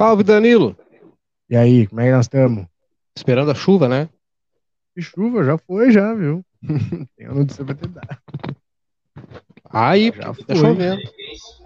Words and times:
Salve, 0.00 0.22
Danilo. 0.24 0.74
E 1.50 1.54
aí, 1.54 1.86
como 1.86 2.00
é 2.00 2.04
que 2.06 2.12
nós 2.12 2.24
estamos? 2.24 2.64
Esperando 3.14 3.50
a 3.50 3.54
chuva, 3.54 3.86
né? 3.86 4.08
Que 4.94 5.02
chuva, 5.02 5.44
já 5.44 5.58
foi, 5.58 5.92
já, 5.92 6.14
viu? 6.14 6.42
Tem 7.18 7.26
a 7.26 7.34
notícia 7.34 7.62
pra 7.66 7.74
te 7.74 7.86
dar. 7.86 8.22
Aí, 9.68 10.10
Já 10.16 10.22
tá 10.22 10.34
foi. 10.34 10.56
chovendo. 10.56 11.02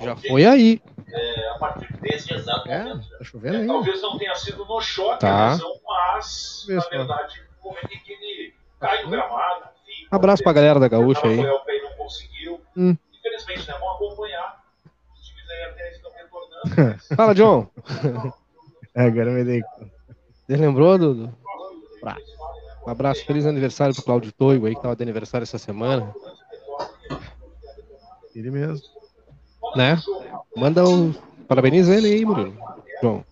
Já 0.01 0.17
foi 0.17 0.45
aí. 0.47 0.83
é, 1.13 1.49
a 1.51 1.59
partir 1.59 1.93
desse 2.01 2.35
exato 2.35 2.69
É, 2.69 2.83
momento. 2.83 3.09
tá 3.19 3.25
chovendo 3.25 3.55
É, 3.57 3.61
ainda. 3.61 3.73
talvez 3.73 4.03
não 4.03 4.19
tenha 4.19 4.35
sido 4.35 4.65
no 4.65 4.81
choque 4.81 5.21
Tá. 5.21 5.51
a 5.51 5.53
lesão, 5.53 5.73
mas, 5.87 6.65
Vê 6.67 6.75
na 6.75 6.89
verdade, 6.89 7.41
no 7.63 7.71
momento 7.71 7.93
em 7.95 7.99
que 8.01 8.13
ele 8.15 8.55
cai 8.81 9.05
no 9.05 9.11
gramado, 9.11 9.69
enfim. 9.87 10.09
Abraço 10.11 10.43
pra 10.43 10.53
galera 10.53 10.81
da 10.81 10.89
Gaúcha 10.89 11.25
aí. 11.25 11.39
O 11.39 11.61
pé 11.61 11.77
e 11.79 11.83
não 11.83 11.93
conseguiu. 11.97 12.61
Hum. 12.77 12.97
Infelizmente, 13.17 13.69
né? 13.69 13.75
Vamos 13.79 13.95
acompanhar. 13.95 14.65
Os 15.15 15.21
times 15.25 15.49
aí 15.51 15.63
até 15.71 15.91
Fala, 17.17 17.35
John. 17.35 17.69
É, 18.95 19.07
agora 19.07 19.31
eu 19.31 19.35
me 19.35 19.45
dei. 19.45 19.63
Você 20.47 20.57
lembrou, 20.57 20.99
Dudu? 20.99 21.33
Um 22.87 22.91
abraço, 22.91 23.25
feliz 23.25 23.47
aniversário 23.47 23.95
pro 23.95 24.05
Claudio 24.05 24.31
Toigo 24.33 24.67
aí, 24.67 24.75
que 24.75 24.83
tava 24.83 24.95
de 24.95 25.03
aniversário 25.03 25.43
essa 25.45 25.57
semana, 25.57 26.15
Ele 28.35 28.51
mesmo. 28.51 28.87
né? 29.75 29.97
Manda 30.55 30.87
um. 30.87 31.13
Parabeniza 31.49 31.95
ele 31.95 32.09
aí, 32.09 32.25
Murilo. 32.25 32.57
João. 33.01 33.25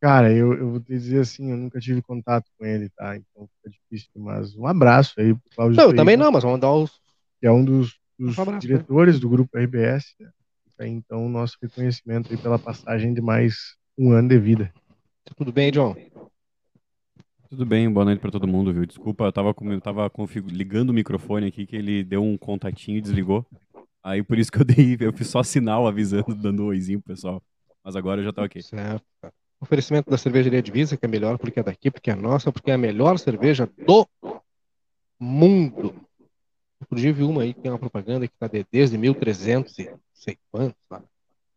Cara, 0.00 0.32
eu, 0.32 0.52
eu 0.54 0.70
vou 0.70 0.80
te 0.80 0.88
dizer 0.88 1.20
assim, 1.20 1.50
eu 1.50 1.56
nunca 1.56 1.78
tive 1.80 2.02
contato 2.02 2.44
com 2.58 2.64
ele, 2.64 2.88
tá? 2.90 3.16
Então 3.16 3.48
fica 3.56 3.70
difícil, 3.70 4.10
mas 4.16 4.54
um 4.56 4.66
abraço 4.66 5.14
aí 5.18 5.32
pro 5.34 5.42
Cláudio 5.54 5.76
Não, 5.76 5.90
eu 5.90 5.96
também 5.96 6.16
não, 6.16 6.30
mas 6.30 6.42
vamos 6.42 6.60
dar 6.60 6.72
os. 6.72 7.00
Que 7.40 7.46
é 7.46 7.52
um 7.52 7.64
dos, 7.64 7.98
dos 8.18 8.36
Um 8.38 8.42
abraço, 8.42 8.60
diretores 8.60 9.18
do 9.20 9.28
grupo 9.28 9.56
RBS. 9.58 10.14
Né? 10.20 10.30
Aí, 10.78 10.90
Então, 10.90 11.28
nosso 11.28 11.56
reconhecimento 11.62 12.32
aí 12.32 12.38
pela 12.38 12.58
passagem 12.58 13.12
de 13.14 13.20
mais 13.20 13.76
um 13.96 14.12
ano 14.12 14.28
de 14.28 14.38
vida. 14.38 14.72
Tudo 15.36 15.52
bem, 15.52 15.70
John? 15.70 15.94
Tudo 17.48 17.66
bem, 17.66 17.90
boa 17.92 18.04
noite 18.04 18.18
pra 18.20 18.30
todo 18.30 18.48
mundo, 18.48 18.72
viu? 18.72 18.86
Desculpa, 18.86 19.24
eu 19.24 19.32
tava, 19.32 19.52
com- 19.52 19.70
eu 19.70 19.80
tava 19.80 20.10
ligando 20.46 20.90
o 20.90 20.94
microfone 20.94 21.46
aqui, 21.48 21.66
que 21.66 21.76
ele 21.76 22.02
deu 22.02 22.22
um 22.24 22.36
contatinho 22.38 22.98
e 22.98 23.00
desligou. 23.02 23.46
Aí 24.02 24.22
por 24.22 24.38
isso 24.38 24.50
que 24.50 24.58
eu 24.58 24.64
dei, 24.64 24.96
eu 24.98 25.12
fiz 25.12 25.28
só 25.28 25.42
sinal 25.42 25.86
avisando, 25.86 26.34
dando 26.34 26.62
um 26.64 26.66
oizinho 26.66 27.00
pro 27.00 27.14
pessoal. 27.14 27.42
Mas 27.84 27.94
agora 27.94 28.20
eu 28.20 28.24
já 28.24 28.32
tá 28.32 28.42
ok. 28.42 28.62
Certo. 28.62 29.04
Oferecimento 29.60 30.10
da 30.10 30.18
cervejaria 30.18 30.62
Divisa, 30.62 30.96
que 30.96 31.04
é 31.04 31.08
melhor 31.08 31.38
porque 31.38 31.60
é 31.60 31.62
daqui, 31.62 31.90
porque 31.90 32.10
é 32.10 32.14
nossa, 32.16 32.50
porque 32.50 32.70
é 32.70 32.74
a 32.74 32.78
melhor 32.78 33.18
cerveja 33.18 33.68
do 33.86 34.08
mundo. 35.20 35.94
Outro 36.82 36.96
dia 36.98 37.12
vi 37.12 37.22
uma 37.22 37.42
aí 37.42 37.54
que 37.54 37.60
tem 37.60 37.70
uma 37.70 37.78
propaganda 37.78 38.26
que 38.26 38.34
tá 38.38 38.46
de, 38.48 38.66
desde 38.70 38.98
1300 38.98 39.78
e 39.78 39.90
sei 40.12 40.36
quantos 40.50 40.76
lá. 40.90 41.02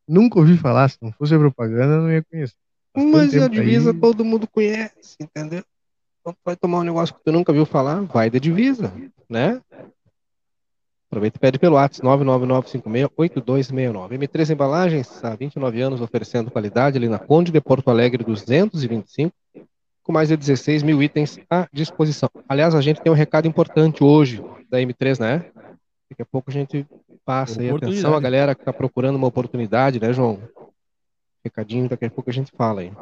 Nunca 0.08 0.40
ouvi 0.40 0.56
falar, 0.58 0.88
se 0.90 0.98
não 1.02 1.12
fosse 1.12 1.34
a 1.34 1.40
propaganda, 1.40 1.96
eu 1.96 2.02
não 2.04 2.12
ia 2.12 2.24
conhecer. 2.24 2.54
Tanto 2.94 3.08
Mas 3.08 3.36
a 3.36 3.48
divisa 3.48 3.92
aí- 3.92 4.00
todo 4.00 4.24
mundo 4.24 4.48
conhece, 4.48 5.16
entendeu? 5.20 5.64
Então 6.22 6.34
tu 6.34 6.40
vai 6.46 6.56
tomar 6.56 6.80
um 6.80 6.84
negócio 6.84 7.16
que 7.16 7.24
tu 7.24 7.32
nunca 7.32 7.52
viu 7.52 7.66
falar, 7.66 8.02
vai 8.02 8.30
da 8.30 8.38
divisa, 8.40 8.94
né? 9.30 9.62
Aproveita 11.10 11.38
e 11.38 11.40
pede 11.40 11.58
pelo 11.60 11.76
WhatsApp 11.76 12.06
999568269. 12.08 14.18
M3 14.18 14.50
Embalagens, 14.52 15.24
há 15.24 15.36
29 15.36 15.82
anos 15.82 16.02
oferecendo 16.02 16.52
qualidade 16.52 16.98
ali 16.98 17.08
na 17.10 17.20
Conde 17.20 17.52
de 17.52 17.62
Porto 17.62 17.90
Alegre 17.90 18.24
225, 18.24 19.34
com 20.06 20.12
mais 20.12 20.30
de 20.30 20.38
16 20.38 20.84
mil 20.84 21.02
itens 21.02 21.40
à 21.50 21.68
disposição. 21.74 22.30
Aliás, 22.48 22.76
a 22.76 22.82
gente 22.82 23.02
tem 23.02 23.12
um 23.12 23.16
recado 23.16 23.48
importante 23.48 24.04
hoje 24.04 24.42
da 24.70 24.80
M3, 24.80 25.20
né? 25.20 25.52
Daqui 26.08 26.22
a 26.22 26.26
pouco 26.26 26.52
a 26.52 26.54
gente 26.54 26.86
passa 27.26 27.60
aí 27.60 27.72
atenção 27.72 28.16
a 28.16 28.20
galera 28.20 28.54
que 28.54 28.62
está 28.62 28.72
procurando 28.72 29.16
uma 29.16 29.26
oportunidade, 29.26 30.00
né, 30.00 30.14
João? 30.14 30.40
Recadinho, 31.44 31.90
daqui 31.90 32.06
a 32.06 32.12
pouco 32.12 32.30
a 32.30 32.34
gente 32.34 32.52
fala 32.56 32.82
aí. 32.82 32.94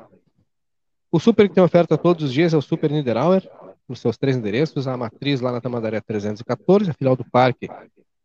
O 1.12 1.20
Super 1.20 1.50
que 1.50 1.56
tem 1.56 1.64
oferta 1.64 1.98
todos 1.98 2.24
os 2.24 2.34
dias 2.34 2.54
é 2.54 2.58
o 2.58 2.62
Super 2.62 2.90
Niederauer, 2.90 3.48
nos 3.88 4.00
seus 4.00 4.18
três 4.18 4.38
endereços, 4.38 4.88
a 4.88 4.96
matriz 4.96 5.42
lá 5.42 5.52
na 5.52 5.60
Tamandaré 5.60 6.00
314, 6.00 6.90
a 6.90 6.94
filial 6.94 7.18
do 7.18 7.26
parque 7.26 7.68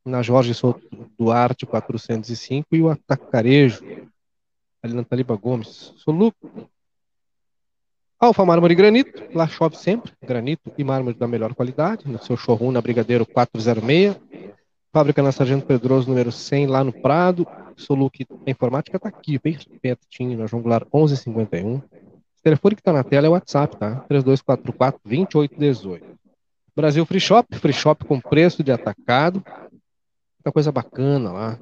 na 0.05 0.22
Jorge 0.22 0.55
Souto 0.55 0.89
Duarte 1.19 1.66
405 1.66 2.69
e 2.77 2.81
o 2.81 2.89
Atacarejo 2.89 3.84
ali 4.81 4.95
na 4.95 5.03
Taliba 5.03 5.34
Gomes. 5.34 5.93
Soluco. 5.97 6.71
Alfa 8.21 8.45
Mármore 8.45 8.73
e 8.73 8.77
Granito, 8.77 9.23
lá 9.33 9.47
chove 9.47 9.77
sempre, 9.77 10.11
granito 10.21 10.73
e 10.77 10.83
mármore 10.83 11.17
da 11.17 11.29
melhor 11.29 11.55
qualidade, 11.55 12.09
no 12.09 12.21
seu 12.21 12.37
showroom 12.37 12.73
na 12.73 12.81
Brigadeiro 12.81 13.25
406, 13.25 14.19
fábrica 14.93 15.23
na 15.23 15.31
Sargento 15.31 15.65
Pedroso 15.65 16.09
número 16.09 16.33
100 16.33 16.67
lá 16.67 16.83
no 16.83 16.93
Prado, 16.93 17.47
Soluc 17.77 18.27
a 18.45 18.51
informática 18.51 18.97
está 18.97 19.09
aqui, 19.09 19.39
bem 19.39 19.57
pertinho, 19.81 20.37
na 20.37 20.49
João 20.49 20.61
Goulart 20.61 20.89
1151. 20.93 21.77
O 21.77 21.83
telefone 22.43 22.75
que 22.75 22.81
está 22.81 22.93
na 22.93 23.05
tela 23.05 23.28
é 23.28 23.31
o 23.31 23.34
WhatsApp, 23.34 23.77
tá? 23.77 24.05
3244-2818. 24.11 26.03
Brasil 26.75 27.07
Free 27.07 27.21
Shop, 27.21 27.57
Free 27.57 27.73
Shop 27.73 28.05
com 28.05 28.21
preço 28.21 28.65
de 28.65 28.73
atacado. 28.73 29.45
Muita 29.45 30.51
coisa 30.53 30.73
bacana 30.73 31.33
lá. 31.33 31.59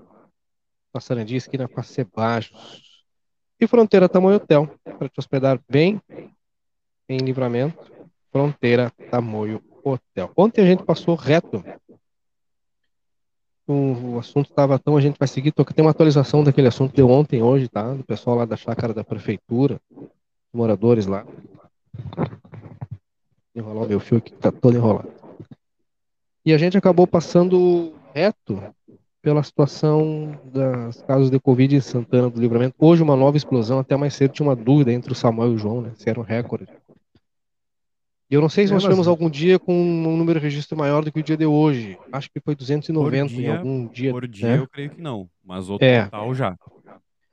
Passarandia, 0.90 1.36
esquina 1.36 1.68
com 1.68 1.78
a 1.78 1.82
Sebajos. 1.82 3.04
E 3.60 3.66
Fronteira 3.66 4.08
Tamoio 4.08 4.36
Hotel, 4.36 4.70
para 4.98 5.08
te 5.08 5.18
hospedar 5.18 5.60
bem 5.68 6.00
em 7.08 7.18
livramento. 7.18 7.96
Fronteira 8.36 8.92
Tamoio 9.10 9.62
Hotel. 9.82 10.30
Ontem 10.36 10.60
a 10.60 10.66
gente 10.66 10.82
passou 10.82 11.14
reto. 11.14 11.64
O, 13.66 14.18
assunto 14.18 14.50
estava 14.50 14.78
tão, 14.78 14.96
a 14.96 15.00
gente 15.00 15.18
vai 15.18 15.26
seguir, 15.26 15.52
tem 15.52 15.84
uma 15.84 15.90
atualização 15.90 16.44
daquele 16.44 16.68
assunto 16.68 16.94
de 16.94 17.02
ontem, 17.02 17.42
hoje, 17.42 17.66
tá? 17.66 17.94
Do 17.94 18.04
pessoal 18.04 18.36
lá 18.36 18.44
da 18.44 18.56
chácara 18.56 18.94
da 18.94 19.02
prefeitura, 19.02 19.80
moradores 20.52 21.06
lá. 21.06 21.26
Enrolar 23.54 23.84
o 23.84 23.88
meu 23.88 23.98
fio 23.98 24.18
aqui, 24.18 24.32
tá 24.32 24.52
todo 24.52 24.76
enrolado. 24.76 25.10
E 26.44 26.52
a 26.52 26.58
gente 26.58 26.76
acabou 26.76 27.06
passando 27.06 27.94
reto 28.14 28.62
pela 29.20 29.42
situação 29.42 30.38
das 30.44 31.02
casos 31.02 31.30
de 31.30 31.40
Covid 31.40 31.74
em 31.74 31.80
Santana 31.80 32.30
do 32.30 32.40
Livramento. 32.40 32.76
Hoje 32.78 33.02
uma 33.02 33.16
nova 33.16 33.36
explosão, 33.36 33.80
até 33.80 33.96
mais 33.96 34.14
cedo 34.14 34.32
tinha 34.32 34.46
uma 34.46 34.54
dúvida 34.54 34.92
entre 34.92 35.10
o 35.10 35.16
Samuel 35.16 35.52
e 35.52 35.54
o 35.54 35.58
João, 35.58 35.80
né? 35.80 35.92
Se 35.96 36.08
era 36.08 36.20
um 36.20 36.22
recorde. 36.22 36.68
E 38.28 38.34
eu 38.34 38.40
não 38.40 38.48
sei 38.48 38.66
se 38.66 38.72
É, 38.72 38.74
nós 38.74 38.82
tivemos 38.82 39.06
algum 39.06 39.30
dia 39.30 39.58
com 39.58 39.72
um 39.72 40.16
número 40.16 40.40
de 40.40 40.44
registro 40.44 40.76
maior 40.76 41.04
do 41.04 41.12
que 41.12 41.20
o 41.20 41.22
dia 41.22 41.36
de 41.36 41.46
hoje. 41.46 41.96
Acho 42.10 42.28
que 42.30 42.40
foi 42.40 42.56
290 42.56 43.32
em 43.32 43.36
dia- 43.36 43.58
algum 43.58 43.86
dia. 43.86 44.10
Por 44.12 44.26
dia 44.26 44.48
né? 44.48 44.58
eu 44.58 44.68
creio 44.68 44.90
que 44.90 45.00
não, 45.00 45.28
mas 45.44 45.68
o 45.70 45.78
É. 45.80 46.04
total 46.04 46.34
já. 46.34 46.56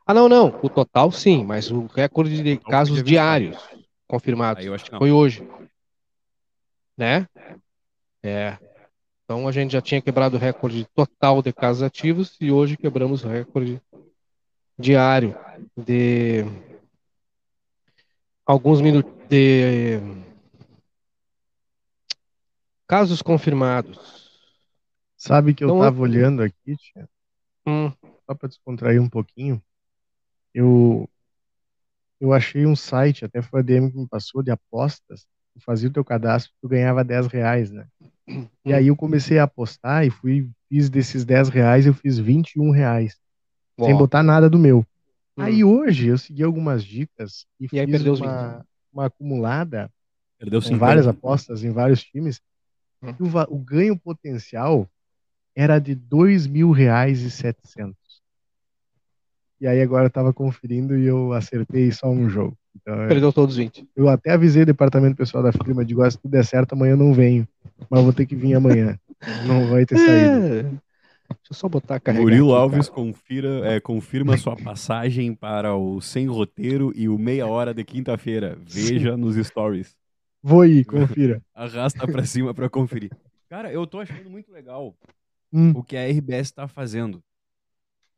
Ah, 0.06 0.14
não, 0.14 0.30
não. 0.30 0.60
O 0.62 0.70
total 0.70 1.12
sim, 1.12 1.44
mas 1.44 1.72
o 1.72 1.88
recorde 1.88 2.44
de 2.44 2.58
casos 2.58 3.02
diários 3.02 3.58
confirmados 4.08 4.64
foi 5.00 5.12
hoje. 5.12 5.48
Né? 6.96 7.28
É. 8.22 8.58
Então 9.26 9.48
a 9.48 9.52
gente 9.52 9.72
já 9.72 9.82
tinha 9.82 10.02
quebrado 10.02 10.38
o 10.38 10.40
recorde 10.40 10.86
total 10.94 11.42
de 11.42 11.52
casos 11.52 11.82
ativos 11.82 12.36
e 12.40 12.52
hoje 12.52 12.78
quebramos 12.78 13.24
o 13.24 13.28
recorde 13.30 13.82
diário 14.78 15.36
de 15.76 16.46
alguns 18.46 18.82
minutos 18.82 19.12
de 19.30 20.00
casos 22.94 23.24
confirmados. 23.24 23.98
Sabe 25.18 25.56
que 25.56 25.64
eu 25.64 25.70
Então, 25.70 25.80
tava 25.80 25.98
eu- 25.98 26.02
olhando 26.04 26.44
aqui, 26.44 26.78
tia, 26.78 27.10
Hum, 27.66 27.92
só 28.28 28.36
para 28.36 28.48
descontrair 28.50 29.02
um 29.02 29.10
pouquinho, 29.10 29.60
eu 30.54 31.10
eu 32.22 32.32
achei 32.32 32.66
um 32.68 32.76
site, 32.76 33.26
até 33.26 33.42
foi 33.42 33.62
a 33.62 33.64
DM 33.64 33.92
que 33.92 33.98
me 33.98 34.08
passou, 34.08 34.44
de 34.44 34.52
apostas. 34.52 35.26
Tu 35.56 35.60
fazia 35.62 35.90
o 35.90 35.92
teu 35.92 36.06
cadastro, 36.06 36.54
tu 36.62 36.70
ganhava 36.70 37.04
10 37.04 37.26
reais, 37.28 37.72
né? 37.72 37.88
E 38.66 38.72
aí 38.72 38.88
eu 38.88 38.96
comecei 38.96 39.40
a 39.40 39.44
apostar 39.44 40.06
e 40.06 40.10
fui, 40.12 40.50
fiz 40.70 40.88
desses 40.90 41.26
10 41.26 41.50
reais, 41.50 41.86
eu 41.88 41.94
fiz 41.96 42.18
21 42.20 42.70
reais, 42.70 43.18
sem 43.82 43.96
botar 43.96 44.22
nada 44.24 44.48
do 44.50 44.60
meu. 44.60 44.86
hum. 45.38 45.44
Aí 45.44 45.64
hoje 45.64 46.08
eu 46.08 46.18
segui 46.18 46.44
algumas 46.44 46.84
dicas 46.84 47.46
e, 47.60 47.68
E 47.74 47.80
aí 47.80 47.86
fiz 47.88 47.96
perdeu 47.96 48.14
os 48.14 48.20
uma, 48.22 48.66
uma 48.94 49.06
acumulada 49.08 49.92
Perdeu 50.38 50.62
com 50.62 50.68
50. 50.68 50.80
várias 50.80 51.08
apostas 51.08 51.64
em 51.64 51.72
vários 51.72 52.04
times. 52.04 52.40
Hum. 53.04 53.14
O, 53.20 53.56
o 53.56 53.60
ganho 53.60 53.98
potencial 53.98 54.88
era 55.56 55.78
de 55.80 55.94
dois 55.94 56.48
mil 56.48 56.72
reais 56.72 57.22
e 57.22 57.30
setecentos. 57.30 58.22
E 59.60 59.68
aí 59.68 59.82
agora 59.82 60.06
eu 60.06 60.10
tava 60.10 60.34
conferindo 60.34 60.98
e 60.98 61.06
eu 61.06 61.32
acertei 61.34 61.92
só 61.92 62.10
um 62.10 62.30
jogo. 62.30 62.58
Então, 62.76 62.96
eu- 63.02 63.08
Perdeu 63.08 63.32
todos 63.32 63.54
os 63.56 63.58
20. 63.58 63.88
eu 63.96 64.10
até 64.10 64.32
avisei 64.32 64.64
o 64.64 64.66
departamento 64.66 65.16
pessoal 65.16 65.44
da 65.44 65.52
firma, 65.54 65.86
digo, 65.86 66.02
"Ah, 66.02 66.10
se 66.10 66.18
tudo 66.18 66.32
der 66.32 66.44
certo, 66.46 66.74
amanhã 66.74 66.94
eu 66.94 66.98
não 66.98 67.14
venho. 67.14 67.48
Mas 67.90 68.04
vou 68.04 68.12
ter 68.14 68.26
que 68.26 68.36
vir 68.36 68.56
amanhã. 68.56 68.98
Não 69.64 69.68
vai 69.70 69.86
ter 69.86 69.98
saída. 69.98 70.38
É. 70.60 70.62
Deixa 70.64 70.82
eu 71.52 71.56
só 71.56 71.70
botar 71.70 71.96
a 71.96 72.00
carregar. 72.00 72.24
Murilo 72.24 72.54
aqui, 72.54 72.62
Alves 72.62 72.90
confira, 72.90 73.66
é, 73.66 73.80
confirma 73.80 74.38
sua 74.38 74.56
passagem 74.58 75.34
para 75.34 75.74
o 75.76 76.02
Sem 76.02 76.28
Roteiro 76.28 76.92
e 76.96 77.08
o 77.08 77.18
Meia 77.18 77.48
Hora 77.48 77.74
de 77.74 77.84
quinta-feira. 77.86 78.58
Veja 78.68 79.16
nos 79.16 79.36
stories. 79.38 79.96
Vou 80.44 80.66
ir, 80.66 80.84
confira. 80.86 81.42
Arrasta 81.56 82.06
pra 82.06 82.26
cima 82.26 82.54
pra 82.54 82.70
conferir. 82.70 83.12
Cara, 83.50 83.72
eu 83.72 83.88
tô 83.88 84.00
achando 84.00 84.30
muito 84.30 84.52
legal 84.52 84.94
Hum. 85.56 85.72
o 85.76 85.84
que 85.84 85.96
a 85.96 86.06
RBS 86.08 86.52
tá 86.52 86.68
fazendo. 86.68 87.24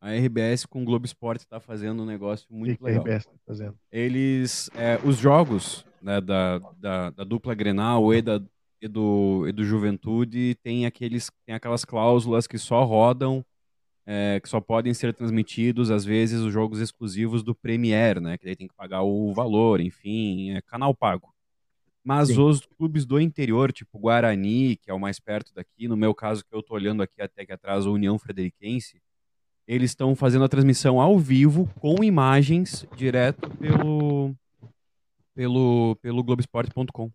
A 0.00 0.10
RBS 0.14 0.66
com 0.66 0.82
o 0.82 0.84
Globo 0.84 1.04
Esporte 1.06 1.40
está 1.42 1.60
fazendo 1.60 2.02
um 2.02 2.06
negócio 2.06 2.46
O 2.46 2.48
que 2.48 2.54
muito 2.54 2.78
que 2.78 2.84
a 2.84 2.86
legal. 2.88 3.02
RBS 3.04 3.26
tá 3.26 3.32
fazendo? 3.46 3.74
Eles, 3.92 4.70
é, 4.74 4.98
os 5.04 5.16
jogos 5.18 5.84
né, 6.02 6.20
da, 6.20 6.58
da, 6.78 7.10
da 7.10 7.24
dupla 7.24 7.54
Grenal 7.54 8.12
e, 8.14 8.22
da, 8.22 8.42
e, 8.80 8.88
do, 8.88 9.46
e 9.48 9.52
do 9.52 9.64
Juventude 9.64 10.54
tem, 10.62 10.86
aqueles, 10.86 11.30
tem 11.44 11.54
aquelas 11.54 11.84
cláusulas 11.84 12.46
que 12.46 12.58
só 12.58 12.84
rodam, 12.84 13.44
é, 14.06 14.40
que 14.40 14.48
só 14.48 14.60
podem 14.60 14.94
ser 14.94 15.12
transmitidos, 15.12 15.90
às 15.90 16.04
vezes, 16.04 16.40
os 16.40 16.52
jogos 16.52 16.80
exclusivos 16.80 17.42
do 17.42 17.54
Premier, 17.54 18.20
né? 18.20 18.38
Que 18.38 18.44
daí 18.46 18.56
tem 18.56 18.68
que 18.68 18.74
pagar 18.74 19.02
o 19.02 19.32
valor, 19.34 19.80
enfim, 19.80 20.52
é 20.52 20.62
canal 20.62 20.94
pago. 20.94 21.34
Mas 22.08 22.28
Sim. 22.28 22.40
os 22.40 22.64
clubes 22.78 23.04
do 23.04 23.20
interior, 23.20 23.72
tipo 23.72 23.98
Guarani, 23.98 24.76
que 24.76 24.88
é 24.88 24.94
o 24.94 25.00
mais 25.00 25.18
perto 25.18 25.52
daqui, 25.52 25.88
no 25.88 25.96
meu 25.96 26.14
caso, 26.14 26.44
que 26.44 26.54
eu 26.54 26.62
tô 26.62 26.74
olhando 26.74 27.02
aqui 27.02 27.20
até 27.20 27.44
que 27.44 27.52
atrás, 27.52 27.84
a 27.84 27.90
União 27.90 28.16
Frederiquense, 28.16 29.02
eles 29.66 29.90
estão 29.90 30.14
fazendo 30.14 30.44
a 30.44 30.48
transmissão 30.48 31.00
ao 31.00 31.18
vivo, 31.18 31.68
com 31.80 32.04
imagens, 32.04 32.86
direto 32.96 33.50
pelo, 33.58 34.32
pelo, 35.34 35.96
pelo 36.00 36.22
Globesport.com. 36.22 37.10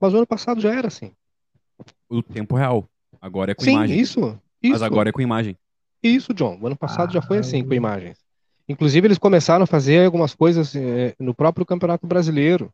Mas 0.00 0.12
o 0.12 0.16
ano 0.16 0.26
passado 0.26 0.60
já 0.60 0.74
era 0.74 0.88
assim. 0.88 1.12
O 2.08 2.20
tempo 2.20 2.56
real. 2.56 2.88
Agora 3.20 3.52
é 3.52 3.54
com 3.54 3.62
Sim, 3.62 3.74
imagem. 3.74 4.00
isso. 4.00 4.20
Isso. 4.60 4.72
Mas 4.72 4.82
agora 4.82 5.08
é 5.08 5.12
com 5.12 5.20
imagem. 5.20 5.56
Isso, 6.02 6.34
John. 6.34 6.58
O 6.60 6.66
ano 6.66 6.76
passado 6.76 7.12
já 7.12 7.22
foi 7.22 7.36
Ah, 7.36 7.40
assim, 7.40 7.62
com 7.64 7.72
eu- 7.72 7.76
imagens. 7.76 8.18
Inclusive, 8.68 9.06
eles 9.06 9.18
começaram 9.18 9.62
a 9.62 9.66
fazer 9.66 10.04
algumas 10.04 10.34
coisas 10.34 10.74
eh, 10.74 11.14
no 11.20 11.32
próprio 11.32 11.64
Campeonato 11.64 12.06
Brasileiro. 12.08 12.72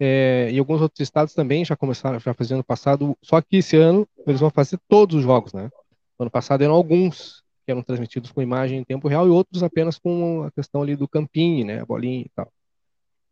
Eh, 0.00 0.50
e 0.52 0.58
alguns 0.58 0.80
outros 0.80 1.00
estados 1.00 1.34
também 1.34 1.64
já 1.64 1.76
começaram, 1.76 2.18
já 2.18 2.34
faziam 2.34 2.56
ano 2.56 2.64
passado. 2.64 3.16
Só 3.22 3.40
que 3.40 3.58
esse 3.58 3.76
ano 3.76 4.06
eles 4.26 4.40
vão 4.40 4.50
fazer 4.50 4.78
todos 4.88 5.16
os 5.16 5.22
jogos, 5.22 5.52
né? 5.52 5.70
Ano 6.18 6.30
passado 6.30 6.62
eram 6.62 6.74
alguns 6.74 7.42
que 7.64 7.70
eram 7.70 7.82
transmitidos 7.82 8.30
com 8.30 8.42
imagem 8.42 8.78
em 8.78 8.84
tempo 8.84 9.08
real 9.08 9.26
e 9.26 9.30
outros 9.30 9.62
apenas 9.62 9.98
com 9.98 10.44
a 10.44 10.50
questão 10.50 10.82
ali 10.82 10.96
do 10.96 11.08
campinho, 11.08 11.66
né? 11.66 11.80
A 11.80 11.86
bolinha 11.86 12.22
e 12.22 12.30
tal. 12.34 12.52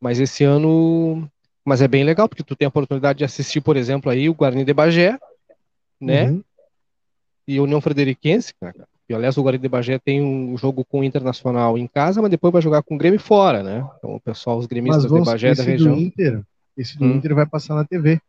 Mas 0.01 0.19
esse 0.19 0.45
ano. 0.45 1.29
Mas 1.65 1.81
é 1.81 1.87
bem 1.87 2.03
legal, 2.03 2.29
porque 2.29 2.43
tu 2.43 2.57
tem 2.57 2.67
a 2.67 2.69
oportunidade 2.69 3.19
de 3.19 3.25
assistir, 3.25 3.61
por 3.61 3.77
exemplo, 3.77 4.11
aí 4.11 4.29
o 4.29 4.35
Guarani 4.35 4.65
de 4.65 4.75
Bagé, 4.75 5.17
né? 6.01 6.31
Uhum. 6.31 6.43
e 7.47 7.61
União 7.61 7.81
Frederiquense, 7.81 8.53
né, 8.61 8.73
cara? 8.73 8.89
E 9.09 9.15
aliás, 9.15 9.37
o 9.37 9.43
Guarani 9.43 9.63
de 9.63 9.69
Bagé 9.69 9.99
tem 9.99 10.21
um 10.21 10.57
jogo 10.57 10.85
com 10.85 11.01
o 11.01 11.05
Internacional 11.05 11.79
em 11.79 11.87
casa, 11.87 12.21
mas 12.21 12.31
depois 12.33 12.53
vai 12.53 12.63
jogar 12.63 12.83
com 12.83 12.97
o 12.97 12.99
Grêmio 12.99 13.21
fora, 13.21 13.63
né? 13.63 13.89
Então 13.99 14.17
o 14.17 14.21
pessoal, 14.21 14.59
os 14.59 14.67
gremistas 14.67 15.05
de 15.05 15.21
Bagé 15.21 15.55
da 15.55 15.63
região. 15.63 15.97
Inter, 15.97 16.43
esse 16.77 16.99
do 16.99 17.05
Hum. 17.05 17.17
Inter 17.17 17.35
vai 17.35 17.47
passar 17.47 17.75
na 17.75 17.85
TV. 17.85 18.21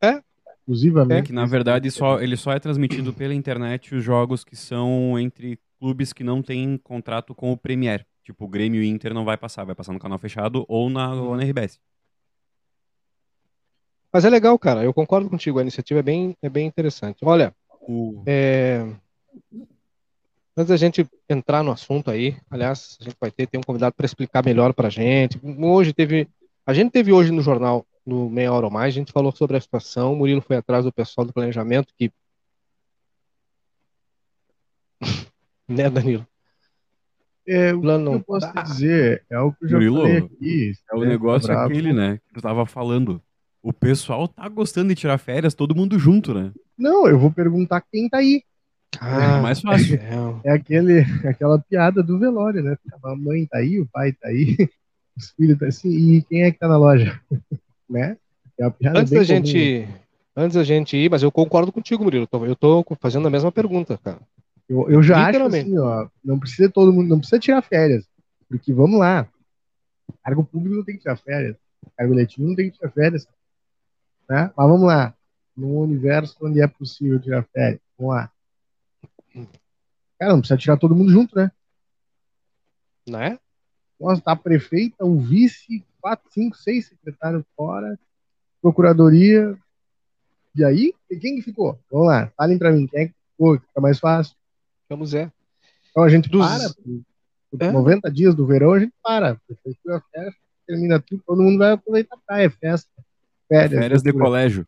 É. 0.00 0.20
Exclusivamente. 0.58 1.26
Que 1.26 1.32
na 1.32 1.46
verdade 1.46 1.90
só, 1.90 2.20
ele 2.20 2.36
só 2.36 2.52
é 2.52 2.58
transmitido 2.58 3.12
pela 3.12 3.34
internet 3.34 3.94
os 3.94 4.02
jogos 4.02 4.42
que 4.44 4.56
são 4.56 5.18
entre 5.18 5.58
clubes 5.78 6.12
que 6.12 6.24
não 6.24 6.42
têm 6.42 6.76
contrato 6.78 7.34
com 7.34 7.52
o 7.52 7.56
Premier. 7.56 8.04
Tipo, 8.24 8.46
o 8.46 8.48
Grêmio 8.48 8.82
e 8.82 8.90
o 8.90 8.94
Inter 8.94 9.14
não 9.14 9.24
vai 9.24 9.36
passar, 9.36 9.64
vai 9.64 9.74
passar 9.74 9.92
no 9.92 10.00
canal 10.00 10.18
fechado 10.18 10.64
ou 10.68 10.90
na, 10.90 11.14
ou 11.14 11.36
na 11.36 11.44
RBS. 11.44 11.78
Mas 14.12 14.24
é 14.24 14.30
legal, 14.30 14.58
cara. 14.58 14.82
Eu 14.82 14.92
concordo 14.92 15.28
contigo. 15.28 15.58
A 15.58 15.62
iniciativa 15.62 16.00
é 16.00 16.02
bem, 16.02 16.36
é 16.42 16.48
bem 16.48 16.66
interessante. 16.66 17.18
Olha, 17.22 17.54
O, 17.88 18.22
é, 18.26 18.84
antes 20.56 20.68
da 20.70 20.76
gente 20.76 21.06
entrar 21.28 21.62
no 21.62 21.70
assunto 21.70 22.10
aí, 22.10 22.36
aliás, 22.50 22.96
a 23.00 23.04
gente 23.04 23.16
vai 23.20 23.30
ter, 23.30 23.46
ter 23.46 23.58
um 23.58 23.62
convidado 23.62 23.94
para 23.94 24.06
explicar 24.06 24.44
melhor 24.44 24.72
para 24.72 24.88
gente. 24.90 25.38
Hoje 25.44 25.92
teve, 25.92 26.26
a 26.66 26.74
gente 26.74 26.90
teve 26.90 27.12
hoje 27.12 27.30
no 27.30 27.40
jornal, 27.42 27.86
no 28.04 28.28
Meia 28.28 28.52
Hora 28.52 28.66
ou 28.66 28.72
Mais, 28.72 28.92
a 28.94 28.98
gente 28.98 29.12
falou 29.12 29.32
sobre 29.32 29.56
a 29.56 29.60
situação. 29.60 30.12
O 30.12 30.16
Murilo 30.16 30.40
foi 30.42 30.56
atrás 30.56 30.84
do 30.84 30.92
pessoal 30.92 31.24
do 31.26 31.32
planejamento 31.32 31.92
que, 31.96 32.10
né, 35.68 35.88
Danilo? 35.90 36.26
É, 37.48 37.72
o 37.72 37.80
Plano 37.80 38.04
que 38.04 38.10
não 38.10 38.14
eu 38.14 38.24
posso 38.24 38.52
dá. 38.52 38.62
dizer 38.62 39.24
é 39.30 39.38
o 39.38 39.52
que 39.52 39.64
eu 39.64 39.68
já 39.68 39.76
Murilo, 39.76 40.00
falei 40.00 40.16
aqui. 40.18 40.72
é 40.90 40.96
o 40.96 41.04
negócio 41.04 41.56
aquele, 41.56 41.92
né? 41.92 42.18
Que 42.26 42.34
tu 42.34 42.42
tava 42.42 42.66
falando. 42.66 43.22
O 43.62 43.72
pessoal 43.72 44.26
tá 44.28 44.48
gostando 44.48 44.88
de 44.88 44.94
tirar 45.00 45.18
férias, 45.18 45.54
todo 45.54 45.74
mundo 45.74 45.98
junto, 45.98 46.34
né? 46.34 46.52
Não, 46.76 47.06
eu 47.08 47.18
vou 47.18 47.30
perguntar 47.32 47.80
quem 47.80 48.08
tá 48.08 48.18
aí. 48.18 48.42
Ah, 49.00 49.40
mais 49.42 49.60
fácil. 49.60 49.96
é, 49.96 50.48
É 50.48 50.52
aquele, 50.52 51.00
aquela 51.28 51.58
piada 51.58 52.02
do 52.02 52.18
velório, 52.18 52.62
né? 52.62 52.76
A 53.04 53.14
mãe 53.16 53.46
tá 53.46 53.58
aí, 53.58 53.80
o 53.80 53.86
pai 53.86 54.12
tá 54.12 54.28
aí, 54.28 54.56
os 55.16 55.30
filhos 55.30 55.58
tá 55.58 55.66
assim, 55.66 55.88
e 55.88 56.22
quem 56.22 56.42
é 56.42 56.52
que 56.52 56.58
tá 56.58 56.68
na 56.68 56.76
loja? 56.76 57.20
né? 57.88 58.16
É 58.58 58.64
Antes 58.64 59.12
da 59.12 59.20
comum. 59.20 59.24
gente, 59.24 59.88
antes 60.34 60.56
da 60.56 60.64
gente 60.64 60.96
ir, 60.96 61.10
mas 61.10 61.22
eu 61.22 61.30
concordo 61.30 61.70
contigo, 61.72 62.04
Murilo. 62.04 62.28
Eu 62.46 62.56
tô- 62.56 62.84
fazendo 63.00 63.26
a 63.26 63.30
mesma 63.30 63.52
pergunta, 63.52 63.98
cara. 63.98 64.20
Eu, 64.68 64.90
eu 64.90 65.02
já 65.02 65.28
acho 65.28 65.42
assim, 65.42 65.78
ó, 65.78 66.08
não 66.24 66.38
precisa 66.38 66.68
todo 66.68 66.92
mundo, 66.92 67.08
não 67.08 67.18
precisa 67.18 67.38
tirar 67.38 67.62
férias, 67.62 68.04
porque 68.48 68.72
vamos 68.72 68.98
lá, 68.98 69.28
cargo 70.24 70.44
público 70.44 70.74
não 70.74 70.84
tem 70.84 70.96
que 70.96 71.02
tirar 71.02 71.16
férias, 71.16 71.56
cargo 71.96 72.14
letivo 72.14 72.48
não 72.48 72.56
tem 72.56 72.70
que 72.70 72.76
tirar 72.76 72.90
férias, 72.90 73.28
né? 74.28 74.50
Mas 74.56 74.68
vamos 74.68 74.84
lá, 74.84 75.14
num 75.56 75.78
universo 75.78 76.36
onde 76.42 76.60
é 76.60 76.66
possível 76.66 77.20
tirar 77.20 77.44
férias, 77.44 77.80
vamos 77.96 78.14
lá. 78.14 78.32
Cara, 80.18 80.32
não 80.32 80.40
precisa 80.40 80.58
tirar 80.58 80.76
todo 80.78 80.96
mundo 80.96 81.12
junto, 81.12 81.36
né? 81.36 81.52
Né? 83.08 83.38
Nossa, 83.98 84.20
tá 84.20 84.32
a 84.32 84.36
prefeita, 84.36 85.04
o 85.04 85.18
vice, 85.18 85.84
quatro, 86.00 86.28
cinco, 86.30 86.56
seis 86.56 86.86
secretários 86.88 87.44
fora, 87.56 87.98
procuradoria, 88.60 89.56
e 90.54 90.64
aí, 90.64 90.94
e 91.10 91.16
quem 91.16 91.36
que 91.36 91.42
ficou? 91.42 91.78
Vamos 91.90 92.06
lá, 92.08 92.32
falem 92.36 92.58
pra 92.58 92.72
mim, 92.72 92.86
quem 92.86 93.00
é 93.02 93.06
que 93.08 93.14
ficou, 93.32 93.58
que 93.58 93.66
fica 93.66 93.80
mais 93.80 93.98
fácil. 93.98 94.34
Vamos 94.88 95.14
é. 95.14 95.30
Então 95.90 96.02
a 96.02 96.08
gente 96.08 96.28
Dos- 96.28 96.46
para, 96.46 96.70
por, 97.50 97.62
É. 97.62 97.70
90 97.72 98.10
dias 98.10 98.34
do 98.34 98.46
verão 98.46 98.72
a 98.72 98.78
gente 98.78 98.92
para. 99.02 99.30
A 99.32 99.36
prefeitura 99.36 100.02
fecha, 100.12 100.36
termina 100.66 101.00
tudo, 101.00 101.22
todo 101.26 101.42
mundo 101.42 101.58
vai 101.58 101.72
aproveitar 101.72 102.16
a 102.16 102.18
praia, 102.26 102.50
festa, 102.50 102.90
férias. 103.48 103.80
Férias 103.80 104.02
de 104.02 104.12
colégio. 104.12 104.66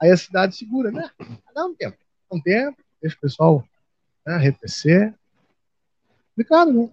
Aí 0.00 0.10
a 0.10 0.16
cidade 0.16 0.56
segura, 0.56 0.90
né? 0.90 1.10
Dá 1.54 1.64
um 1.64 1.74
tempo. 1.74 1.96
Dá 2.30 2.36
um 2.36 2.40
tempo, 2.40 2.76
deixa 3.00 3.16
o 3.16 3.20
pessoal 3.20 3.64
né, 4.26 4.34
arrefecer. 4.34 5.14
Complicado, 6.30 6.72
né? 6.72 6.90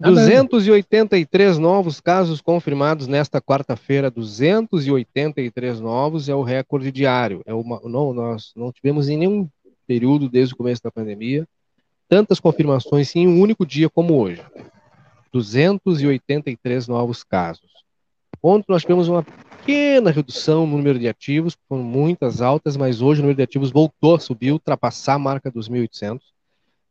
Nada 0.00 0.14
283 0.14 1.58
novos 1.58 2.00
casos 2.00 2.40
confirmados 2.40 3.06
nesta 3.06 3.40
quarta-feira. 3.40 4.10
283 4.10 5.78
novos 5.78 6.28
é 6.28 6.34
o 6.34 6.42
recorde 6.42 6.90
diário. 6.90 7.42
É 7.44 7.52
uma, 7.52 7.80
não, 7.84 8.14
nós 8.14 8.52
não 8.56 8.72
tivemos 8.72 9.10
em 9.10 9.18
nenhum 9.18 9.46
período 9.86 10.28
desde 10.28 10.54
o 10.54 10.56
começo 10.56 10.82
da 10.82 10.90
pandemia 10.90 11.46
tantas 12.10 12.40
confirmações 12.40 13.14
em 13.14 13.28
um 13.28 13.40
único 13.40 13.64
dia 13.64 13.88
como 13.88 14.20
hoje. 14.20 14.42
283 15.32 16.88
novos 16.88 17.22
casos. 17.22 17.70
Ontem 18.42 18.66
nós 18.68 18.82
tivemos 18.82 19.06
uma 19.06 19.22
pequena 19.22 20.10
redução 20.10 20.66
no 20.66 20.76
número 20.76 20.98
de 20.98 21.08
ativos, 21.08 21.56
foram 21.68 21.84
muitas 21.84 22.42
altas, 22.42 22.76
mas 22.76 23.00
hoje 23.00 23.20
o 23.20 23.22
número 23.22 23.36
de 23.36 23.44
ativos 23.44 23.70
voltou 23.70 24.16
a 24.16 24.18
subir, 24.18 24.50
ultrapassar 24.50 25.14
a 25.14 25.18
marca 25.20 25.50
dos 25.52 25.68
1.800. 25.68 26.20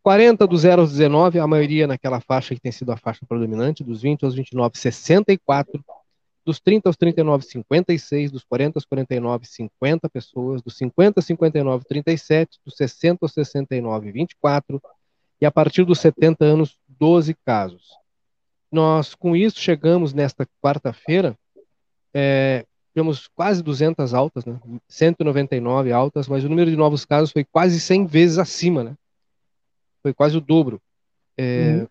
40 0.02 0.48
do 0.48 0.58
0 0.58 0.82
aos 0.82 0.92
19, 0.92 1.40
a 1.40 1.48
maioria 1.48 1.88
naquela 1.88 2.20
faixa 2.20 2.56
que 2.56 2.62
tem 2.62 2.72
sido 2.72 2.92
a 2.92 2.98
faixa 2.98 3.26
predominante, 3.26 3.84
dos 3.84 4.02
20 4.02 4.24
aos 4.24 4.36
29, 4.36 4.78
64, 4.78 5.84
dos 6.46 6.60
30 6.60 6.90
aos 6.90 6.98
39, 6.98 7.46
56, 7.46 8.32
dos 8.32 8.44
40 8.44 8.78
aos 8.78 8.86
49, 8.86 9.46
50 9.46 10.10
pessoas, 10.10 10.62
dos 10.62 10.78
50 10.78 11.20
aos 11.20 11.26
59, 11.26 11.86
37, 11.86 12.60
dos 12.66 12.76
60 12.76 13.20
aos 13.22 13.34
69, 13.34 14.12
24, 14.12 14.82
e 15.42 15.46
a 15.46 15.52
partir 15.52 15.84
dos 15.84 16.00
70 16.00 16.44
anos, 16.44 16.78
12 16.88 17.36
casos. 17.46 17.90
Nós, 18.72 19.16
com 19.16 19.36
isso, 19.36 19.60
chegamos 19.60 20.14
nesta 20.14 20.48
quarta-feira, 20.62 21.38
é, 22.14 22.66
tivemos 22.94 23.28
quase 23.28 23.64
200 23.64 24.14
altas, 24.14 24.46
né? 24.46 24.60
199 24.88 25.92
altas, 25.92 26.28
mas 26.28 26.44
o 26.44 26.50
número 26.50 26.70
de 26.70 26.78
novos 26.78 27.06
casos 27.06 27.32
foi 27.32 27.44
quase 27.44 27.80
100 27.80 28.06
vezes 28.06 28.38
acima, 28.38 28.84
né? 28.84 28.96
Foi 30.02 30.14
quase 30.14 30.38
o 30.38 30.42
dobro. 30.42 30.82
É, 31.38 31.82
Uhum. 31.82 31.88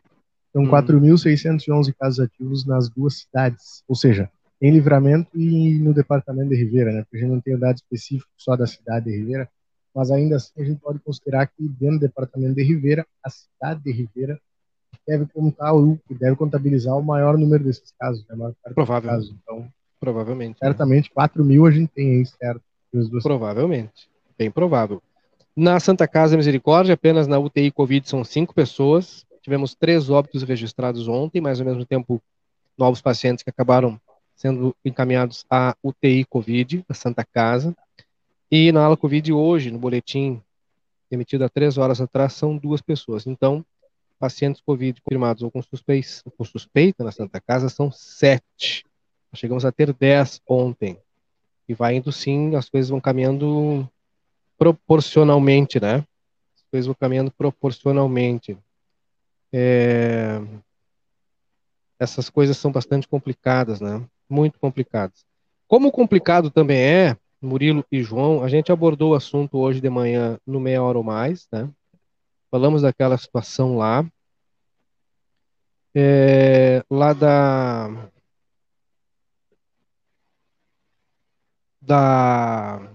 são 0.52 0.64
Hum. 0.64 0.70
4.611 0.70 1.94
casos 1.94 2.20
ativos 2.20 2.66
nas 2.66 2.90
duas 2.90 3.20
cidades. 3.20 3.84
Ou 3.88 3.96
seja, 3.96 4.30
em 4.64 4.72
Livramento 4.72 5.30
e 5.38 5.78
no 5.78 5.94
departamento 5.94 6.50
de 6.50 6.56
Rivera, 6.56 6.94
né? 6.94 7.02
Porque 7.02 7.18
a 7.18 7.20
gente 7.20 7.32
não 7.32 7.42
tem 7.42 7.54
o 7.54 7.60
dado 7.60 7.76
específico 7.76 8.32
só 8.38 8.56
da 8.56 8.66
cidade 8.66 9.08
de 9.08 9.18
Rivera, 9.18 9.50
mas 9.94 10.10
ainda 10.10 10.38
assim 10.38 10.54
a 10.58 10.64
gente 10.64 10.80
pode 10.80 11.00
considerar 11.00 11.48
que 11.48 11.68
dentro 11.68 11.98
do 11.98 12.08
departamento 12.08 12.56
de 12.56 12.64
Rivera, 12.64 13.06
a 13.22 13.30
cidade 13.30 13.84
de 13.84 13.92
Rivera 13.92 14.40
deve 15.06 15.26
contar 15.26 15.74
o 15.74 16.00
deve 16.10 16.38
contabilizar 16.38 16.98
o 16.98 17.04
maior 17.04 17.38
número 17.38 17.62
desses 17.62 17.94
casos, 18.00 18.26
né? 18.30 18.54
Provável. 18.74 19.10
casos. 19.10 19.36
Então, 19.44 19.68
Provavelmente. 20.00 20.54
né? 20.62 20.68
certamente 20.70 21.12
4 21.12 21.44
mil 21.44 21.66
a 21.66 21.72
gente 21.72 21.90
tem 21.90 22.12
aí, 22.12 22.26
certo? 22.26 22.62
Provavelmente. 23.22 24.08
Bem 24.38 24.50
provável. 24.50 25.04
Na 25.54 25.78
Santa 25.78 26.08
Casa 26.08 26.38
Misericórdia, 26.38 26.94
apenas 26.94 27.28
na 27.28 27.38
UTI 27.38 27.70
Covid 27.70 28.08
são 28.08 28.24
cinco 28.24 28.56
pessoas. 28.56 29.26
Tivemos 29.42 29.76
três 29.76 30.10
óbitos 30.10 30.42
registrados 30.42 31.10
ontem, 31.10 31.42
mas 31.42 31.60
ao 31.60 31.66
mesmo 31.66 31.86
tempo 31.86 32.22
novos 32.78 33.02
pacientes 33.02 33.44
que 33.44 33.50
acabaram 33.50 34.00
sendo 34.36 34.76
encaminhados 34.84 35.46
à 35.50 35.76
UTI 35.84 36.26
Covid, 36.26 36.86
da 36.88 36.96
Santa 36.96 37.24
Casa. 37.24 37.76
E 38.52 38.72
na 38.72 38.84
ala 38.86 38.98
Covid 38.98 39.32
hoje, 39.34 39.72
no 39.72 39.80
boletim 39.80 40.42
emitido 41.10 41.46
há 41.46 41.50
três 41.50 41.78
horas 41.78 42.02
atrás, 42.02 42.34
são 42.34 42.58
duas 42.58 42.82
pessoas. 42.82 43.28
Então, 43.28 43.66
pacientes 44.20 44.62
Covid 44.62 45.02
confirmados 45.02 45.44
ou 45.44 45.52
com, 45.52 45.62
com 45.62 46.44
suspeita 46.46 47.04
na 47.04 47.12
Santa 47.12 47.40
Casa 47.42 47.70
são 47.70 47.92
sete. 47.92 48.86
Chegamos 49.36 49.66
a 49.66 49.72
ter 49.72 49.92
dez 49.94 50.42
ontem. 50.48 50.98
E 51.68 51.74
vai 51.74 51.96
indo 51.96 52.12
sim, 52.12 52.56
as 52.56 52.70
coisas 52.70 52.90
vão 52.90 53.02
caminhando 53.02 53.90
proporcionalmente, 54.58 55.80
né? 55.80 56.06
As 56.56 56.64
coisas 56.70 56.86
vão 56.86 56.96
caminhando 56.96 57.32
proporcionalmente. 57.32 58.58
É, 59.52 60.42
Essas 62.00 62.30
coisas 62.30 62.58
são 62.58 62.72
bastante 62.72 63.08
complicadas, 63.08 63.82
né? 63.82 64.04
Muito 64.34 64.58
complicadas. 64.58 65.24
Como 65.68 65.92
complicado 65.92 66.50
também 66.50 66.80
é, 66.80 67.18
Murilo 67.40 67.86
e 67.92 68.02
João, 68.02 68.44
a 68.44 68.50
gente 68.50 68.72
abordou 68.72 69.12
o 69.12 69.16
assunto 69.16 69.60
hoje 69.60 69.80
de 69.80 69.88
manhã 69.92 70.40
no 70.44 70.60
Meia 70.60 70.82
Hora 70.82 70.98
ou 70.98 71.04
Mais, 71.04 71.48
né? 71.52 71.70
Falamos 72.50 72.82
daquela 72.82 73.16
situação 73.16 73.78
lá. 73.78 74.04
É, 75.94 76.84
lá 76.90 77.14
da. 77.14 78.10
Da. 81.80 82.92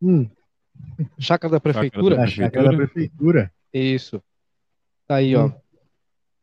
Hum, 0.00 0.26
Chácara 1.18 1.52
da 1.52 1.60
Prefeitura. 1.60 2.16
da 2.16 2.26
chácara 2.26 2.70
da 2.70 2.76
prefeitura. 2.76 3.52
Isso. 3.74 4.22
Tá 5.06 5.16
aí, 5.16 5.36
ó. 5.36 5.48
Hum. 5.48 5.60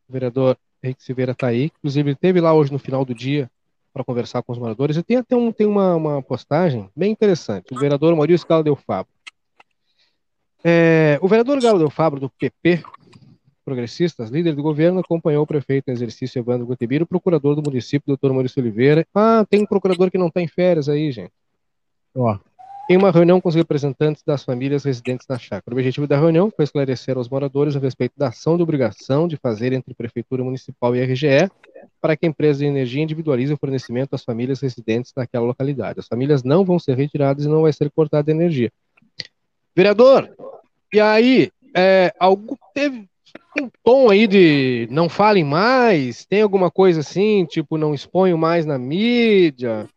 O 0.08 0.12
vereador 0.12 0.56
Henrique 0.82 1.02
Silveira 1.02 1.34
tá 1.34 1.48
aí. 1.48 1.70
Inclusive, 1.78 2.10
ele 2.10 2.14
esteve 2.14 2.40
lá 2.40 2.52
hoje 2.52 2.72
no 2.72 2.78
final 2.78 3.04
do 3.04 3.14
dia 3.14 3.50
para 3.92 4.04
conversar 4.04 4.42
com 4.42 4.52
os 4.52 4.58
moradores. 4.58 4.96
E 4.96 5.02
tem 5.02 5.16
até 5.16 5.36
um, 5.36 5.52
tem 5.52 5.66
uma, 5.66 5.94
uma 5.94 6.22
postagem 6.22 6.88
bem 6.94 7.10
interessante. 7.10 7.74
O 7.74 7.78
vereador 7.78 8.14
Maurício 8.14 8.46
Galo 8.46 8.64
Del 8.64 8.76
Fabro. 8.76 9.12
É, 10.62 11.18
o 11.22 11.28
vereador 11.28 11.60
Galo 11.60 11.78
Del 11.78 11.90
Fabro, 11.90 12.20
do 12.20 12.30
PP, 12.30 12.82
Progressistas, 13.64 14.30
líder 14.30 14.54
do 14.56 14.62
governo, 14.62 15.00
acompanhou 15.00 15.44
o 15.44 15.46
prefeito 15.46 15.88
em 15.88 15.92
exercício 15.92 16.38
Evandro 16.38 16.66
Gutibiro, 16.66 17.04
o 17.04 17.06
procurador 17.06 17.54
do 17.54 17.62
município, 17.62 18.06
doutor 18.06 18.32
Maurício 18.32 18.60
Oliveira. 18.60 19.06
Ah, 19.14 19.46
tem 19.48 19.62
um 19.62 19.66
procurador 19.66 20.10
que 20.10 20.18
não 20.18 20.28
está 20.28 20.40
em 20.40 20.48
férias 20.48 20.88
aí, 20.88 21.12
gente 21.12 21.32
Ó, 22.14 22.36
em 22.90 22.96
uma 22.96 23.12
reunião 23.12 23.40
com 23.40 23.48
os 23.48 23.54
representantes 23.54 24.20
das 24.26 24.42
famílias 24.42 24.82
residentes 24.82 25.24
na 25.28 25.38
chácara. 25.38 25.72
O 25.72 25.78
objetivo 25.78 26.08
da 26.08 26.18
reunião 26.18 26.50
foi 26.50 26.64
esclarecer 26.64 27.16
aos 27.16 27.28
moradores 27.28 27.76
a 27.76 27.78
respeito 27.78 28.14
da 28.16 28.30
ação 28.30 28.56
de 28.56 28.64
obrigação 28.64 29.28
de 29.28 29.36
fazer 29.36 29.72
entre 29.72 29.94
Prefeitura 29.94 30.42
Municipal 30.42 30.96
e 30.96 31.00
RGE 31.00 31.48
para 32.00 32.16
que 32.16 32.26
a 32.26 32.28
empresa 32.28 32.58
de 32.58 32.64
energia 32.64 33.00
individualize 33.00 33.52
o 33.52 33.56
fornecimento 33.56 34.14
às 34.14 34.24
famílias 34.24 34.60
residentes 34.60 35.12
naquela 35.16 35.46
localidade. 35.46 36.00
As 36.00 36.08
famílias 36.08 36.42
não 36.42 36.64
vão 36.64 36.80
ser 36.80 36.96
retiradas 36.96 37.44
e 37.44 37.48
não 37.48 37.62
vai 37.62 37.72
ser 37.72 37.92
cortada 37.92 38.28
a 38.28 38.34
energia. 38.34 38.72
Vereador, 39.72 40.28
e 40.92 40.98
aí, 40.98 41.52
é, 41.76 42.12
algo 42.18 42.58
teve 42.74 43.08
um 43.56 43.70
tom 43.84 44.10
aí 44.10 44.26
de 44.26 44.88
não 44.90 45.08
falem 45.08 45.44
mais? 45.44 46.24
Tem 46.24 46.42
alguma 46.42 46.72
coisa 46.72 47.02
assim, 47.02 47.44
tipo, 47.44 47.78
não 47.78 47.94
exponho 47.94 48.36
mais 48.36 48.66
na 48.66 48.76
mídia? 48.76 49.88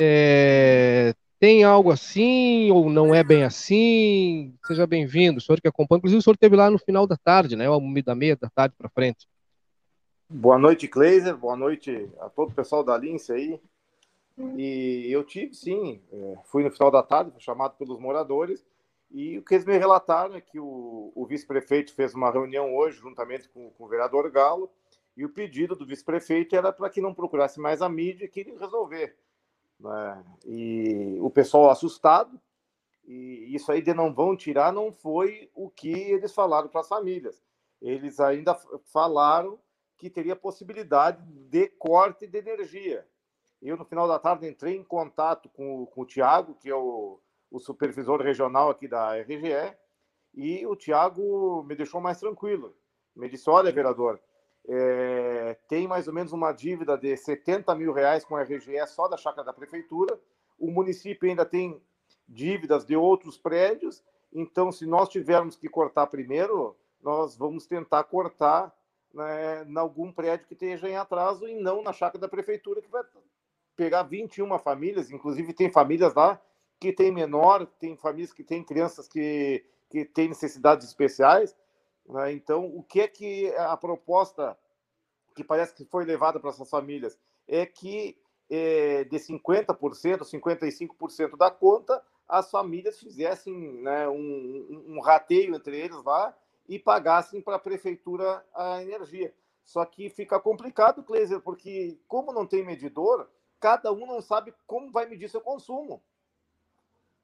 É, 0.00 1.12
tem 1.38 1.64
algo 1.64 1.90
assim 1.90 2.70
ou 2.70 2.90
não 2.90 3.14
é 3.14 3.22
bem 3.22 3.44
assim? 3.44 4.54
Seja 4.66 4.86
bem-vindo, 4.86 5.38
o 5.38 5.40
senhor 5.40 5.60
que 5.60 5.68
acompanha. 5.68 5.98
Inclusive, 5.98 6.18
o 6.18 6.22
senhor 6.22 6.34
esteve 6.34 6.56
lá 6.56 6.70
no 6.70 6.78
final 6.78 7.06
da 7.06 7.16
tarde, 7.16 7.56
né? 7.56 7.66
Da 8.04 8.14
meia 8.14 8.36
da 8.36 8.50
tarde 8.50 8.74
para 8.76 8.88
frente. 8.88 9.28
Boa 10.28 10.58
noite, 10.58 10.88
Kleiser. 10.88 11.36
Boa 11.36 11.56
noite 11.56 12.08
a 12.20 12.28
todo 12.28 12.50
o 12.50 12.54
pessoal 12.54 12.82
da 12.82 12.96
Lince 12.96 13.32
aí. 13.32 13.60
E 14.56 15.08
eu 15.10 15.24
tive, 15.24 15.54
sim, 15.54 16.00
é, 16.12 16.34
fui 16.44 16.62
no 16.62 16.70
final 16.70 16.90
da 16.90 17.02
tarde, 17.02 17.32
fui 17.32 17.40
chamado 17.40 17.74
pelos 17.76 17.98
moradores, 17.98 18.64
e 19.10 19.36
o 19.38 19.42
que 19.42 19.54
eles 19.54 19.66
me 19.66 19.76
relataram 19.76 20.36
é 20.36 20.40
que 20.40 20.60
o, 20.60 21.10
o 21.14 21.26
vice-prefeito 21.26 21.92
fez 21.92 22.14
uma 22.14 22.30
reunião 22.30 22.74
hoje, 22.76 22.98
juntamente 22.98 23.48
com, 23.48 23.70
com 23.70 23.84
o 23.84 23.88
vereador 23.88 24.30
Galo, 24.30 24.70
e 25.16 25.24
o 25.24 25.28
pedido 25.28 25.74
do 25.74 25.84
vice-prefeito 25.84 26.54
era 26.54 26.72
para 26.72 26.88
que 26.88 27.00
não 27.00 27.12
procurasse 27.12 27.58
mais 27.58 27.82
a 27.82 27.88
mídia 27.88 28.26
e 28.26 28.28
queria 28.28 28.56
resolver. 28.56 29.16
Né? 29.78 30.24
E 30.44 31.18
o 31.20 31.30
pessoal 31.30 31.70
assustado, 31.70 32.40
e 33.04 33.54
isso 33.54 33.70
aí 33.72 33.80
de 33.80 33.94
não 33.94 34.12
vão 34.12 34.36
tirar 34.36 34.72
não 34.72 34.92
foi 34.92 35.50
o 35.54 35.70
que 35.70 35.90
eles 35.90 36.34
falaram 36.34 36.68
para 36.68 36.80
as 36.80 36.88
famílias. 36.88 37.42
Eles 37.80 38.20
ainda 38.20 38.54
falaram 38.92 39.58
que 39.96 40.10
teria 40.10 40.36
possibilidade 40.36 41.22
de 41.24 41.68
corte 41.68 42.26
de 42.26 42.38
energia. 42.38 43.06
Eu, 43.60 43.76
no 43.76 43.84
final 43.84 44.06
da 44.06 44.18
tarde, 44.18 44.46
entrei 44.46 44.76
em 44.76 44.84
contato 44.84 45.48
com, 45.48 45.86
com 45.86 46.02
o 46.02 46.06
Tiago, 46.06 46.54
que 46.54 46.70
é 46.70 46.74
o, 46.74 47.20
o 47.50 47.58
supervisor 47.58 48.20
regional 48.20 48.70
aqui 48.70 48.86
da 48.86 49.16
RGE, 49.16 49.76
e 50.34 50.64
o 50.66 50.76
Tiago 50.76 51.64
me 51.64 51.74
deixou 51.74 52.00
mais 52.00 52.20
tranquilo. 52.20 52.76
Me 53.16 53.28
disse: 53.28 53.50
Olha, 53.50 53.72
vereador, 53.72 54.20
é, 54.68 55.56
tem 55.66 55.88
mais 55.88 56.06
ou 56.06 56.12
menos 56.12 56.32
uma 56.32 56.52
dívida 56.52 56.96
de 56.96 57.16
70 57.16 57.74
mil 57.74 57.92
reais 57.92 58.22
com 58.22 58.36
a 58.36 58.42
RGE 58.42 58.86
só 58.86 59.08
da 59.08 59.16
chácara 59.16 59.44
da 59.44 59.52
prefeitura. 59.52 60.20
O 60.58 60.70
município 60.70 61.28
ainda 61.28 61.46
tem 61.46 61.80
dívidas 62.28 62.84
de 62.84 62.94
outros 62.94 63.38
prédios. 63.38 64.04
Então, 64.30 64.70
se 64.70 64.84
nós 64.84 65.08
tivermos 65.08 65.56
que 65.56 65.68
cortar 65.68 66.06
primeiro, 66.08 66.76
nós 67.02 67.34
vamos 67.34 67.66
tentar 67.66 68.04
cortar 68.04 68.74
né, 69.14 69.64
em 69.64 69.78
algum 69.78 70.12
prédio 70.12 70.46
que 70.46 70.52
esteja 70.52 70.86
em 70.86 70.96
atraso 70.96 71.48
e 71.48 71.54
não 71.54 71.82
na 71.82 71.94
chácara 71.94 72.20
da 72.20 72.28
prefeitura, 72.28 72.82
que 72.82 72.90
vai 72.90 73.02
pegar 73.74 74.02
21 74.02 74.58
famílias. 74.58 75.10
Inclusive, 75.10 75.54
tem 75.54 75.70
famílias 75.70 76.12
lá 76.14 76.38
que 76.78 76.92
tem 76.92 77.10
menor, 77.10 77.66
tem 77.80 77.96
famílias 77.96 78.34
que 78.34 78.44
têm 78.44 78.62
crianças 78.62 79.08
que, 79.08 79.64
que 79.88 80.04
têm 80.04 80.28
necessidades 80.28 80.86
especiais. 80.86 81.56
Né? 82.08 82.32
Então, 82.32 82.64
o 82.64 82.82
que 82.82 83.00
é 83.00 83.08
que 83.08 83.54
a 83.56 83.76
proposta 83.76 84.58
que 85.34 85.44
parece 85.44 85.74
que 85.74 85.84
foi 85.84 86.04
levada 86.04 86.40
para 86.40 86.50
essas 86.50 86.68
famílias 86.68 87.18
é 87.46 87.64
que 87.64 88.18
é, 88.50 89.04
de 89.04 89.16
50%, 89.18 90.20
55% 90.20 91.36
da 91.36 91.50
conta, 91.50 92.02
as 92.26 92.50
famílias 92.50 92.98
fizessem 92.98 93.54
né, 93.82 94.08
um, 94.08 94.84
um, 94.88 95.00
rateio 95.00 95.54
entre 95.54 95.78
eles 95.78 96.02
lá 96.02 96.36
e 96.68 96.78
pagassem 96.78 97.40
para 97.40 97.56
a 97.56 97.60
prefeitura 97.60 98.44
a 98.54 98.82
energia. 98.82 99.32
Só 99.64 99.84
que 99.84 100.08
fica 100.08 100.40
complicado, 100.40 101.02
Kleiser, 101.02 101.40
porque 101.40 101.98
como 102.08 102.32
não 102.32 102.46
tem 102.46 102.64
medidor, 102.64 103.28
cada 103.60 103.92
um 103.92 104.06
não 104.06 104.20
sabe 104.20 104.54
como 104.66 104.90
vai 104.90 105.06
medir 105.06 105.28
seu 105.28 105.40
consumo. 105.40 106.02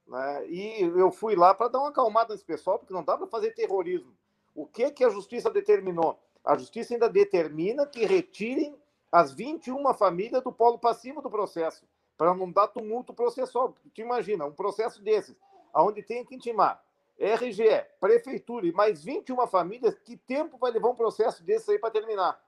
Né? 0.06 0.46
E 0.48 0.80
eu 0.82 1.10
fui 1.10 1.34
lá 1.34 1.54
para 1.54 1.68
dar 1.68 1.80
uma 1.80 1.88
acalmada 1.88 2.32
nesse 2.32 2.44
pessoal, 2.44 2.78
porque 2.78 2.92
não 2.92 3.02
dá 3.04 3.16
para 3.16 3.26
fazer 3.26 3.52
terrorismo. 3.52 4.14
O 4.54 4.66
que, 4.66 4.90
que 4.90 5.04
a 5.04 5.10
justiça 5.10 5.50
determinou? 5.50 6.18
A 6.44 6.56
justiça 6.56 6.94
ainda 6.94 7.08
determina 7.08 7.86
que 7.86 8.04
retirem 8.04 8.76
as 9.10 9.32
21 9.32 9.92
famílias 9.94 10.42
do 10.42 10.52
polo 10.52 10.78
passivo 10.78 11.22
do 11.22 11.30
processo, 11.30 11.86
para 12.16 12.34
não 12.34 12.50
dar 12.50 12.68
tumulto 12.68 13.12
processual. 13.12 13.74
Tu 13.94 14.00
imagina, 14.00 14.44
um 14.44 14.52
processo 14.52 15.02
desses, 15.02 15.36
onde 15.74 16.02
tem 16.02 16.24
que 16.24 16.34
intimar 16.34 16.82
RGE, 17.18 17.84
prefeitura 18.00 18.66
e 18.66 18.72
mais 18.72 19.04
21 19.04 19.46
famílias, 19.46 19.98
que 19.98 20.16
tempo 20.16 20.58
vai 20.58 20.70
levar 20.72 20.88
um 20.88 20.96
processo 20.96 21.44
desse 21.44 21.70
aí 21.70 21.78
para 21.78 21.90
terminar? 21.90 22.40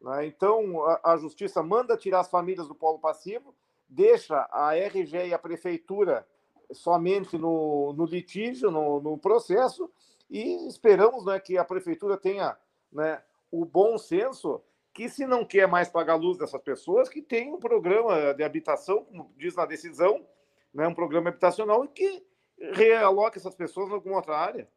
Né? 0.00 0.26
Então, 0.26 0.84
a, 0.84 1.12
a 1.12 1.16
justiça 1.16 1.62
manda 1.62 1.96
tirar 1.96 2.20
as 2.20 2.28
famílias 2.28 2.66
do 2.66 2.74
polo 2.74 2.98
passivo, 2.98 3.54
deixa 3.88 4.48
a 4.50 4.74
RGE 4.74 5.28
e 5.28 5.34
a 5.34 5.38
prefeitura 5.38 6.26
somente 6.72 7.36
no, 7.38 7.92
no 7.92 8.04
litígio, 8.04 8.70
no, 8.70 9.00
no, 9.00 9.18
processo, 9.18 9.90
e 10.30 10.66
esperamos 10.66 11.24
né, 11.24 11.38
que 11.38 11.58
a 11.58 11.64
prefeitura 11.64 12.16
tenha 12.16 12.56
né, 12.92 13.22
o 13.50 13.64
bom 13.64 13.98
senso 13.98 14.62
que, 14.92 15.08
se 15.08 15.26
não 15.26 15.44
quer 15.44 15.66
mais 15.66 15.88
pagar 15.88 16.14
a 16.14 16.16
luz 16.16 16.38
dessas 16.38 16.60
pessoas, 16.62 17.08
que 17.08 17.22
tenha 17.22 17.54
um 17.54 17.58
programa 17.58 18.34
de 18.34 18.42
habitação, 18.42 19.04
como 19.04 19.32
diz 19.36 19.54
na 19.56 19.66
decisão, 19.66 20.26
né, 20.72 20.86
um 20.86 20.94
programa 20.94 21.30
habitacional, 21.30 21.84
e 21.84 21.88
que 21.88 22.24
realoque 22.72 23.38
essas 23.38 23.54
pessoas 23.54 23.88
em 23.88 23.94
alguma 23.94 24.16
outra 24.16 24.36
área. 24.36 24.68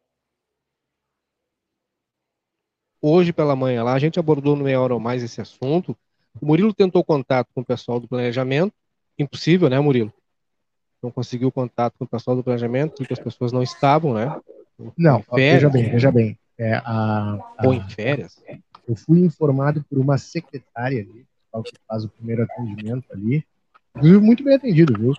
Hoje 3.00 3.32
pela 3.32 3.54
manhã 3.54 3.84
lá, 3.84 3.92
a 3.92 3.98
gente 3.98 4.18
abordou 4.18 4.56
no 4.56 4.64
meia 4.64 4.80
hora 4.80 4.94
ou 4.94 5.00
mais 5.00 5.22
esse 5.22 5.40
assunto. 5.40 5.96
O 6.40 6.46
Murilo 6.46 6.74
tentou 6.74 7.04
contato 7.04 7.48
com 7.54 7.60
o 7.60 7.64
pessoal 7.64 8.00
do 8.00 8.08
planejamento. 8.08 8.74
Impossível, 9.18 9.68
né, 9.70 9.78
Murilo? 9.78 10.12
Não 11.02 11.10
conseguiu 11.10 11.52
contato 11.52 11.94
com 11.98 12.04
o 12.04 12.08
pessoal 12.08 12.36
do 12.36 12.42
planejamento, 12.42 12.96
porque 12.96 13.12
as 13.12 13.18
pessoas 13.20 13.52
não 13.52 13.62
estavam, 13.62 14.14
né? 14.14 14.40
Não, 14.96 15.24
veja 15.32 15.70
bem, 15.70 15.90
veja 15.90 16.12
bem. 16.12 16.38
É, 16.58 16.74
a, 16.76 17.38
a, 17.58 17.66
Ou 17.66 17.74
em 17.74 17.88
férias. 17.88 18.42
Eu 18.88 18.96
fui 18.96 19.20
informado 19.20 19.84
por 19.88 19.98
uma 19.98 20.16
secretária 20.18 21.00
ali, 21.02 21.26
que 21.64 21.72
faz 21.88 22.04
o 22.04 22.08
primeiro 22.08 22.42
atendimento 22.42 23.06
ali, 23.10 23.44
Inclusive, 23.96 24.20
muito 24.20 24.44
bem 24.44 24.54
atendido, 24.54 24.92
viu? 24.98 25.12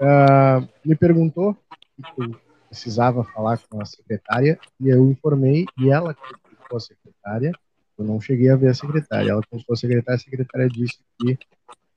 Uh, 0.00 0.68
me 0.84 0.96
perguntou 0.96 1.56
se 1.96 2.22
eu 2.22 2.40
precisava 2.68 3.22
falar 3.22 3.58
com 3.70 3.80
a 3.80 3.84
secretária 3.84 4.58
e 4.80 4.88
eu 4.88 5.08
informei 5.08 5.64
e 5.78 5.90
ela 5.90 6.12
consultou 6.12 6.76
a 6.76 6.80
secretária. 6.80 7.52
Eu 7.96 8.04
não 8.04 8.20
cheguei 8.20 8.50
a 8.50 8.56
ver 8.56 8.70
a 8.70 8.74
secretária. 8.74 9.30
Ela 9.30 9.42
consultou 9.48 9.74
a 9.74 9.76
secretária, 9.76 10.16
a 10.16 10.18
secretária 10.18 10.68
disse 10.68 10.98
que 11.20 11.38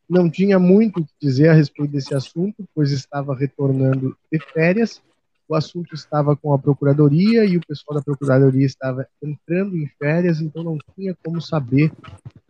não 0.07 0.29
tinha 0.29 0.59
muito 0.59 0.99
o 0.99 1.05
que 1.05 1.13
dizer 1.19 1.49
a 1.49 1.53
respeito 1.53 1.91
desse 1.91 2.13
assunto, 2.13 2.63
pois 2.75 2.91
estava 2.91 3.35
retornando 3.35 4.15
de 4.31 4.39
férias. 4.53 5.01
O 5.49 5.55
assunto 5.55 5.95
estava 5.95 6.37
com 6.37 6.53
a 6.53 6.59
procuradoria 6.59 7.43
e 7.43 7.57
o 7.57 7.61
pessoal 7.67 7.97
da 7.97 8.03
procuradoria 8.03 8.65
estava 8.65 9.05
entrando 9.21 9.75
em 9.75 9.87
férias, 9.97 10.39
então 10.39 10.63
não 10.63 10.77
tinha 10.95 11.17
como 11.23 11.41
saber 11.41 11.91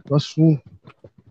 do 0.06 0.16
assunto 0.16 0.62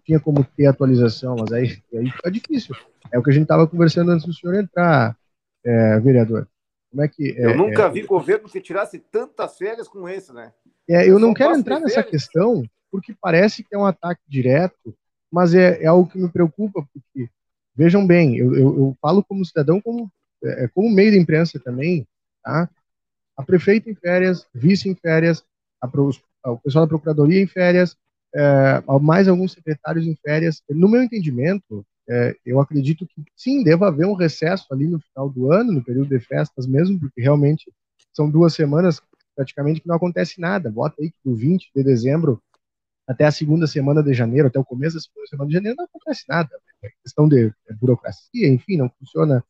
tinha 0.08 0.18
como 0.18 0.42
ter 0.42 0.66
atualização, 0.66 1.37
mas 1.38 1.52
aí, 1.52 1.82
aí 1.92 2.10
fica 2.10 2.30
difícil. 2.30 2.75
É 3.12 3.18
o 3.18 3.22
que 3.22 3.28
a 3.28 3.32
gente 3.32 3.42
estava 3.42 3.66
conversando 3.66 4.10
antes 4.10 4.25
do 4.25 4.32
senhor 4.32 4.54
entrar, 4.54 5.14
é, 5.62 6.00
vereador. 6.00 6.48
Como 6.90 7.02
é 7.02 7.08
que. 7.08 7.32
É, 7.37 7.44
eu 7.44 7.56
nunca 7.56 7.82
é, 7.82 7.90
vi 7.90 8.02
governo 8.02 8.48
que 8.48 8.58
tirasse 8.58 8.98
tantas 8.98 9.58
férias 9.58 9.87
com 9.87 10.08
esse, 10.08 10.32
né? 10.32 10.50
É, 10.88 11.06
eu 11.06 11.18
não 11.18 11.34
quero 11.34 11.54
entrar 11.54 11.78
nessa 11.78 12.02
questão, 12.02 12.64
porque 12.90 13.14
parece 13.20 13.62
que 13.62 13.75
é 13.75 13.78
um 13.78 13.84
ataque 13.84 14.22
direto, 14.26 14.96
mas 15.30 15.54
é, 15.54 15.82
é 15.82 15.87
algo 15.87 16.10
que 16.10 16.18
me 16.18 16.30
preocupa, 16.30 16.82
porque, 16.94 17.28
vejam 17.76 18.06
bem, 18.06 18.38
eu, 18.38 18.54
eu, 18.54 18.78
eu 18.78 18.96
falo 19.02 19.22
como 19.22 19.44
cidadão, 19.44 19.78
como, 19.78 20.10
é, 20.42 20.64
é 20.64 20.68
como 20.68 20.90
meio 20.90 21.11
da 21.12 21.16
imprensa 21.16 21.59
também, 21.59 22.07
tá? 22.42 22.68
A 23.37 23.42
prefeita 23.42 23.90
em 23.90 23.95
férias, 23.95 24.47
vice 24.54 24.88
em 24.88 24.95
férias, 24.95 25.45
a, 25.80 25.88
o 26.50 26.59
pessoal 26.59 26.85
da 26.85 26.88
procuradoria 26.88 27.40
em 27.40 27.47
férias, 27.47 27.97
é, 28.35 28.83
mais 29.00 29.28
alguns 29.28 29.52
secretários 29.52 30.07
em 30.07 30.16
férias. 30.16 30.62
No 30.68 30.88
meu 30.88 31.02
entendimento, 31.02 31.87
é, 32.09 32.35
eu 32.45 32.61
acredito 32.61 33.07
que 33.07 33.25
sim, 33.37 33.62
deva 33.62 33.88
haver 33.88 34.07
um 34.07 34.14
recesso 34.14 34.66
ali 34.73 34.87
no 34.87 34.99
final 34.99 35.28
do 35.28 35.52
ano, 35.52 35.73
no 35.73 35.85
período 35.85 36.09
de 36.09 36.21
festas 36.21 36.66
mesmo, 36.66 36.99
porque 36.99 37.21
realmente 37.21 37.73
são 38.12 38.30
duas 38.30 38.54
semanas 38.54 39.00
praticamente 39.37 39.80
que 39.80 39.88
não 39.88 39.97
acontece 39.97 40.40
nada. 40.40 40.71
Bota 40.71 40.97
aí 41.00 41.11
que 41.11 41.18
do 41.25 41.35
20 41.37 41.71
de 41.75 41.85
dezembro 41.85 42.42
até 43.07 43.25
a 43.25 43.30
segunda 43.30 43.66
semana 43.66 44.02
de 44.02 44.12
janeiro, 44.12 44.49
até 44.49 44.59
o 44.59 44.64
começo 44.64 44.97
da 44.97 45.00
segunda 45.00 45.26
semana 45.28 45.49
de 45.49 45.54
janeiro, 45.54 45.76
não 45.78 45.85
acontece 45.85 46.25
nada. 46.28 46.50
É 46.83 46.90
questão 47.02 47.28
de 47.28 47.47
é, 47.47 47.75
burocracia, 47.75 48.49
enfim, 48.49 48.76
não 48.76 48.90
funciona 48.99 49.45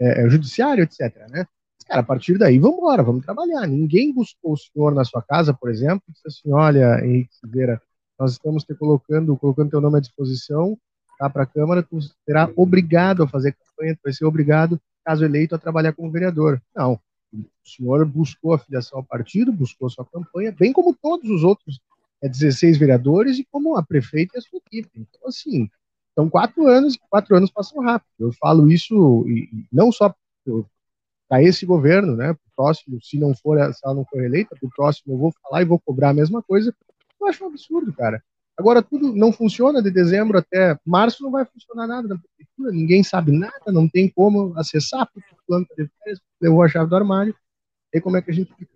é, 0.00 0.24
é 0.24 0.28
judiciário, 0.28 0.84
etc. 0.84 1.28
Né? 1.30 1.46
cara, 1.88 2.00
a 2.02 2.04
partir 2.04 2.36
daí, 2.36 2.58
vamos 2.58 2.78
embora, 2.78 3.02
vamos 3.02 3.24
trabalhar. 3.24 3.66
Ninguém 3.66 4.12
buscou 4.12 4.52
o 4.52 4.56
senhor 4.56 4.94
na 4.94 5.04
sua 5.04 5.22
casa, 5.22 5.54
por 5.54 5.70
exemplo, 5.70 6.02
e 6.08 6.12
disse 6.12 6.28
assim, 6.28 6.52
olha, 6.52 7.04
Henrique 7.04 7.34
Silveira, 7.34 7.80
nós 8.18 8.32
estamos 8.32 8.62
te 8.64 8.74
colocando, 8.74 9.36
colocando 9.36 9.70
teu 9.70 9.80
nome 9.80 9.96
à 9.96 10.00
disposição 10.00 10.78
tá, 11.18 11.30
para 11.30 11.44
a 11.44 11.46
Câmara, 11.46 11.82
tu 11.82 11.98
será 12.24 12.50
obrigado 12.54 13.22
a 13.22 13.28
fazer 13.28 13.52
campanha, 13.52 13.94
tu 13.94 14.00
vai 14.04 14.12
ser 14.12 14.24
obrigado, 14.24 14.80
caso 15.04 15.24
eleito, 15.24 15.54
a 15.54 15.58
trabalhar 15.58 15.92
como 15.92 16.10
vereador. 16.10 16.60
Não, 16.76 17.00
o 17.32 17.44
senhor 17.64 18.04
buscou 18.06 18.52
a 18.52 18.58
filiação 18.58 18.98
ao 18.98 19.04
partido, 19.04 19.52
buscou 19.52 19.88
sua 19.88 20.04
campanha, 20.04 20.52
bem 20.52 20.72
como 20.72 20.94
todos 20.94 21.30
os 21.30 21.42
outros 21.42 21.80
é, 22.22 22.28
16 22.28 22.76
vereadores 22.76 23.38
e 23.38 23.46
como 23.50 23.76
a 23.76 23.82
prefeita 23.82 24.36
e 24.36 24.38
a 24.38 24.42
sua 24.42 24.58
equipe. 24.58 24.90
Então, 24.94 25.28
assim, 25.28 25.68
são 26.18 26.28
quatro 26.28 26.66
anos, 26.66 26.96
e 26.96 27.00
quatro 27.08 27.36
anos 27.36 27.48
passam 27.48 27.80
rápido. 27.80 28.10
Eu 28.18 28.32
falo 28.32 28.68
isso 28.68 29.24
e, 29.28 29.48
não 29.72 29.92
só 29.92 30.12
para 31.28 31.44
esse 31.44 31.64
governo, 31.64 32.16
né? 32.16 32.32
Pro 32.32 32.42
próximo, 32.56 32.98
se 33.00 33.16
não 33.16 33.36
for, 33.36 33.56
se 33.72 33.80
ela 33.84 33.94
não 33.94 34.04
for 34.04 34.24
eleita, 34.24 34.56
para 34.58 34.66
o 34.66 34.70
próximo 34.74 35.14
eu 35.14 35.18
vou 35.18 35.32
falar 35.40 35.62
e 35.62 35.64
vou 35.64 35.78
cobrar 35.78 36.08
a 36.08 36.14
mesma 36.14 36.42
coisa, 36.42 36.74
eu 37.20 37.26
acho 37.28 37.44
um 37.44 37.46
absurdo, 37.46 37.92
cara. 37.92 38.20
Agora 38.56 38.82
tudo 38.82 39.14
não 39.14 39.30
funciona 39.30 39.80
de 39.80 39.92
dezembro 39.92 40.38
até 40.38 40.76
março, 40.84 41.22
não 41.22 41.30
vai 41.30 41.44
funcionar 41.44 41.86
nada 41.86 42.08
na 42.08 42.18
prefeitura, 42.18 42.72
ninguém 42.72 43.04
sabe 43.04 43.30
nada, 43.30 43.70
não 43.70 43.88
tem 43.88 44.08
como 44.08 44.52
acessar, 44.58 45.08
porque 45.14 45.32
o 45.32 45.46
plano 45.46 45.66
tá 45.66 45.74
de 45.80 45.88
férias 46.02 46.20
levou 46.40 46.64
a 46.64 46.68
chave 46.68 46.90
do 46.90 46.96
armário. 46.96 47.32
E 47.94 48.00
como 48.00 48.16
é 48.16 48.22
que 48.22 48.32
a 48.32 48.34
gente 48.34 48.52
fica? 48.54 48.72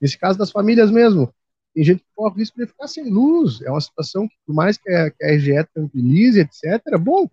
Nesse 0.00 0.16
caso 0.16 0.38
das 0.38 0.52
famílias 0.52 0.92
mesmo, 0.92 1.34
tem 1.74 1.84
gente 1.84 2.00
que 2.00 2.08
corre 2.14 2.34
o 2.34 2.38
risco 2.38 2.58
de 2.58 2.66
ficar 2.66 2.86
sem 2.86 3.10
luz. 3.10 3.60
É 3.62 3.70
uma 3.70 3.80
situação 3.80 4.28
que, 4.28 4.34
por 4.46 4.54
mais 4.54 4.76
que 4.76 4.90
a, 4.90 5.10
que 5.10 5.24
a 5.24 5.34
RGE 5.34 5.66
tranquilize, 5.74 6.40
etc., 6.40 6.98
bom, 7.00 7.28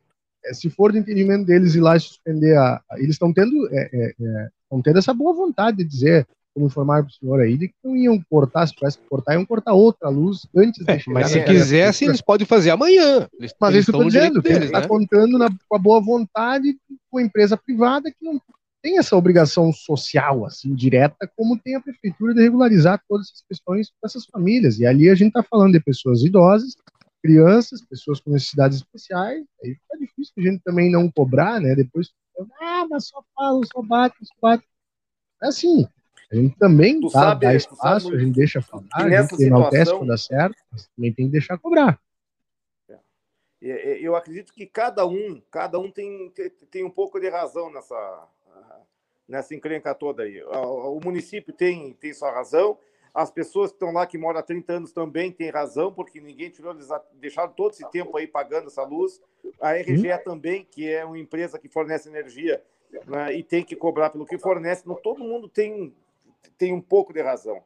é, 0.46 0.54
se 0.54 0.70
for 0.70 0.92
do 0.92 0.98
entendimento 0.98 1.46
deles 1.46 1.76
ir 1.76 1.82
lá 1.82 1.98
e 1.98 2.00
suspender 2.00 2.56
a. 2.58 2.82
a 2.90 2.98
eles 2.98 3.12
estão 3.12 3.34
tendo, 3.34 3.68
é, 3.72 3.90
é, 3.92 4.14
é 4.20 4.50
tendo 4.84 5.00
essa 5.00 5.14
boa 5.14 5.34
vontade 5.34 5.78
de 5.78 5.84
dizer 5.84 6.28
como 6.54 6.66
informaram 6.66 7.06
para 7.06 7.12
o 7.12 7.14
senhor 7.14 7.40
aí, 7.40 7.58
de 7.58 7.68
que 7.68 7.76
não 7.84 7.96
iam 7.96 8.22
cortar, 8.30 8.68
se 8.68 8.74
tivesse 8.74 8.98
que 8.98 9.08
cortar, 9.08 9.34
iam 9.34 9.46
cortar 9.46 9.74
outra 9.74 10.10
luz 10.10 10.48
antes 10.56 10.86
é, 10.88 11.00
Mas 11.08 11.30
se 11.30 11.44
quisesse, 11.44 12.06
eles 12.06 12.22
podem 12.22 12.46
fazer 12.46 12.72
amanhã. 12.72 13.28
Eles, 13.40 13.54
mas 13.60 13.74
eles 13.74 13.84
isso 13.84 13.92
eu 13.92 14.02
estou 14.02 14.08
dizendo, 14.08 14.42
deles, 14.42 14.66
está 14.66 14.82
né? 14.82 14.88
contando 14.88 15.38
na, 15.38 15.48
com 15.68 15.76
a 15.76 15.80
boa 15.80 16.02
vontade 16.02 16.76
com 17.10 17.18
a 17.18 17.24
empresa 17.24 17.56
privada 17.56 18.12
que 18.12 18.24
não 18.24 18.42
tem 18.82 18.98
essa 18.98 19.16
obrigação 19.16 19.72
social, 19.74 20.46
assim, 20.46 20.74
direta, 20.74 21.30
como 21.36 21.60
tem 21.60 21.76
a 21.76 21.82
prefeitura 21.82 22.34
de 22.34 22.42
regularizar 22.42 23.02
todas 23.08 23.28
essas 23.28 23.44
questões 23.48 23.92
para 23.92 24.08
essas 24.08 24.26
famílias. 24.26 24.80
E 24.80 24.86
ali 24.86 25.10
a 25.10 25.16
gente 25.16 25.30
está 25.30 25.44
falando 25.44 25.74
de 25.74 25.82
pessoas 25.82 26.24
idosas, 26.24 26.76
crianças, 27.22 27.86
pessoas 27.86 28.20
com 28.20 28.32
necessidades 28.32 28.78
especiais, 28.78 29.44
aí 29.64 29.76
fica 29.76 29.98
difícil 30.00 30.34
a 30.38 30.42
gente 30.42 30.62
também 30.64 30.90
não 30.90 31.12
cobrar, 31.12 31.60
né? 31.60 31.76
Depois, 31.76 32.12
ah, 32.62 32.88
mas 32.90 33.08
só 33.08 33.22
falam, 33.36 33.62
só 33.64 33.82
bate, 33.82 34.16
só 34.22 34.34
bate. 34.42 34.66
É 35.44 35.48
assim, 35.48 35.88
a 36.32 36.36
gente 36.36 36.56
também 36.58 37.00
dá, 37.00 37.10
sabe, 37.10 37.46
dá 37.48 37.56
espaço, 37.56 38.14
a 38.14 38.20
gente 38.20 38.36
deixa 38.36 38.62
falar, 38.62 38.86
a 38.94 39.10
gente 39.10 39.44
enaltece 39.44 39.92
quando 39.92 40.08
dá 40.08 40.18
certo, 40.18 40.56
mas 40.72 40.88
também 40.96 41.14
tem 41.14 41.26
que 41.26 41.32
deixar 41.32 41.58
cobrar. 41.58 42.00
É. 42.90 43.00
Eu 44.00 44.16
acredito 44.16 44.54
que 44.54 44.66
cada 44.66 45.06
um, 45.06 45.42
cada 45.52 45.78
um 45.80 45.92
tem, 45.92 46.32
tem 46.72 46.86
um 46.86 46.90
pouco 46.90 47.20
de 47.20 47.28
razão 47.28 47.70
nessa, 47.70 48.28
nessa 49.28 49.54
encrenca 49.54 49.94
toda 49.94 50.24
aí. 50.24 50.42
O 50.44 51.00
município 51.04 51.54
tem, 51.54 51.94
tem 51.94 52.14
sua 52.14 52.32
razão, 52.32 52.78
as 53.14 53.32
pessoas 53.32 53.72
que 53.72 53.76
estão 53.76 53.92
lá, 53.92 54.06
que 54.06 54.18
moram 54.18 54.40
há 54.40 54.44
30 54.44 54.74
anos, 54.74 54.92
também 54.92 55.32
têm 55.32 55.50
razão, 55.50 55.92
porque 55.92 56.22
ninguém 56.22 56.50
tirou, 56.50 56.74
eles 56.74 56.88
deixaram 57.14 57.52
todo 57.52 57.72
esse 57.72 57.90
tempo 57.90 58.16
aí 58.18 58.28
pagando 58.28 58.68
essa 58.68 58.84
luz. 58.84 59.22
A 59.60 59.74
RGE 59.74 60.12
hum. 60.12 60.18
também, 60.24 60.64
que 60.64 60.90
é 60.90 61.04
uma 61.04 61.18
empresa 61.18 61.58
que 61.58 61.68
fornece 61.68 62.08
energia 62.08 62.64
né, 63.08 63.34
e 63.34 63.44
tem 63.44 63.64
que 63.64 63.76
cobrar 63.76 64.10
pelo 64.10 64.26
que 64.26 64.38
fornece. 64.38 64.88
Não, 64.88 64.96
todo 64.96 65.24
mundo 65.24 65.50
tem, 65.50 65.94
tem 66.58 66.74
um 66.74 66.82
pouco 66.82 67.12
de 67.12 67.22
razão. 67.22 67.64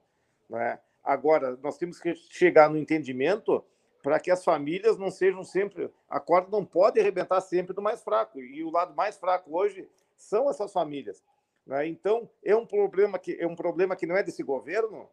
Né? 0.49 0.79
Agora, 1.03 1.57
nós 1.61 1.77
temos 1.77 1.99
que 1.99 2.15
chegar 2.15 2.69
no 2.69 2.77
entendimento 2.77 3.63
para 4.01 4.19
que 4.19 4.31
as 4.31 4.43
famílias 4.43 4.97
não 4.97 5.11
sejam 5.11 5.43
sempre. 5.43 5.89
A 6.09 6.19
corda 6.19 6.49
não 6.51 6.65
pode 6.65 6.99
arrebentar 6.99 7.41
sempre 7.41 7.73
do 7.73 7.81
mais 7.81 8.01
fraco. 8.03 8.39
E 8.39 8.63
o 8.63 8.71
lado 8.71 8.95
mais 8.95 9.17
fraco 9.17 9.55
hoje 9.55 9.87
são 10.17 10.49
essas 10.49 10.71
famílias. 10.71 11.23
Né? 11.65 11.87
Então, 11.87 12.29
é 12.43 12.55
um 12.55 12.65
problema 12.65 13.17
que 13.17 13.37
é 13.39 13.47
um 13.47 13.55
problema 13.55 13.95
que 13.95 14.05
não 14.05 14.15
é 14.15 14.23
desse 14.23 14.43
governo, 14.43 15.09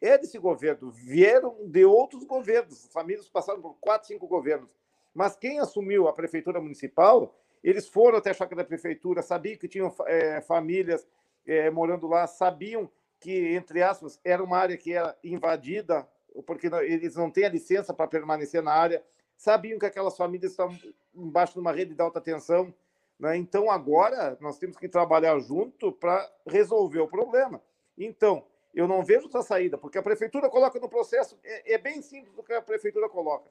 é 0.00 0.16
desse 0.16 0.38
governo. 0.38 0.90
Vieram 0.90 1.56
de 1.66 1.84
outros 1.84 2.24
governos. 2.24 2.84
As 2.86 2.92
famílias 2.92 3.28
passaram 3.28 3.60
por 3.60 3.76
quatro, 3.80 4.08
cinco 4.08 4.26
governos. 4.26 4.70
Mas 5.14 5.36
quem 5.36 5.58
assumiu 5.58 6.06
a 6.06 6.12
prefeitura 6.12 6.60
municipal, 6.60 7.34
eles 7.62 7.88
foram 7.88 8.18
até 8.18 8.30
a 8.30 8.34
chácara 8.34 8.62
da 8.62 8.68
prefeitura, 8.68 9.22
sabiam 9.22 9.58
que 9.58 9.66
tinham 9.66 9.92
é, 10.06 10.40
famílias 10.40 11.06
é, 11.46 11.70
morando 11.70 12.06
lá, 12.06 12.26
sabiam 12.26 12.88
que, 13.18 13.54
entre 13.54 13.82
aspas, 13.82 14.20
era 14.22 14.42
uma 14.42 14.58
área 14.58 14.76
que 14.76 14.92
era 14.92 15.16
invadida, 15.24 16.08
porque 16.46 16.68
eles 16.68 17.16
não 17.16 17.30
têm 17.30 17.46
a 17.46 17.48
licença 17.48 17.92
para 17.92 18.06
permanecer 18.06 18.62
na 18.62 18.72
área, 18.72 19.02
sabiam 19.36 19.78
que 19.78 19.86
aquelas 19.86 20.16
famílias 20.16 20.52
estavam 20.52 20.78
embaixo 21.14 21.54
de 21.54 21.60
uma 21.60 21.72
rede 21.72 21.94
de 21.94 22.02
alta 22.02 22.20
tensão. 22.20 22.72
Né? 23.18 23.36
Então, 23.36 23.70
agora, 23.70 24.36
nós 24.40 24.58
temos 24.58 24.76
que 24.76 24.88
trabalhar 24.88 25.38
junto 25.40 25.92
para 25.92 26.30
resolver 26.46 27.00
o 27.00 27.08
problema. 27.08 27.60
Então, 27.96 28.44
eu 28.74 28.86
não 28.86 29.04
vejo 29.04 29.24
outra 29.24 29.42
saída, 29.42 29.76
porque 29.76 29.98
a 29.98 30.02
prefeitura 30.02 30.48
coloca 30.48 30.78
no 30.78 30.88
processo, 30.88 31.38
é, 31.42 31.74
é 31.74 31.78
bem 31.78 32.00
simples 32.00 32.36
o 32.36 32.42
que 32.42 32.52
a 32.52 32.62
prefeitura 32.62 33.08
coloca. 33.08 33.50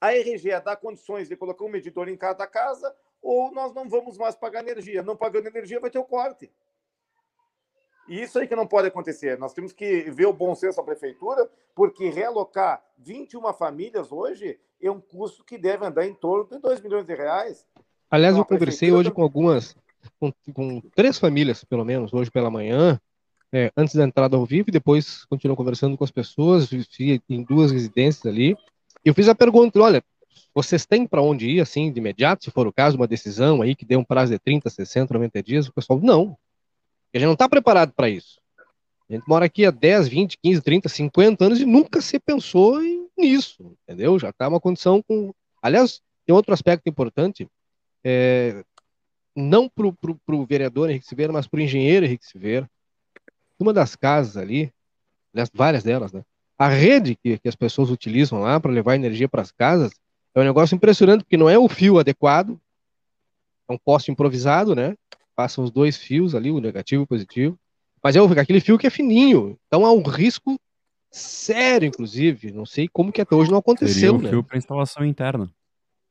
A 0.00 0.10
RGE 0.10 0.60
dá 0.64 0.76
condições 0.76 1.28
de 1.28 1.36
colocar 1.36 1.64
um 1.64 1.68
medidor 1.68 2.08
em 2.08 2.16
cada 2.16 2.46
casa, 2.46 2.94
ou 3.20 3.52
nós 3.52 3.72
não 3.72 3.88
vamos 3.88 4.18
mais 4.18 4.34
pagar 4.34 4.60
energia. 4.60 5.02
Não 5.02 5.16
pagando 5.16 5.46
energia, 5.46 5.78
vai 5.78 5.90
ter 5.90 5.98
o 5.98 6.04
corte. 6.04 6.50
E 8.08 8.20
isso 8.20 8.38
aí 8.38 8.48
que 8.48 8.56
não 8.56 8.66
pode 8.66 8.88
acontecer. 8.88 9.38
Nós 9.38 9.54
temos 9.54 9.72
que 9.72 10.10
ver 10.10 10.26
o 10.26 10.32
bom 10.32 10.54
senso 10.56 10.78
da 10.78 10.82
prefeitura, 10.82 11.48
porque 11.74 12.10
realocar 12.10 12.84
21 12.98 13.52
famílias 13.52 14.10
hoje 14.10 14.58
é 14.80 14.90
um 14.90 15.00
custo 15.00 15.44
que 15.44 15.56
deve 15.56 15.86
andar 15.86 16.04
em 16.04 16.14
torno 16.14 16.50
de 16.50 16.58
2 16.58 16.80
milhões 16.80 17.06
de 17.06 17.14
reais. 17.14 17.64
Aliás, 18.12 18.36
eu 18.36 18.44
conversei 18.44 18.92
hoje 18.92 19.10
com 19.10 19.22
algumas, 19.22 19.74
com, 20.20 20.30
com, 20.52 20.82
três 20.94 21.18
famílias, 21.18 21.64
pelo 21.64 21.82
menos, 21.82 22.12
hoje 22.12 22.30
pela 22.30 22.50
manhã, 22.50 23.00
é, 23.50 23.72
antes 23.74 23.94
da 23.94 24.04
entrada 24.04 24.36
ao 24.36 24.44
vivo, 24.44 24.68
e 24.68 24.70
depois 24.70 25.24
continuo 25.24 25.56
conversando 25.56 25.96
com 25.96 26.04
as 26.04 26.10
pessoas, 26.10 26.68
em 27.00 27.42
duas 27.42 27.72
residências 27.72 28.26
ali. 28.26 28.54
Eu 29.02 29.14
fiz 29.14 29.30
a 29.30 29.34
pergunta: 29.34 29.80
olha, 29.80 30.04
vocês 30.54 30.84
têm 30.84 31.06
para 31.06 31.22
onde 31.22 31.48
ir, 31.48 31.62
assim, 31.62 31.90
de 31.90 32.00
imediato, 32.00 32.44
se 32.44 32.50
for 32.50 32.66
o 32.66 32.72
caso, 32.72 32.98
uma 32.98 33.06
decisão 33.06 33.62
aí 33.62 33.74
que 33.74 33.86
dê 33.86 33.96
um 33.96 34.04
prazo 34.04 34.32
de 34.32 34.38
30, 34.38 34.68
60, 34.68 35.14
90 35.14 35.42
dias? 35.42 35.66
O 35.66 35.72
pessoal, 35.72 35.98
não, 35.98 36.36
a 37.14 37.16
gente 37.16 37.24
não 37.24 37.32
está 37.32 37.48
preparado 37.48 37.94
para 37.94 38.10
isso. 38.10 38.42
A 39.08 39.14
gente 39.14 39.26
mora 39.26 39.46
aqui 39.46 39.64
há 39.64 39.70
10, 39.70 40.08
20, 40.08 40.36
15, 40.36 40.60
30, 40.60 40.88
50 40.90 41.44
anos 41.46 41.60
e 41.62 41.64
nunca 41.64 42.02
se 42.02 42.20
pensou 42.20 42.78
nisso, 43.16 43.74
entendeu? 43.88 44.18
Já 44.18 44.28
está 44.28 44.48
uma 44.48 44.60
condição 44.60 45.02
com. 45.02 45.32
Aliás, 45.62 46.02
tem 46.26 46.36
outro 46.36 46.52
aspecto 46.52 46.86
importante, 46.90 47.48
é, 48.04 48.64
não 49.34 49.68
para 49.68 49.86
o 49.86 50.46
vereador 50.46 50.90
Henrique 50.90 51.06
Silveira, 51.06 51.32
mas 51.32 51.46
para 51.46 51.58
o 51.58 51.62
engenheiro 51.62 52.06
Henrique 52.06 52.26
Silveira. 52.26 52.70
Uma 53.58 53.72
das 53.72 53.94
casas 53.94 54.36
ali, 54.36 54.72
várias 55.54 55.82
delas, 55.82 56.12
né? 56.12 56.22
A 56.58 56.68
rede 56.68 57.16
que, 57.16 57.38
que 57.38 57.48
as 57.48 57.56
pessoas 57.56 57.90
utilizam 57.90 58.40
lá 58.40 58.60
para 58.60 58.70
levar 58.70 58.94
energia 58.94 59.28
para 59.28 59.42
as 59.42 59.50
casas 59.50 59.92
é 60.34 60.40
um 60.40 60.44
negócio 60.44 60.74
impressionante, 60.74 61.24
porque 61.24 61.36
não 61.36 61.48
é 61.48 61.58
o 61.58 61.68
fio 61.68 61.98
adequado, 61.98 62.58
é 63.68 63.72
um 63.72 63.78
poste 63.78 64.10
improvisado, 64.10 64.74
né? 64.74 64.96
Passam 65.34 65.64
os 65.64 65.70
dois 65.70 65.96
fios 65.96 66.34
ali, 66.34 66.50
o 66.50 66.60
negativo 66.60 67.02
e 67.02 67.04
o 67.04 67.06
positivo. 67.06 67.58
Mas 68.02 68.16
é 68.16 68.20
aquele 68.20 68.60
fio 68.60 68.78
que 68.78 68.86
é 68.86 68.90
fininho. 68.90 69.58
Então 69.66 69.86
há 69.86 69.92
um 69.92 70.02
risco 70.02 70.58
sério, 71.10 71.86
inclusive. 71.86 72.50
Não 72.50 72.66
sei 72.66 72.88
como 72.88 73.12
que 73.12 73.20
até 73.20 73.34
hoje 73.34 73.50
não 73.50 73.58
aconteceu, 73.58 74.12
Seria 74.12 74.24
né? 74.24 74.30
fio 74.30 74.42
para 74.42 74.58
instalação 74.58 75.04
interna. 75.04 75.50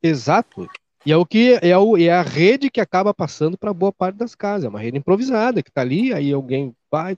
Exato. 0.01 0.69
E 1.05 1.11
é 1.11 1.17
o 1.17 1.25
que 1.25 1.57
é, 1.61 1.77
o, 1.77 1.97
é 1.97 2.09
a 2.09 2.21
rede 2.21 2.69
que 2.69 2.79
acaba 2.79 3.13
passando 3.13 3.57
para 3.57 3.73
boa 3.73 3.91
parte 3.91 4.17
das 4.17 4.35
casas. 4.35 4.65
É 4.65 4.69
uma 4.69 4.79
rede 4.79 4.97
improvisada 4.97 5.63
que 5.63 5.69
está 5.69 5.81
ali, 5.81 6.13
aí 6.13 6.31
alguém 6.31 6.75
vai, 6.91 7.17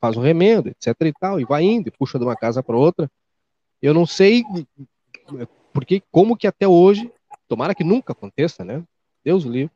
faz 0.00 0.16
um 0.16 0.20
remendo, 0.20 0.68
etc 0.68 0.94
e 1.00 1.12
tal, 1.12 1.40
e 1.40 1.44
vai 1.44 1.62
indo, 1.62 1.88
e 1.88 1.90
puxa 1.90 2.18
de 2.18 2.24
uma 2.24 2.36
casa 2.36 2.62
para 2.62 2.76
outra. 2.76 3.10
Eu 3.80 3.94
não 3.94 4.06
sei 4.06 4.44
porque 5.72 6.02
como 6.10 6.36
que 6.36 6.46
até 6.46 6.68
hoje, 6.68 7.10
tomara 7.48 7.74
que 7.74 7.82
nunca 7.82 8.12
aconteça, 8.12 8.64
né? 8.64 8.82
Deus 9.24 9.44
livre, 9.44 9.72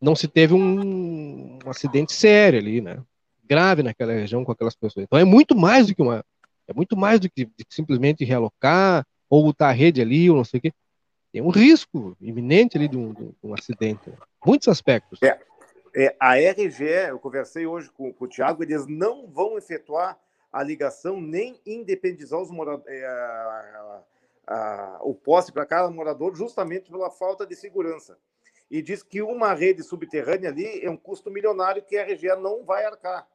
não 0.00 0.14
se 0.14 0.28
teve 0.28 0.52
um, 0.52 1.58
um 1.64 1.70
acidente 1.70 2.12
sério 2.12 2.58
ali, 2.58 2.80
né? 2.80 3.02
Grave 3.44 3.82
naquela 3.82 4.12
região 4.12 4.44
com 4.44 4.52
aquelas 4.52 4.74
pessoas. 4.74 5.04
Então 5.04 5.18
é 5.18 5.24
muito 5.24 5.56
mais 5.56 5.86
do 5.86 5.94
que 5.94 6.02
uma, 6.02 6.24
é 6.68 6.74
muito 6.74 6.96
mais 6.96 7.20
do 7.20 7.30
que 7.30 7.48
simplesmente 7.68 8.24
realocar 8.24 9.06
ou 9.30 9.44
botar 9.44 9.68
a 9.68 9.72
rede 9.72 10.00
ali 10.00 10.28
ou 10.28 10.36
não 10.36 10.44
sei 10.44 10.58
o 10.58 10.60
quê. 10.60 10.72
Tem 11.32 11.40
um 11.40 11.48
risco 11.48 12.14
iminente 12.20 12.76
ali 12.76 12.86
de 12.86 12.98
um, 12.98 13.12
de 13.12 13.34
um 13.42 13.54
acidente. 13.54 14.12
Muitos 14.44 14.68
aspectos. 14.68 15.18
É, 15.22 15.40
é, 15.96 16.14
a 16.20 16.34
RGE, 16.34 16.84
eu 17.08 17.18
conversei 17.18 17.66
hoje 17.66 17.90
com, 17.90 18.12
com 18.12 18.24
o 18.26 18.28
Tiago, 18.28 18.62
eles 18.62 18.86
não 18.86 19.26
vão 19.26 19.56
efetuar 19.56 20.18
a 20.52 20.62
ligação 20.62 21.18
nem 21.18 21.58
independizar 21.64 22.38
os 22.38 22.50
moradores, 22.50 22.94
é, 22.94 24.18
o 25.00 25.14
poste 25.14 25.50
para 25.50 25.64
cada 25.64 25.90
morador, 25.90 26.36
justamente 26.36 26.90
pela 26.90 27.10
falta 27.10 27.46
de 27.46 27.56
segurança. 27.56 28.18
E 28.70 28.82
diz 28.82 29.02
que 29.02 29.22
uma 29.22 29.54
rede 29.54 29.82
subterrânea 29.82 30.50
ali 30.50 30.84
é 30.84 30.90
um 30.90 30.96
custo 30.96 31.30
milionário 31.30 31.82
que 31.82 31.96
a 31.96 32.04
RGE 32.04 32.36
não 32.36 32.62
vai 32.64 32.84
arcar. 32.84 33.26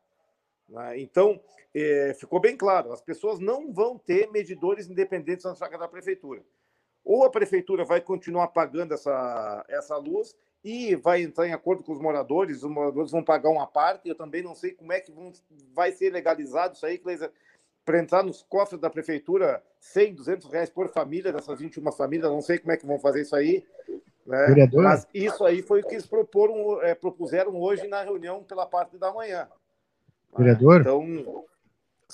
Né? 0.70 1.00
Então, 1.00 1.42
é, 1.74 2.16
ficou 2.20 2.40
bem 2.40 2.56
claro: 2.56 2.92
as 2.92 3.02
pessoas 3.02 3.40
não 3.40 3.74
vão 3.74 3.98
ter 3.98 4.30
medidores 4.32 4.88
independentes 4.88 5.46
na 5.46 5.56
chácara 5.56 5.80
da 5.80 5.88
prefeitura. 5.88 6.44
Ou 7.08 7.24
a 7.24 7.30
prefeitura 7.30 7.86
vai 7.86 8.02
continuar 8.02 8.50
pagando 8.50 8.94
essa, 8.94 9.66
essa 9.70 9.96
luz 9.96 10.36
e 10.62 10.94
vai 10.94 11.22
entrar 11.22 11.48
em 11.48 11.54
acordo 11.54 11.82
com 11.82 11.94
os 11.94 12.02
moradores, 12.02 12.64
os 12.64 12.70
moradores 12.70 13.12
vão 13.12 13.24
pagar 13.24 13.50
uma 13.50 13.66
parte. 13.66 14.10
Eu 14.10 14.16
também 14.16 14.44
não 14.44 14.54
sei 14.54 14.72
como 14.72 14.92
é 14.92 15.00
que 15.00 15.10
vão, 15.10 15.32
vai 15.74 15.94
ser 15.94 16.12
legalizado 16.12 16.76
isso 16.76 16.86
aí, 16.86 16.98
Cleisa, 16.98 17.32
para 17.86 18.00
entrar 18.00 18.24
nos 18.24 18.44
cofres 18.44 18.82
da 18.82 18.90
prefeitura 18.90 19.64
100, 19.80 20.16
200 20.16 20.52
reais 20.52 20.70
por 20.70 20.90
família, 20.90 21.32
dessas 21.32 21.58
21 21.58 21.90
famílias, 21.94 22.30
não 22.30 22.42
sei 22.42 22.60
como 22.60 22.74
é 22.74 22.78
que 22.78 22.86
vão 22.86 23.00
fazer 23.00 23.22
isso 23.22 23.38
aí. 23.38 23.64
Né? 24.26 24.46
Vereador? 24.48 24.84
Mas 24.84 25.08
isso 25.14 25.46
aí 25.46 25.62
foi 25.62 25.80
o 25.80 25.88
que 25.88 25.96
eles 25.96 26.06
proporam, 26.06 26.82
é, 26.82 26.94
propuseram 26.94 27.56
hoje 27.56 27.88
na 27.88 28.04
reunião 28.04 28.44
pela 28.44 28.66
parte 28.66 28.98
da 28.98 29.14
manhã. 29.14 29.48
Vereador? 30.38 30.82
Então, 30.82 31.46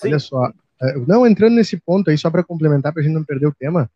Olha 0.03 0.19
só, 0.19 0.51
é, 0.79 0.93
não 1.07 1.25
entrando 1.25 1.55
nesse 1.55 1.77
ponto 1.77 2.11
aí, 2.11 2.17
só 2.17 2.29
para 2.29 2.43
complementar, 2.43 2.93
para 2.93 3.01
a 3.01 3.03
gente 3.03 3.15
não 3.15 3.23
perder 3.23 3.47
o 3.47 3.55
tema, 3.55 3.89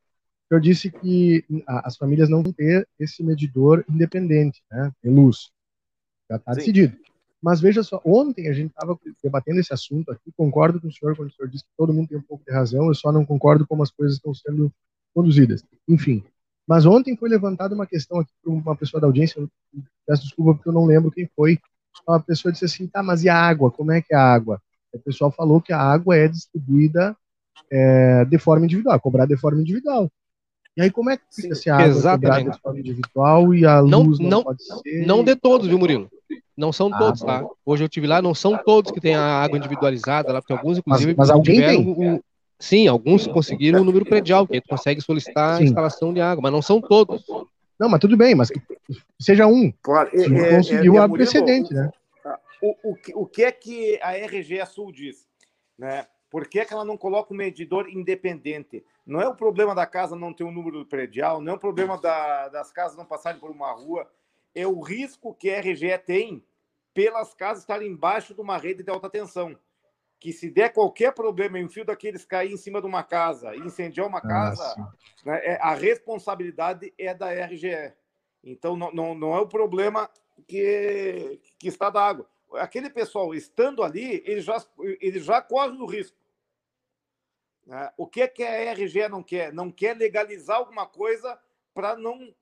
eu 0.50 0.60
disse 0.60 0.90
que 0.90 1.44
as 1.68 1.98
famílias 1.98 2.30
não 2.30 2.42
vão 2.42 2.54
ter 2.54 2.88
esse 3.00 3.24
medidor 3.24 3.84
independente, 3.90 4.64
né, 4.72 4.92
de 5.04 5.10
luz. 5.10 5.50
Já 6.30 6.38
está 6.38 6.54
decidido. 6.54 6.98
Mas 7.42 7.62
veja 7.62 7.84
só, 7.84 8.02
ontem 8.04 8.50
a 8.50 8.54
gente 8.54 8.72
estava 8.72 8.98
debatendo 9.24 9.60
esse 9.60 9.74
assunto 9.74 10.12
aqui, 10.12 10.32
concordo 10.36 10.82
com 10.82 10.88
o 10.88 10.92
senhor 10.92 11.16
quando 11.16 11.30
o 11.30 11.34
senhor 11.34 11.48
disse 11.48 11.64
que 11.64 11.70
todo 11.78 11.94
mundo 11.94 12.10
tem 12.10 12.18
um 12.18 12.22
pouco 12.22 12.44
de 12.44 12.52
razão, 12.52 12.88
eu 12.88 12.96
só 12.96 13.12
não 13.12 13.26
concordo 13.26 13.66
como 13.68 13.84
as 13.84 13.92
coisas 13.92 14.18
estão 14.18 14.34
sendo 14.34 14.72
conduzidas. 15.14 15.64
Enfim, 15.88 16.24
mas 16.68 16.86
ontem 16.86 17.16
foi 17.16 17.30
levantada 17.30 17.76
uma 17.76 17.86
questão 17.86 18.20
aqui 18.20 18.32
por 18.44 18.52
uma 18.52 18.76
pessoa 18.76 19.00
da 19.00 19.08
audiência, 19.08 19.40
eu 19.40 19.50
peço 20.06 20.24
desculpa 20.24 20.56
porque 20.56 20.70
eu 20.70 20.74
não 20.74 20.86
lembro 20.86 21.12
quem 21.12 21.30
foi, 21.36 21.60
uma 22.08 22.20
pessoa 22.20 22.52
disse 22.52 22.66
assim, 22.66 22.88
tá, 22.88 23.04
mas 23.04 23.24
e 23.24 23.30
a 23.30 23.36
água? 23.36 23.72
Como 23.72 23.92
é 23.92 24.02
que 24.02 24.14
é 24.14 24.18
a 24.18 24.34
água? 24.34 24.62
O 24.92 25.00
pessoal 25.00 25.32
falou 25.32 25.62
que 25.62 25.72
a 25.72 25.80
água 25.80 26.16
é 26.16 26.28
distribuída 26.28 27.16
é, 27.70 28.26
de 28.26 28.38
forma 28.38 28.66
individual, 28.66 29.00
cobrada 29.00 29.34
de 29.34 29.40
forma 29.40 29.62
individual. 29.62 30.12
E 30.78 30.82
aí 30.84 30.92
como 30.92 31.10
é 31.10 31.18
que 31.18 31.24
fica 31.34 31.56
se 31.56 31.72
a 31.72 31.76
água 31.76 32.40
é 32.40 32.54
forma 32.62 32.80
individual 32.80 33.52
e 33.52 33.66
a 33.66 33.82
não, 33.82 34.04
luz 34.04 34.20
não, 34.20 34.30
não 34.30 34.44
pode 34.44 34.64
ser? 34.64 35.06
Não 35.08 35.24
de 35.24 35.36
todos, 35.36 35.68
viu, 35.68 35.80
Murilo? 35.80 36.08
Não 36.56 36.72
são 36.72 36.94
Ah, 36.94 36.98
todos, 37.00 37.24
tá? 37.24 37.44
Hoje 37.66 37.84
eu 37.84 37.90
tive 37.90 38.06
lá, 38.06 38.22
não 38.22 38.36
são 38.36 38.56
todos 38.64 38.92
que 38.92 39.02
têm 39.02 39.16
a 39.16 39.24
água 39.42 39.58
individualizada 39.58 40.32
lá, 40.32 40.40
porque 40.40 40.54
alguns, 40.54 40.78
inclusive, 40.78 41.16
mas 41.18 41.32
alguém 41.32 41.56
tiveram 41.56 41.84
tem. 41.84 42.16
o- 42.16 42.24
Sim, 42.60 42.88
alguns 42.88 43.28
conseguiram 43.28 43.82
o 43.82 43.84
número 43.84 44.04
predial, 44.06 44.48
que 44.48 44.56
aí 44.56 44.62
tu 44.62 44.70
consegue 44.70 45.00
solicitar 45.02 45.58
Sim. 45.58 45.62
a 45.62 45.66
instalação 45.66 46.14
de 46.14 46.20
água, 46.22 46.42
mas 46.42 46.52
não 46.52 46.62
são 46.62 46.82
todos. 46.82 47.24
Não, 47.80 47.88
mas 47.90 48.00
tudo 48.00 48.18
bem, 48.18 48.34
mas 48.34 48.50
que 48.50 48.60
seja 49.20 49.46
um. 49.46 49.72
claro, 49.82 50.10
Se 50.12 50.28
não 50.28 50.50
conseguiu, 50.50 50.96
é, 50.96 51.08
Murilo, 51.08 51.14
precedente, 51.18 51.74
né? 51.74 51.92
o, 52.62 52.92
o, 52.92 52.96
que- 52.96 53.14
o 53.16 53.26
que 53.26 53.44
é 53.44 53.52
que 53.52 54.00
a 54.02 54.14
RGE 54.14 54.66
Sul 54.66 54.92
diz? 54.92 55.28
Né? 55.78 56.06
Por 56.32 56.48
que, 56.48 56.60
é 56.60 56.66
que 56.66 56.74
ela 56.74 56.84
não 56.86 56.98
coloca 56.98 57.32
um 57.34 57.38
medidor 57.38 57.88
independente? 57.88 58.84
Não 59.08 59.22
é 59.22 59.28
o 59.28 59.34
problema 59.34 59.74
da 59.74 59.86
casa 59.86 60.18
não 60.18 60.34
ter 60.34 60.44
um 60.44 60.52
número 60.52 60.86
predial, 60.86 61.40
não 61.42 61.54
é 61.54 61.56
o 61.56 61.60
problema 61.60 61.98
da- 61.98 62.50
das 62.50 62.74
casas 62.74 62.98
não 62.98 63.06
passarem 63.06 63.40
por 63.40 63.50
uma 63.50 63.72
rua, 63.72 64.12
é 64.54 64.68
o 64.68 64.82
risco 64.82 65.34
que 65.34 65.50
a 65.50 65.60
RGE 65.62 65.98
tem 66.00 66.44
pelas 66.94 67.34
casas 67.34 67.64
estarem 67.64 67.90
embaixo 67.90 68.34
de 68.36 68.42
uma 68.42 68.58
rede 68.58 68.84
de 68.84 68.92
alta 68.92 69.10
tensão. 69.10 69.58
Que 70.20 70.34
se 70.34 70.50
der 70.50 70.74
qualquer 70.74 71.14
problema 71.14 71.58
e 71.60 71.64
um 71.64 71.70
fio 71.70 71.86
daqueles 71.86 72.26
cair 72.26 72.52
em 72.52 72.58
cima 72.58 72.82
de 72.82 72.88
uma 72.88 73.04
casa 73.04 73.56
e 73.56 73.60
incendiar 73.60 74.06
uma 74.08 74.18
Ah, 74.18 74.22
casa, 74.28 74.94
né, 75.24 75.40
é- 75.46 75.60
a 75.62 75.74
responsabilidade 75.74 76.92
é 76.98 77.14
da 77.14 77.32
RGE. 77.32 77.94
Então, 78.44 78.76
não, 78.76 78.92
não, 78.92 79.16
não 79.16 79.36
é 79.36 79.40
o 79.40 79.48
problema 79.48 80.10
que, 80.48 81.40
que 81.60 81.68
está 81.68 81.90
da 81.90 82.02
água. 82.02 82.28
Aquele 82.54 82.90
pessoal 82.90 83.34
estando 83.34 83.84
ali, 83.84 84.24
ele 84.26 84.42
já, 84.42 84.58
ele 85.00 85.20
já 85.20 85.42
corre 85.42 85.78
o 85.78 85.86
risco. 85.86 86.18
Né? 87.68 87.92
O 87.98 88.08
que, 88.08 88.22
é 88.22 88.28
que 88.28 88.42
a 88.44 88.72
RGE 88.74 89.08
não 89.10 89.22
quer? 89.22 89.54
Não 89.54 89.70
quer 89.70 89.96
legalizar 89.96 90.58
alguma 90.58 90.86
coisa 90.88 91.38
para 91.74 91.96
não 91.98 92.34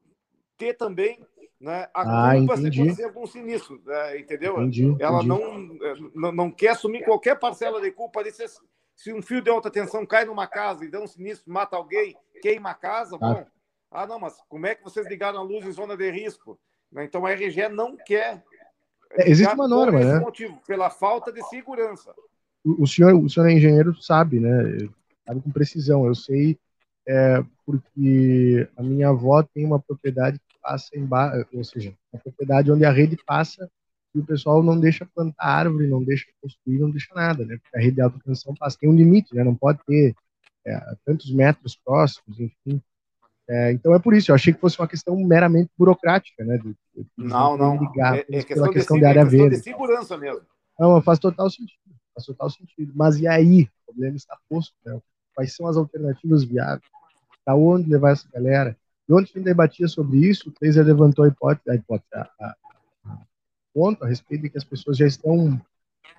ter 0.56 0.76
também 0.76 1.20
né, 1.60 1.90
a 1.94 2.30
Ah, 2.30 2.38
culpa 2.38 2.56
se 2.56 2.62
entendi. 2.62 2.82
acontecer 2.82 3.04
algum 3.06 3.26
sinistro. 3.26 3.82
né, 3.86 4.20
entendeu? 4.20 4.62
Entendi, 4.62 4.96
Ela 5.00 5.24
entendi. 5.24 5.28
não, 5.28 6.12
não, 6.14 6.32
não 6.32 6.52
quer 6.52 6.70
assumir 6.70 7.04
qualquer 7.04 7.40
parcela 7.40 7.82
de 7.82 7.92
culpa 7.92 8.20
ali. 8.20 8.32
Se, 8.32 8.46
se 8.96 9.12
um 9.12 9.22
fio 9.22 9.42
de 9.42 9.50
alta 9.50 9.72
tensão 9.72 10.06
cai 10.06 10.26
numa 10.26 10.48
casa 10.48 10.86
e 10.86 10.92
dá 10.92 11.02
um 11.02 11.08
sinistro, 11.08 11.52
mata 11.52 11.76
alguém, 11.76 12.16
queima 12.42 12.70
a 12.70 12.76
casa, 12.76 13.18
Claro. 13.18 13.40
bom. 13.40 13.48
Ah, 13.92 14.06
não, 14.06 14.20
mas 14.20 14.38
como 14.48 14.68
é 14.68 14.76
que 14.76 14.84
vocês 14.84 15.08
ligaram 15.08 15.40
a 15.40 15.44
luz 15.44 15.66
em 15.66 15.72
zona 15.72 15.98
de 15.98 16.10
risco? 16.12 16.60
Né, 16.92 17.04
Então 17.04 17.26
a 17.26 17.32
RGE 17.32 17.68
não 17.70 17.98
quer. 17.98 18.44
É, 19.12 19.30
existe 19.30 19.54
uma 19.54 19.68
norma, 19.68 19.94
por 19.94 20.02
esse 20.02 20.14
né? 20.14 20.20
motivo, 20.20 20.62
pela 20.68 20.90
falta 20.90 21.32
de 21.32 21.42
segurança. 21.50 22.14
o 22.64 22.84
o 22.84 22.88
senhor, 22.88 23.14
o 23.16 23.30
senhor 23.30 23.48
é 23.48 23.54
engenheiro, 23.54 23.96
sabe, 24.02 24.40
né? 24.40 24.88
Sabe 25.26 25.42
com 25.42 25.52
precisão. 25.52 26.06
Eu 26.06 26.16
sei 26.16 26.58
é, 27.08 27.44
porque 27.66 28.68
a 28.76 28.82
minha 28.84 29.10
avó 29.10 29.44
tem 29.44 29.66
uma 29.66 29.80
propriedade 29.80 30.40
que 30.40 30.56
passa 30.62 30.98
embaixo, 30.98 31.46
ou 31.54 31.64
seja, 31.64 31.94
uma 32.12 32.20
propriedade 32.22 32.72
onde 32.72 32.84
a 32.86 32.92
rede 32.92 33.18
passa 33.26 33.70
e 34.14 34.20
o 34.20 34.26
pessoal 34.26 34.64
não 34.64 34.80
deixa 34.80 35.06
plantar 35.14 35.46
árvore, 35.46 35.88
não 35.88 36.04
deixa 36.04 36.26
construir, 36.42 36.80
não 36.80 36.90
deixa 36.90 37.14
nada, 37.14 37.46
né? 37.46 37.58
Porque 37.62 37.78
a 37.78 37.80
rede 37.82 37.96
de 37.96 38.02
alta 38.02 38.20
tensão 38.24 38.56
passa, 38.56 38.78
tem 38.80 38.90
um 38.90 38.96
limite, 38.96 39.36
né? 39.36 39.44
Não 39.44 39.54
pode 39.56 39.80
ter 39.86 40.16
é, 40.66 40.96
tantos 41.06 41.32
metros 41.32 41.76
próximos, 41.76 42.40
enfim. 42.40 42.82
É, 43.48 43.72
então 43.72 43.94
é 43.94 44.00
por 44.00 44.16
isso, 44.16 44.32
eu 44.32 44.36
achei 44.36 44.52
que 44.54 44.60
fosse 44.60 44.80
uma 44.80 44.88
questão 44.88 45.16
meramente 45.18 45.70
burocrática, 45.78 46.44
né? 46.44 46.58
de- 46.58 46.70
de- 46.96 47.04
de 47.04 47.10
Não, 47.18 47.56
não. 47.56 47.78
ligar 47.80 48.16
É, 48.18 48.20
é 48.22 48.24
questão, 48.24 48.56
pela 48.56 48.68
de, 48.68 48.74
questão 48.74 48.98
de 48.98 49.04
é 49.06 49.08
área 49.08 49.24
questão 49.24 49.44
de 49.44 49.50
verde. 49.50 49.64
segurança 49.64 50.18
mesmo. 50.18 50.42
Não, 50.80 51.00
faz 51.02 51.20
total 51.20 51.50
sentido. 51.50 51.80
Faz 52.16 52.26
total 52.26 52.50
sentido. 52.50 52.92
Mas 52.96 53.20
e 53.20 53.28
aí? 53.28 53.70
O 53.84 53.92
problema 53.92 54.16
está 54.16 54.36
posto, 54.50 54.74
né? 54.84 55.00
Quais 55.36 55.54
são 55.56 55.68
as 55.68 55.78
alternativas 55.78 56.44
viáveis? 56.44 56.82
Para 57.44 57.56
onde 57.56 57.90
levar 57.90 58.12
essa 58.12 58.28
galera? 58.34 58.76
E 59.08 59.14
ontem 59.14 59.24
a 59.24 59.38
gente 59.38 59.40
debatia 59.42 59.88
sobre 59.88 60.18
isso, 60.20 60.50
o 60.50 60.52
Kleiser 60.52 60.84
levantou 60.86 61.26
a 61.26 61.28
hipótese, 61.28 61.70
a 61.70 61.76
hipótese, 61.76 62.10
a, 62.16 62.22
a, 62.40 62.56
a 63.06 63.18
ponto 63.74 64.04
a 64.04 64.08
respeito 64.08 64.42
de 64.44 64.50
que 64.50 64.58
as 64.58 64.64
pessoas 64.64 64.98
já 64.98 65.06
estão, 65.06 65.62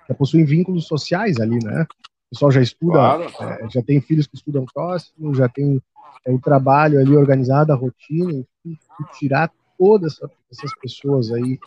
já 0.07 0.15
possuem 0.15 0.45
vínculos 0.45 0.85
sociais 0.87 1.37
ali, 1.39 1.61
né? 1.63 1.83
O 2.27 2.29
pessoal 2.29 2.51
já 2.51 2.61
estuda, 2.61 2.93
Claro. 2.93 3.23
é, 3.41 3.69
já 3.69 3.81
tem 3.81 3.99
filhos 3.99 4.27
que 4.27 4.35
estudam 4.35 4.65
próximo, 4.73 5.33
já 5.33 5.49
tem 5.49 5.81
é, 6.25 6.31
o 6.31 6.39
trabalho 6.39 6.99
ali 6.99 7.15
organizado, 7.15 7.71
a 7.73 7.75
rotina, 7.75 8.31
enfim, 8.65 8.79
tirar 9.13 9.51
todas 9.77 10.13
essa- 10.13 10.31
essas 10.51 10.73
pessoas 10.75 11.31
aí 11.31 11.59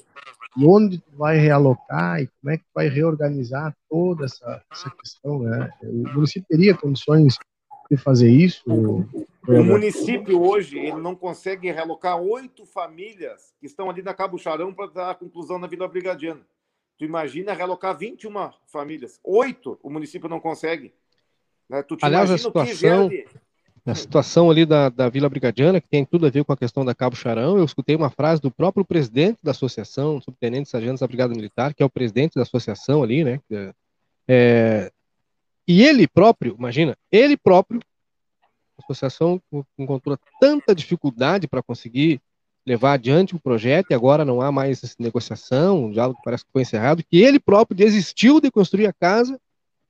e 0.56 0.66
onde 0.66 0.98
tu 0.98 1.10
vai 1.16 1.38
realocar 1.38 2.20
e 2.20 2.26
como 2.40 2.52
é 2.52 2.58
que 2.58 2.64
tu 2.64 2.70
vai 2.74 2.88
reorganizar 2.88 3.76
toda 3.88 4.24
essa, 4.24 4.62
essa 4.70 4.90
questão, 4.90 5.40
né? 5.40 5.70
O 5.82 6.08
município 6.14 6.46
teria 6.48 6.76
condições 6.76 7.36
de 7.90 7.96
fazer 7.96 8.30
isso, 8.30 8.62
O 8.68 9.64
município 9.64 10.40
hoje 10.40 10.78
ele 10.78 11.00
não 11.00 11.16
consegue 11.16 11.70
realocar 11.72 12.20
oito 12.20 12.64
famílias 12.64 13.52
que 13.58 13.66
estão 13.66 13.90
ali 13.90 14.02
na 14.02 14.14
Cabo 14.14 14.38
Charão 14.38 14.72
para 14.72 14.86
dar 14.86 15.10
a 15.10 15.14
conclusão 15.14 15.58
na 15.58 15.66
Vila 15.66 15.88
Brigadiana. 15.88 16.46
Tu 16.98 17.04
imagina 17.04 17.52
realocar 17.52 17.96
21 17.96 18.50
famílias. 18.66 19.18
Oito 19.24 19.78
o 19.82 19.90
município 19.90 20.28
não 20.28 20.38
consegue. 20.38 20.92
Né? 21.68 21.82
Tu 21.82 21.96
te 21.96 22.04
Aliás, 22.04 22.30
a 22.30 22.38
situação- 22.38 23.10
gera 23.90 23.94
de- 23.94 24.00
A 24.00 24.03
situação 24.03 24.50
ali 24.50 24.64
da, 24.64 24.88
da 24.88 25.09
Vila 25.09 25.29
Brigadiana, 25.29 25.81
que 25.81 25.88
tem 25.88 26.05
tudo 26.05 26.26
a 26.26 26.31
ver 26.31 26.44
com 26.44 26.53
a 26.53 26.57
questão 26.57 26.85
da 26.85 26.94
Cabo 26.94 27.16
Charão, 27.16 27.59
eu 27.59 27.64
escutei 27.64 27.96
uma 27.96 28.11
frase 28.11 28.40
do 28.40 28.50
próprio 28.50 28.85
presidente 28.85 29.38
da 29.42 29.50
associação, 29.50 30.20
subtenente 30.20 30.68
sargento 30.68 31.00
da 31.00 31.07
Brigada 31.07 31.35
Militar, 31.35 31.74
que 31.74 31.83
é 31.83 31.87
o 31.87 31.90
presidente 31.90 32.35
da 32.35 32.42
associação 32.42 33.03
ali, 33.03 33.24
né? 33.24 33.40
é- 33.50 33.74
é, 34.29 34.92
e 35.66 35.83
ele 35.83 36.07
próprio, 36.07 36.55
imagina, 36.59 36.96
ele 37.11 37.37
próprio, 37.37 37.81
a 38.79 38.83
associação 38.85 39.40
encontrou 39.79 40.18
tanta 40.40 40.74
dificuldade 40.74 41.46
para 41.48 41.62
conseguir 41.62 42.20
levar 42.66 42.92
adiante 42.92 43.35
o 43.35 43.40
projeto 43.40 43.90
e 43.90 43.94
agora 43.94 44.24
não 44.24 44.40
há 44.40 44.53
mais 44.53 44.96
negociação, 44.98 45.87
o 45.87 45.92
diálogo 45.92 46.20
parece 46.24 46.44
que 46.44 46.53
foi 46.53 46.62
encerrado, 46.62 47.03
que 47.03 47.20
ele 47.20 47.40
próprio 47.40 47.76
desistiu 47.76 48.40
de 48.40 48.50
construir 48.50 48.87
a 48.87 48.92
casa 48.92 49.40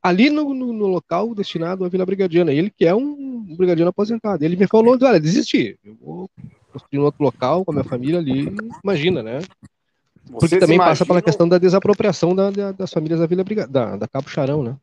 ali 0.03 0.31
no, 0.31 0.55
no- 0.55 0.73
no 0.73 0.87
local 0.87 1.35
destinado 1.35 1.85
à 1.85 1.89
Vila 1.89 2.07
Brigadiana. 2.07 2.53
Ele 2.53 2.71
que 2.71 2.87
é 2.87 2.95
um 2.95 3.55
brigadiano 3.57 3.91
aposentado. 3.91 4.45
Ele 4.45 4.57
me 4.57 4.67
falou, 4.67 4.97
olha, 5.01 5.21
desisti. 5.21 5.79
Eu 5.85 5.95
vou 6.01 6.31
construir 6.73 6.99
em 7.01 7.03
outro 7.03 7.23
local 7.23 7.65
com 7.65 7.71
a 7.73 7.75
minha 7.75 7.85
família 7.85 8.19
ali. 8.19 8.49
Imagina, 8.83 9.23
né? 9.23 9.41
Porque 10.31 10.49
Vocês 10.49 10.61
também 10.61 10.79
passa 10.79 11.05
pela 11.05 11.15
imaginam- 11.19 11.23
questão 11.25 11.49
da 11.49 11.59
desapropriação 11.59 12.35
da- 12.35 12.51
da- 12.51 12.73
das 12.73 12.91
famílias 12.93 13.19
da 13.21 13.27
Vila 13.27 13.43
Briga- 13.43 13.67
da, 13.67 13.97
da 13.97 14.07
Cabo 14.09 14.29
Charão, 14.29 14.63
né? 14.63 14.77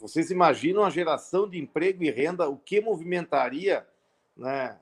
Vocês 0.00 0.30
imaginam 0.30 0.82
a 0.84 0.88
geração 0.90 1.46
de 1.48 1.58
emprego 1.58 2.02
e 2.02 2.10
renda, 2.10 2.48
o 2.48 2.56
que 2.56 2.80
movimentaria 2.80 3.84
né, 4.36 4.76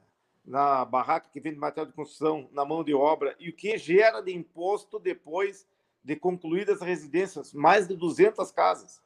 na 0.47 0.85
barraca 0.85 1.29
que 1.33 1.41
vende 1.41 1.59
material 1.59 1.87
de 1.87 1.93
construção, 1.93 2.49
na 2.53 2.65
mão 2.65 2.85
de 2.85 2.95
obra, 2.95 3.35
e 3.41 3.49
o 3.49 3.53
que 3.53 3.77
gera 3.77 4.21
de 4.21 4.33
imposto 4.33 5.01
depois 5.01 5.67
de 6.05 6.15
concluídas 6.15 6.81
as 6.81 6.87
residências? 6.87 7.53
Mais 7.53 7.89
de 7.89 7.97
200 7.97 8.53
casas. 8.53 9.01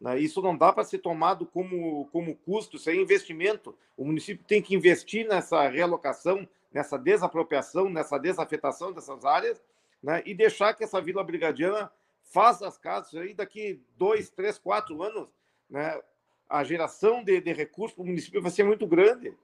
Né? 0.00 0.18
Isso 0.18 0.40
não 0.40 0.56
dá 0.56 0.72
para 0.72 0.84
ser 0.84 0.98
tomado 0.98 1.44
como, 1.46 2.06
como 2.12 2.36
custo, 2.36 2.76
isso 2.76 2.88
é 2.88 2.94
investimento. 2.94 3.76
O 3.96 4.04
município 4.04 4.44
tem 4.46 4.62
que 4.62 4.74
investir 4.74 5.26
nessa 5.26 5.68
realocação, 5.68 6.48
nessa 6.72 6.98
desapropriação, 6.98 7.88
nessa 7.88 8.18
desafetação 8.18 8.92
dessas 8.92 9.24
áreas, 9.24 9.60
né? 10.02 10.22
e 10.24 10.34
deixar 10.34 10.74
que 10.74 10.84
essa 10.84 11.00
Vila 11.00 11.24
Brigadiana 11.24 11.90
faça 12.22 12.66
as 12.66 12.76
casas 12.78 13.14
aí 13.14 13.34
daqui 13.34 13.82
dois, 13.96 14.30
três, 14.30 14.58
quatro 14.58 15.02
anos, 15.02 15.28
né? 15.68 16.00
A 16.48 16.64
geração 16.64 17.22
de, 17.22 17.40
de 17.40 17.52
recursos 17.52 17.94
para 17.94 18.02
o 18.02 18.06
município 18.06 18.40
vai 18.40 18.50
ser 18.50 18.64
muito 18.64 18.86
grande, 18.86 19.36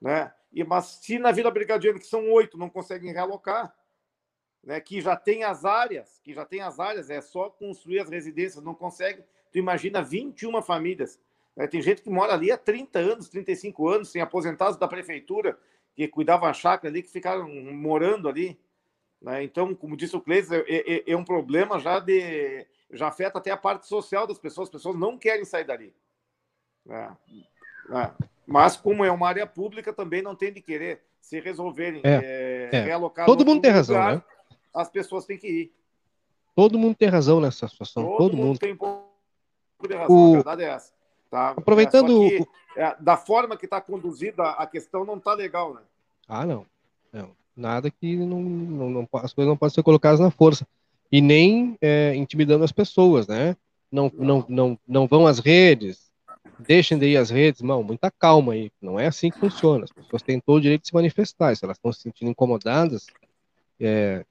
né? 0.00 0.32
E 0.52 0.64
mas 0.64 1.00
se 1.02 1.18
na 1.18 1.32
Vila 1.32 1.50
Brigadiana 1.50 1.98
que 1.98 2.06
são 2.06 2.30
oito 2.30 2.56
não 2.56 2.70
conseguem 2.70 3.12
realocar, 3.12 3.74
né? 4.62 4.80
Que 4.80 5.00
já 5.00 5.16
tem 5.16 5.44
as 5.44 5.64
áreas, 5.64 6.20
que 6.22 6.32
já 6.32 6.44
tem 6.44 6.60
as 6.60 6.78
áreas, 6.78 7.10
é 7.10 7.20
só 7.20 7.50
construir 7.50 8.00
as 8.00 8.10
residências, 8.10 8.62
não 8.62 8.74
consegue. 8.74 9.22
Tu 9.58 9.60
imagina 9.60 10.00
21 10.00 10.62
famílias. 10.62 11.18
né? 11.56 11.66
Tem 11.66 11.82
gente 11.82 12.00
que 12.00 12.08
mora 12.08 12.32
ali 12.32 12.52
há 12.52 12.56
30 12.56 13.00
anos, 13.00 13.28
35 13.28 13.88
anos, 13.88 14.08
sem 14.08 14.22
aposentados 14.22 14.76
da 14.78 14.86
prefeitura 14.86 15.58
que 15.96 16.06
cuidavam 16.06 16.48
a 16.48 16.52
chácara 16.52 16.88
ali, 16.88 17.02
que 17.02 17.10
ficaram 17.10 17.48
morando 17.48 18.28
ali. 18.28 18.56
né? 19.20 19.42
Então, 19.42 19.74
como 19.74 19.96
disse 19.96 20.14
o 20.16 20.20
Cleiton, 20.20 20.54
é, 20.54 20.64
é- 20.68 21.04
é 21.10 21.16
um 21.16 21.24
problema 21.24 21.80
já 21.80 21.98
de. 21.98 22.64
já 22.92 23.08
afeta 23.08 23.38
até 23.38 23.50
a 23.50 23.56
parte 23.56 23.88
social 23.88 24.28
das 24.28 24.38
pessoas, 24.38 24.68
as 24.68 24.72
pessoas 24.72 24.94
não 24.96 25.18
querem 25.18 25.44
sair 25.44 25.64
dali. 25.64 25.92
né? 26.86 27.16
Né? 27.88 28.14
Mas, 28.46 28.76
como 28.76 29.04
é 29.04 29.10
uma 29.10 29.26
área 29.28 29.46
pública, 29.46 29.92
também 29.92 30.22
não 30.22 30.36
tem 30.36 30.52
de 30.52 30.60
querer 30.62 31.02
se 31.20 31.40
resolverem 31.40 32.00
É, 32.04 32.68
é, 32.72 32.76
é. 32.76 32.80
realocar. 32.84 33.26
Todo 33.26 33.44
mundo 33.44 33.60
tem 33.60 33.72
razão, 33.72 33.96
lugar, 33.96 34.14
né? 34.16 34.22
As 34.72 34.88
pessoas 34.88 35.26
têm 35.26 35.36
que 35.36 35.48
ir. 35.48 35.72
Todo 36.54 36.78
mundo 36.78 36.94
tem 36.94 37.08
razão 37.08 37.40
nessa 37.40 37.66
situação. 37.66 38.04
Todo, 38.04 38.16
Todo, 38.18 38.36
mundo, 38.36 38.46
mundo. 38.46 38.58
tem 38.60 38.76
razão, 39.96 40.16
O- 40.16 40.32
a 40.32 40.36
verdade 40.36 40.62
é 40.62 40.68
essa. 40.70 40.92
Tá? 41.30 41.50
Aproveitando 41.50 42.24
É, 42.24 42.28
que, 42.30 42.46
é, 42.76 42.96
da 42.98 43.16
forma 43.16 43.56
que 43.56 43.66
está 43.66 43.80
conduzida 43.80 44.42
a 44.42 44.66
questão 44.66 45.04
não 45.04 45.16
está 45.16 45.34
legal, 45.34 45.74
né? 45.74 45.80
Ah, 46.26 46.46
não. 46.46 46.64
não. 47.12 47.30
Nada 47.56 47.90
que 47.90 48.16
não, 48.16 48.40
não, 48.40 48.90
não, 48.90 49.08
as 49.14 49.32
coisas 49.32 49.48
não 49.48 49.56
podem 49.56 49.74
ser 49.74 49.82
colocadas 49.82 50.20
na 50.20 50.30
força. 50.30 50.66
E 51.10 51.20
nem 51.20 51.76
é, 51.80 52.14
intimidando 52.14 52.64
as 52.64 52.72
pessoas, 52.72 53.26
né? 53.26 53.56
Não, 53.90 54.10
não, 54.14 54.44
não, 54.48 54.78
não 54.86 55.06
vão 55.06 55.26
às 55.26 55.38
redes, 55.38 56.10
deixem 56.58 56.98
de 56.98 57.06
ir 57.06 57.16
às 57.16 57.30
redes. 57.30 57.62
Não, 57.62 57.82
muita 57.82 58.10
calma 58.10 58.52
aí. 58.52 58.70
Não 58.80 58.98
é 59.00 59.06
assim 59.06 59.30
que 59.30 59.38
funciona. 59.38 59.84
As 59.84 59.92
pessoas 59.92 60.22
têm 60.22 60.38
todo 60.40 60.58
o 60.58 60.60
direito 60.60 60.82
de 60.82 60.88
se 60.88 60.94
manifestar. 60.94 61.56
Se 61.56 61.64
elas 61.64 61.76
estão 61.78 61.92
se 61.92 62.00
sentindo 62.02 62.30
incomodadas, 62.30 63.06
é, 63.80 64.24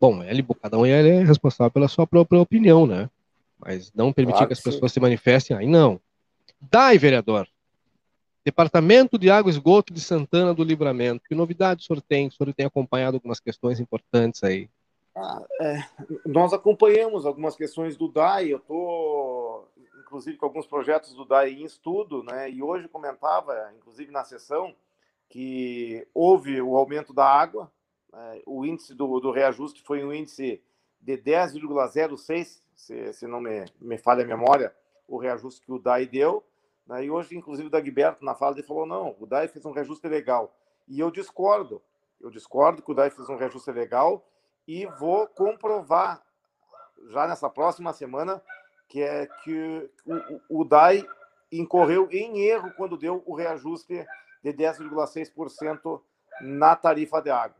bom, 0.00 0.22
ele, 0.22 0.44
cada 0.60 0.76
um 0.78 0.84
é 0.84 1.22
responsável 1.24 1.70
pela 1.70 1.88
sua 1.88 2.06
própria 2.06 2.40
opinião, 2.40 2.86
né? 2.86 3.08
Mas 3.58 3.92
não 3.92 4.12
permitir 4.12 4.38
Claro 4.38 4.48
que 4.48 4.52
as 4.52 4.60
sim. 4.60 4.70
pessoas 4.70 4.92
se 4.92 5.00
manifestem, 5.00 5.56
aí 5.56 5.66
não. 5.66 6.00
Dai, 6.60 6.98
vereador. 6.98 7.48
Departamento 8.44 9.18
de 9.18 9.30
Água 9.30 9.50
e 9.50 9.54
Esgoto 9.54 9.92
de 9.92 10.00
Santana 10.00 10.54
do 10.54 10.64
Livramento. 10.64 11.24
Que 11.28 11.34
novidade 11.34 11.82
o 11.82 11.84
senhor 11.84 12.00
tem? 12.00 12.28
O 12.28 12.32
senhor 12.32 12.54
tem 12.54 12.66
acompanhado 12.66 13.16
algumas 13.16 13.40
questões 13.40 13.80
importantes 13.80 14.42
aí. 14.42 14.70
Ah, 15.14 15.42
é, 15.60 15.84
nós 16.24 16.52
acompanhamos 16.52 17.26
algumas 17.26 17.56
questões 17.56 17.96
do 17.96 18.06
DAI, 18.06 18.52
eu 18.52 18.58
estou, 18.58 19.68
inclusive, 20.00 20.36
com 20.36 20.46
alguns 20.46 20.66
projetos 20.66 21.12
do 21.12 21.24
DAI 21.24 21.54
em 21.54 21.64
estudo, 21.64 22.22
né? 22.22 22.48
E 22.48 22.62
hoje 22.62 22.86
comentava, 22.88 23.72
inclusive 23.76 24.12
na 24.12 24.22
sessão, 24.22 24.74
que 25.28 26.06
houve 26.14 26.60
o 26.62 26.76
aumento 26.76 27.12
da 27.12 27.26
água, 27.26 27.70
né, 28.12 28.40
o 28.46 28.64
índice 28.64 28.94
do, 28.94 29.20
do 29.20 29.30
reajuste 29.30 29.82
foi 29.82 30.02
um 30.04 30.12
índice 30.12 30.62
de 31.00 31.18
10,06, 31.18 32.62
se, 32.78 33.12
se 33.12 33.26
não 33.26 33.40
me, 33.40 33.64
me 33.80 33.98
falha 33.98 34.22
a 34.24 34.26
memória, 34.26 34.72
o 35.08 35.18
reajuste 35.18 35.60
que 35.66 35.72
o 35.72 35.78
DAI 35.80 36.06
deu. 36.06 36.44
Né? 36.86 37.04
E 37.06 37.10
hoje, 37.10 37.36
inclusive, 37.36 37.66
o 37.66 37.70
Dagberto, 37.70 38.24
na 38.24 38.34
fala, 38.36 38.54
ele 38.54 38.62
falou: 38.66 38.86
não, 38.86 39.16
o 39.18 39.26
DAI 39.26 39.48
fez 39.48 39.64
um 39.66 39.72
reajuste 39.72 40.06
legal. 40.06 40.54
E 40.86 41.00
eu 41.00 41.10
discordo. 41.10 41.82
Eu 42.20 42.30
discordo 42.30 42.80
que 42.80 42.90
o 42.90 42.94
DAI 42.94 43.10
fez 43.10 43.28
um 43.28 43.36
reajuste 43.36 43.70
legal 43.72 44.24
e 44.66 44.86
vou 44.86 45.26
comprovar 45.26 46.22
já 47.08 47.26
nessa 47.26 47.50
próxima 47.50 47.92
semana 47.92 48.40
que 48.88 49.02
é 49.02 49.26
que 49.44 49.90
o, 50.48 50.60
o- 50.60 50.64
DAI 50.64 51.04
incorreu 51.50 52.08
em 52.10 52.40
erro 52.42 52.72
quando 52.76 52.96
deu 52.96 53.22
o 53.26 53.34
reajuste 53.34 54.06
de 54.42 54.52
10,6% 54.52 56.00
na 56.40 56.74
tarifa 56.76 57.20
de 57.20 57.30
água. 57.30 57.56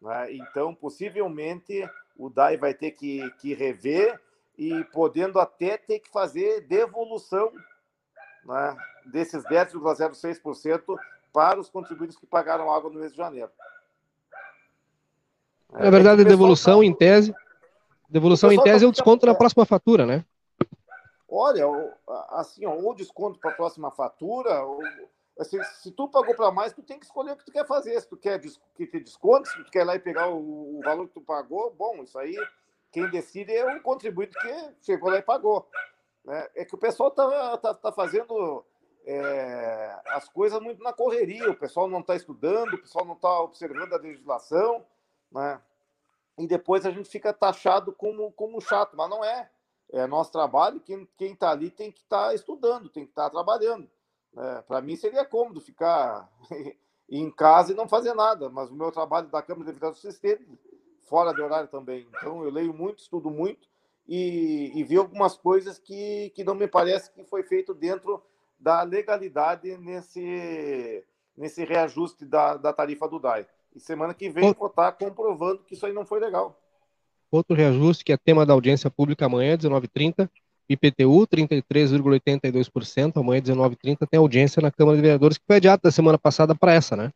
né? 0.00 0.32
Então, 0.32 0.74
possivelmente, 0.74 1.88
o 2.16 2.28
DAI 2.30 2.56
vai 2.56 2.74
ter 2.74 2.90
que, 2.92 3.30
que 3.38 3.54
rever 3.54 4.20
e 4.56 4.84
podendo 4.84 5.40
até 5.40 5.76
ter 5.76 6.00
que 6.00 6.10
fazer 6.10 6.62
devolução 6.62 7.52
né, 8.44 8.76
desses 9.06 9.42
10,06% 9.44 10.96
para 11.32 11.58
os 11.58 11.68
contribuintes 11.68 12.16
que 12.16 12.26
pagaram 12.26 12.70
água 12.72 12.90
no 12.90 13.00
mês 13.00 13.10
de 13.12 13.18
janeiro. 13.18 13.50
Na 15.72 15.90
verdade, 15.90 16.22
É 16.22 16.24
devolução 16.24 16.78
tá- 16.78 16.84
em 16.84 16.94
tese, 16.94 17.34
devolução 18.08 18.50
em 18.50 18.52
pessoal 18.52 18.66
tá 18.66 18.72
tese 18.72 18.84
é 18.84 18.88
o 18.88 18.92
desconto 18.92 19.26
na 19.26 19.34
próxima 19.34 19.66
fatura, 19.66 20.06
né? 20.06 20.24
Olha, 21.28 21.64
assim, 22.30 22.64
ó, 22.64 22.74
ou 22.76 22.94
desconto 22.94 23.40
para 23.40 23.50
a 23.50 23.54
próxima 23.54 23.90
fatura, 23.90 24.62
ou, 24.62 24.80
assim, 25.40 25.60
se 25.82 25.90
tu 25.90 26.08
pagou 26.08 26.36
para 26.36 26.52
mais, 26.52 26.72
tu 26.72 26.80
tem 26.80 26.96
que 26.96 27.04
escolher 27.04 27.32
o 27.32 27.36
que 27.36 27.44
tu 27.44 27.50
quer 27.50 27.66
fazer. 27.66 28.00
Se 28.00 28.08
tu 28.08 28.16
quer 28.16 28.40
que 28.76 28.86
te 28.86 29.00
desconte, 29.00 29.48
se 29.48 29.64
tu 29.64 29.70
quer 29.72 29.80
ir 29.80 29.84
lá 29.84 29.96
e 29.96 29.98
pegar 29.98 30.28
o, 30.28 30.78
o 30.78 30.82
valor 30.84 31.08
que 31.08 31.14
tu 31.14 31.20
pagou, 31.20 31.74
bom, 31.76 32.04
isso 32.04 32.16
aí 32.16 32.36
quem 32.94 33.10
decide 33.10 33.52
é 33.52 33.76
o 33.76 33.82
contribuinte 33.82 34.38
que 34.38 34.74
chegou 34.82 35.10
lá 35.10 35.18
e 35.18 35.22
pagou. 35.22 35.68
né? 36.24 36.48
É 36.54 36.64
que 36.64 36.76
o 36.76 36.78
pessoal 36.78 37.10
tá, 37.10 37.58
tá, 37.58 37.74
tá 37.74 37.90
fazendo 37.90 38.64
é, 39.04 40.00
as 40.06 40.28
coisas 40.28 40.60
muito 40.60 40.80
na 40.80 40.92
correria, 40.92 41.50
o 41.50 41.56
pessoal 41.56 41.88
não 41.88 41.98
está 41.98 42.14
estudando, 42.14 42.74
o 42.74 42.78
pessoal 42.78 43.04
não 43.04 43.14
está 43.14 43.40
observando 43.40 43.92
a 43.92 43.98
legislação, 43.98 44.86
né? 45.32 45.60
e 46.38 46.46
depois 46.46 46.86
a 46.86 46.90
gente 46.92 47.10
fica 47.10 47.32
taxado 47.32 47.92
como, 47.92 48.30
como 48.30 48.60
chato, 48.60 48.96
mas 48.96 49.10
não 49.10 49.24
é 49.24 49.50
é 49.92 50.06
nosso 50.06 50.32
trabalho, 50.32 50.80
quem 50.80 51.06
está 51.20 51.50
ali 51.50 51.70
tem 51.70 51.92
que 51.92 52.00
estar 52.00 52.34
estudando, 52.34 52.88
tem 52.88 53.04
que 53.04 53.10
estar 53.10 53.28
trabalhando. 53.30 53.88
Para 54.66 54.80
mim 54.80 54.96
seria 54.96 55.24
cômodo 55.24 55.60
ficar 55.60 56.28
em 57.08 57.30
casa 57.30 57.72
e 57.72 57.76
não 57.76 57.86
fazer 57.86 58.14
nada, 58.14 58.48
mas 58.48 58.70
o 58.70 58.74
meu 58.74 58.90
trabalho 58.90 59.28
da 59.28 59.42
Câmara 59.42 59.66
de 59.66 59.72
Deputados 59.72 60.02
estende 60.02 60.58
fora 61.04 61.32
de 61.32 61.40
horário 61.40 61.68
também. 61.68 62.06
Então 62.16 62.42
eu 62.42 62.50
leio 62.50 62.72
muito, 62.74 62.98
estudo 63.00 63.30
muito 63.30 63.68
e, 64.08 64.72
e 64.74 64.84
vi 64.84 64.96
algumas 64.96 65.36
coisas 65.36 65.78
que, 65.78 66.30
que 66.34 66.44
não 66.44 66.54
me 66.54 66.66
parece 66.66 67.10
que 67.12 67.24
foi 67.24 67.42
feito 67.42 67.72
dentro 67.74 68.22
da 68.58 68.82
legalidade 68.82 69.76
nesse, 69.78 71.04
nesse 71.36 71.64
reajuste 71.64 72.24
da, 72.24 72.56
da 72.56 72.72
tarifa 72.72 73.08
do 73.08 73.18
DAI. 73.18 73.46
E 73.74 73.80
semana 73.80 74.14
que 74.14 74.28
vem 74.30 74.52
vou 74.52 74.68
estar 74.68 74.92
comprovando 74.92 75.62
que 75.64 75.74
isso 75.74 75.84
aí 75.84 75.92
não 75.92 76.06
foi 76.06 76.20
legal. 76.20 76.58
Outro 77.30 77.56
reajuste, 77.56 78.04
que 78.04 78.12
é 78.12 78.16
tema 78.16 78.46
da 78.46 78.52
audiência 78.52 78.88
pública 78.88 79.26
amanhã, 79.26 79.56
19h30, 79.56 80.28
IPTU, 80.68 81.26
33,82%, 81.26 83.16
amanhã 83.20 83.42
19h30 83.42 84.06
tem 84.08 84.18
audiência 84.18 84.62
na 84.62 84.70
Câmara 84.70 84.96
de 84.96 85.02
Vereadores, 85.02 85.36
que 85.36 85.44
foi 85.46 85.56
adiado 85.56 85.82
da 85.82 85.90
semana 85.90 86.16
passada 86.18 86.54
para 86.54 86.72
essa, 86.72 86.96
né? 86.96 87.10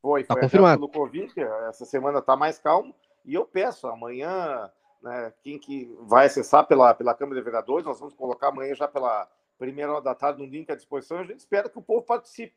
Foi, 0.00 0.24
Tá 0.24 0.34
foi 0.34 0.42
confirmado. 0.42 0.88
pelo 0.88 0.92
Covid, 0.92 1.32
essa 1.68 1.84
semana 1.84 2.20
está 2.20 2.36
mais 2.36 2.58
calmo, 2.58 2.94
e 3.24 3.34
eu 3.34 3.44
peço, 3.44 3.86
amanhã, 3.86 4.70
né, 5.02 5.32
quem 5.42 5.58
que 5.58 5.94
vai 6.00 6.26
acessar 6.26 6.66
pela, 6.66 6.94
pela 6.94 7.14
Câmara 7.14 7.38
de 7.38 7.44
Vereadores, 7.44 7.86
nós 7.86 7.98
vamos 7.98 8.14
colocar 8.14 8.48
amanhã 8.48 8.74
já 8.74 8.88
pela 8.88 9.28
primeira 9.58 9.92
hora 9.92 10.02
da 10.02 10.14
tarde 10.14 10.42
um 10.42 10.46
link 10.46 10.70
à 10.70 10.74
disposição, 10.74 11.18
a 11.18 11.24
gente 11.24 11.40
espera 11.40 11.68
que 11.68 11.78
o 11.78 11.82
povo 11.82 12.02
participe. 12.02 12.56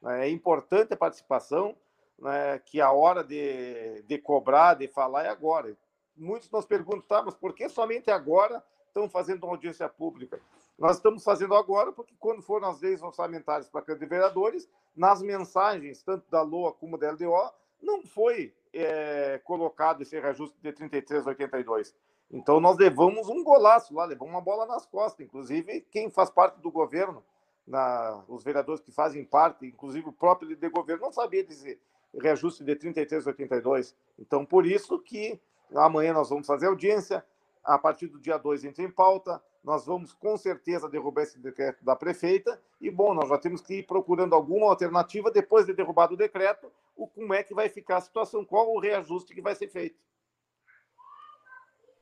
né? 0.00 0.28
É 0.28 0.30
importante 0.30 0.94
a 0.94 0.96
participação, 0.96 1.76
né, 2.18 2.58
que 2.60 2.80
a 2.80 2.92
hora 2.92 3.24
de, 3.24 4.02
de 4.02 4.18
cobrar, 4.18 4.74
de 4.74 4.86
falar 4.86 5.24
é 5.24 5.28
agora. 5.28 5.76
Muitos 6.16 6.50
nos 6.50 6.64
perguntam, 6.64 7.02
tá, 7.02 7.22
mas 7.22 7.34
por 7.34 7.52
que 7.54 7.68
somente 7.68 8.10
agora 8.10 8.62
estão 8.86 9.08
fazendo 9.08 9.42
uma 9.44 9.54
audiência 9.54 9.88
pública? 9.88 10.40
Nós 10.78 10.96
estamos 10.96 11.24
fazendo 11.24 11.54
agora 11.54 11.92
porque 11.92 12.14
quando 12.18 12.42
foram 12.42 12.68
as 12.68 12.80
leis 12.80 13.02
orçamentárias 13.02 13.68
para 13.68 13.80
a 13.80 13.84
Câmara 13.84 14.04
de 14.04 14.08
Vereadores, 14.08 14.68
nas 14.94 15.22
mensagens, 15.22 16.02
tanto 16.02 16.28
da 16.30 16.42
LOA 16.42 16.72
como 16.72 16.96
da 16.96 17.10
LDO, 17.10 17.52
não 17.82 18.02
foi 18.04 18.54
é, 18.74 19.40
colocado 19.44 20.02
esse 20.02 20.18
reajuste 20.18 20.56
de 20.60 20.72
33,82. 20.72 21.94
Então 22.30 22.60
nós 22.60 22.76
levamos 22.76 23.28
um 23.28 23.44
golaço 23.44 23.94
lá, 23.94 24.04
levamos 24.04 24.34
uma 24.34 24.40
bola 24.40 24.66
nas 24.66 24.84
costas. 24.84 25.24
Inclusive, 25.24 25.82
quem 25.90 26.10
faz 26.10 26.30
parte 26.30 26.60
do 26.60 26.70
governo, 26.70 27.22
na, 27.66 28.22
os 28.28 28.42
vereadores 28.42 28.80
que 28.80 28.90
fazem 28.90 29.24
parte, 29.24 29.66
inclusive 29.66 30.08
o 30.08 30.12
próprio 30.12 30.48
líder 30.48 30.68
de 30.68 30.74
governo, 30.74 31.04
não 31.04 31.12
sabia 31.12 31.44
dizer 31.44 31.80
reajuste 32.20 32.64
de 32.64 32.76
33,82. 32.76 33.94
Então, 34.18 34.44
por 34.44 34.66
isso 34.66 34.98
que 35.00 35.40
amanhã 35.74 36.12
nós 36.12 36.28
vamos 36.28 36.46
fazer 36.46 36.66
audiência, 36.66 37.24
a 37.64 37.78
partir 37.78 38.08
do 38.08 38.20
dia 38.20 38.36
2 38.36 38.64
entra 38.64 38.84
em 38.84 38.90
pauta, 38.90 39.40
nós 39.62 39.86
vamos 39.86 40.12
com 40.12 40.36
certeza 40.36 40.88
derrubar 40.88 41.22
esse 41.22 41.38
decreto 41.38 41.82
da 41.84 41.96
prefeita, 41.96 42.60
e 42.80 42.90
bom, 42.90 43.14
nós 43.14 43.28
já 43.28 43.38
temos 43.38 43.62
que 43.62 43.78
ir 43.78 43.86
procurando 43.86 44.34
alguma 44.34 44.66
alternativa 44.66 45.30
depois 45.30 45.64
de 45.64 45.72
derrubado 45.72 46.14
o 46.14 46.18
decreto, 46.18 46.70
o, 46.94 47.06
como 47.06 47.32
é 47.32 47.42
que 47.42 47.54
vai 47.54 47.68
ficar 47.68 47.96
a 47.96 48.00
situação, 48.02 48.44
qual 48.44 48.74
o 48.74 48.78
reajuste 48.78 49.34
que 49.34 49.40
vai 49.40 49.54
ser 49.54 49.68
feito. 49.68 49.96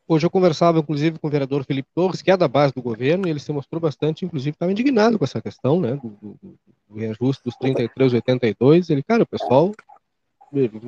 Hoje 0.08 0.26
eu 0.26 0.30
conversava, 0.30 0.80
inclusive, 0.80 1.18
com 1.18 1.28
o 1.28 1.30
vereador 1.30 1.64
Felipe 1.64 1.88
Torres, 1.94 2.20
que 2.20 2.30
é 2.30 2.36
da 2.36 2.48
base 2.48 2.74
do 2.74 2.82
governo, 2.82 3.26
e 3.26 3.30
ele 3.30 3.38
se 3.38 3.52
mostrou 3.52 3.80
bastante, 3.80 4.24
inclusive, 4.24 4.54
estava 4.54 4.72
indignado 4.72 5.16
com 5.16 5.24
essa 5.24 5.40
questão, 5.40 5.80
né, 5.80 5.94
do, 5.94 6.08
do, 6.20 6.38
do 6.88 6.98
reajuste 6.98 7.44
dos 7.44 7.56
33,82. 7.56 8.90
Ele, 8.90 9.02
cara, 9.02 9.22
o 9.22 9.26
pessoal 9.26 9.72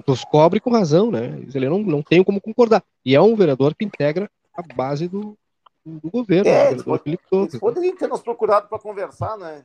nos 0.07 0.25
cobre 0.25 0.61
com 0.61 0.71
razão, 0.71 1.11
né? 1.11 1.43
Ele 1.55 1.69
não, 1.69 1.79
não 1.79 2.03
tem 2.03 2.23
como 2.23 2.41
concordar. 2.41 2.85
E 3.05 3.15
é 3.15 3.21
um 3.21 3.35
vereador 3.35 3.75
que 3.75 3.85
integra 3.85 4.31
a 4.55 4.62
base 4.75 5.09
do, 5.09 5.37
do 5.85 6.11
governo, 6.11 6.49
É, 6.49 6.64
né, 6.64 6.71
eles. 6.73 6.85
Eles 7.05 7.59
poderiam 7.59 7.97
ter 7.97 8.09
nos 8.09 8.23
procurado 8.23 8.69
para 8.69 8.79
conversar, 8.79 9.37
né? 9.37 9.64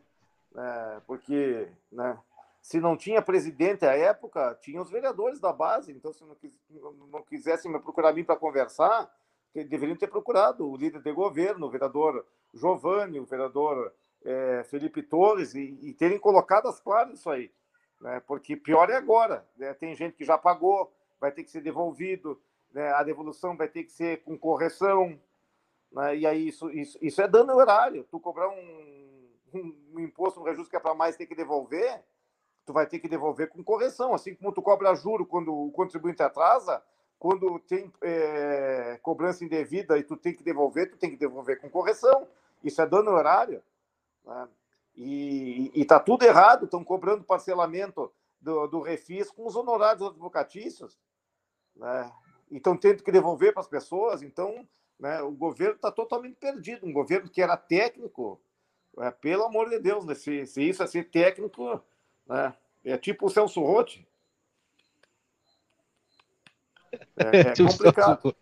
É, 0.55 1.01
porque, 1.05 1.67
né? 1.91 2.17
Se 2.61 2.79
não 2.79 2.97
tinha 2.97 3.21
presidente 3.21 3.85
à 3.85 3.95
época, 3.95 4.57
tinha 4.61 4.81
os 4.81 4.89
vereadores 4.89 5.39
da 5.39 5.53
base. 5.53 5.91
Então, 5.93 6.11
se 6.11 6.23
não, 6.25 6.35
quis, 6.35 6.53
não, 7.09 7.21
quisessem 7.23 7.71
me 7.71 7.79
procurar 7.79 8.13
mim 8.13 8.23
para 8.23 8.35
conversar, 8.35 9.09
deveriam 9.53 9.95
ter 9.95 10.07
procurado 10.07 10.69
o 10.69 10.75
líder 10.75 11.01
de 11.01 11.11
governo, 11.13 11.67
o 11.67 11.69
vereador 11.69 12.25
Giovanni, 12.53 13.19
o 13.19 13.25
vereador 13.25 13.93
é, 14.25 14.63
Felipe 14.65 15.01
Torres, 15.01 15.55
e, 15.55 15.79
e 15.81 15.93
terem 15.93 16.19
colocado 16.19 16.67
as 16.67 16.79
claras 16.79 17.17
isso 17.17 17.29
aí. 17.29 17.49
Né? 18.01 18.21
Porque 18.27 18.57
pior 18.57 18.89
é 18.89 18.95
agora. 18.95 19.45
Né? 19.57 19.73
Tem 19.73 19.95
gente 19.95 20.15
que 20.15 20.25
já 20.25 20.37
pagou, 20.37 20.91
vai 21.19 21.31
ter 21.31 21.43
que 21.43 21.51
ser 21.51 21.61
devolvido, 21.61 22.39
né? 22.73 22.91
a 22.93 23.03
devolução 23.03 23.57
vai 23.57 23.67
ter 23.67 23.83
que 23.83 23.91
ser 23.91 24.23
com 24.23 24.37
correção. 24.37 25.19
Né? 25.91 26.17
E 26.17 26.27
aí 26.27 26.47
isso, 26.47 26.69
isso, 26.69 26.97
isso 27.01 27.21
é 27.21 27.27
dano 27.27 27.53
horário. 27.55 28.05
Tu 28.09 28.19
cobrar 28.19 28.49
um, 28.49 29.29
um, 29.53 29.75
um 29.93 29.99
imposto, 29.99 30.39
um 30.39 30.43
reajuste 30.43 30.69
que 30.69 30.75
é 30.75 30.79
para 30.79 30.93
mais, 30.93 31.15
ter 31.15 31.25
que 31.25 31.35
devolver, 31.35 32.03
tu 32.65 32.73
vai 32.73 32.85
ter 32.85 32.99
que 32.99 33.07
devolver 33.07 33.49
com 33.49 33.63
correção. 33.63 34.13
Assim 34.13 34.35
como 34.35 34.51
tu 34.51 34.61
cobra 34.61 34.95
juro 34.95 35.25
quando 35.25 35.53
o 35.53 35.71
contribuinte 35.71 36.21
atrasa, 36.21 36.83
quando 37.17 37.59
tem 37.59 37.91
é, 38.01 38.99
cobrança 39.01 39.43
indevida 39.43 39.97
e 39.97 40.03
tu 40.03 40.15
tem 40.15 40.33
que 40.33 40.43
devolver, 40.43 40.89
tu 40.89 40.97
tem 40.97 41.09
que 41.09 41.17
devolver 41.17 41.59
com 41.59 41.69
correção. 41.69 42.27
Isso 42.63 42.81
é 42.81 42.85
dano 42.85 43.11
horário. 43.11 43.61
Né? 44.25 44.47
E 44.95 45.71
está 45.75 45.99
tudo 45.99 46.23
errado, 46.23 46.65
estão 46.65 46.83
cobrando 46.83 47.23
parcelamento 47.23 48.11
do, 48.39 48.67
do 48.67 48.81
refis 48.81 49.29
com 49.31 49.45
os 49.45 49.55
honorários 49.55 50.05
advocatícios. 50.05 50.99
Né? 51.75 52.11
E 52.49 52.57
estão 52.57 52.75
tendo 52.75 53.03
que 53.03 53.11
devolver 53.11 53.53
para 53.53 53.61
as 53.61 53.67
pessoas. 53.67 54.21
Então, 54.21 54.67
né, 54.99 55.21
o 55.21 55.31
governo 55.31 55.75
está 55.75 55.91
totalmente 55.91 56.35
perdido. 56.35 56.85
Um 56.85 56.93
governo 56.93 57.29
que 57.29 57.41
era 57.41 57.55
técnico, 57.55 58.41
é, 58.99 59.11
pelo 59.11 59.45
amor 59.45 59.69
de 59.69 59.79
Deus, 59.79 60.05
né? 60.05 60.15
se, 60.15 60.45
se 60.45 60.63
isso 60.67 60.83
é 60.83 60.87
ser 60.87 61.09
técnico, 61.09 61.81
né? 62.27 62.53
é 62.83 62.97
tipo 62.97 63.27
o 63.27 63.29
Celso 63.29 63.61
Rotti. 63.61 64.07
É, 67.17 67.39
é 67.39 67.53
complicado. 67.55 68.35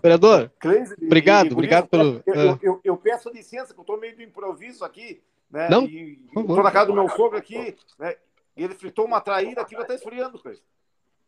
Vereador, 0.00 0.50
Cleise, 0.60 0.94
obrigado, 1.02 1.48
e 1.48 1.52
obrigado 1.52 1.88
pelo. 1.88 2.22
Eu, 2.24 2.52
ah, 2.52 2.58
eu, 2.62 2.80
eu- 2.84 2.96
peço 2.96 3.28
licença, 3.30 3.74
que 3.74 3.80
eu 3.80 3.82
estou 3.82 3.98
meio 3.98 4.16
de 4.16 4.22
improviso 4.22 4.84
aqui, 4.84 5.20
né? 5.50 5.68
Não, 5.68 5.84
estou 5.84 6.62
na 6.62 6.70
casa 6.70 6.86
do 6.86 6.94
meu 6.94 7.08
sogro 7.08 7.36
aqui, 7.36 7.76
né? 7.98 8.16
E 8.56 8.62
ele 8.62 8.74
fritou 8.74 9.04
uma 9.04 9.20
traíra 9.20 9.62
aqui, 9.62 9.74
vai 9.74 9.82
estar 9.82 9.94
esfriando, 9.94 10.38
Cleise. 10.38 10.62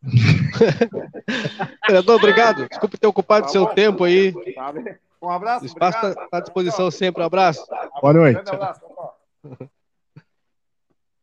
vereador, 1.87 2.17
obrigado. 2.17 2.69
Desculpe 2.69 2.99
ter 2.99 3.07
ocupado 3.07 3.47
Tá 3.47 3.53
seu 3.53 3.67
bom? 3.67 3.75
tempo 3.75 4.05
aí. 4.05 4.33
Tá? 4.55 4.73
Um 5.21 5.31
abraço. 5.31 5.65
O 5.65 5.67
espaço 5.67 6.07
está 6.07 6.29
à 6.33 6.41
disposição 6.41 6.91
sempre. 6.91 7.23
Um 7.23 7.27
abraço. 7.27 7.65
Boa 8.01 8.13
noite. 8.13 8.41
Abraço. 8.51 8.81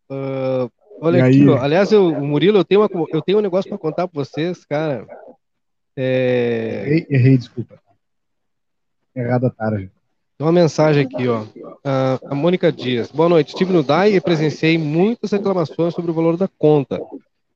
Ah, 0.07 0.69
olha 1.01 1.25
aqui, 1.25 1.41
aí? 1.41 1.49
ó. 1.49 1.57
aliás, 1.59 1.91
eu, 1.91 2.07
o 2.09 2.23
Murilo, 2.23 2.59
eu 2.59 2.63
tenho, 2.63 2.81
uma, 2.81 2.89
eu 3.11 3.21
tenho 3.23 3.39
um 3.39 3.41
negócio 3.41 3.67
para 3.67 3.77
contar 3.79 4.07
para 4.07 4.23
vocês, 4.23 4.63
cara. 4.63 5.07
É, 5.97 6.83
Errei, 6.85 7.07
errei, 7.09 7.37
desculpa. 7.39 7.79
Errada 9.15 9.47
a 9.47 9.49
tarde. 9.49 9.89
Tem 10.37 10.45
uma 10.45 10.51
mensagem 10.51 11.05
aqui, 11.07 11.27
ó. 11.27 11.43
Ah, 11.83 12.19
a 12.29 12.35
Mônica 12.35 12.71
Dias. 12.71 13.11
Boa 13.11 13.27
noite. 13.27 13.47
Estive 13.49 13.73
no 13.73 13.81
DAI 13.81 14.13
e 14.15 14.21
presenciei 14.21 14.77
muitas 14.77 15.31
reclamações 15.31 15.95
sobre 15.95 16.11
o 16.11 16.13
valor 16.13 16.37
da 16.37 16.47
conta. 16.47 17.01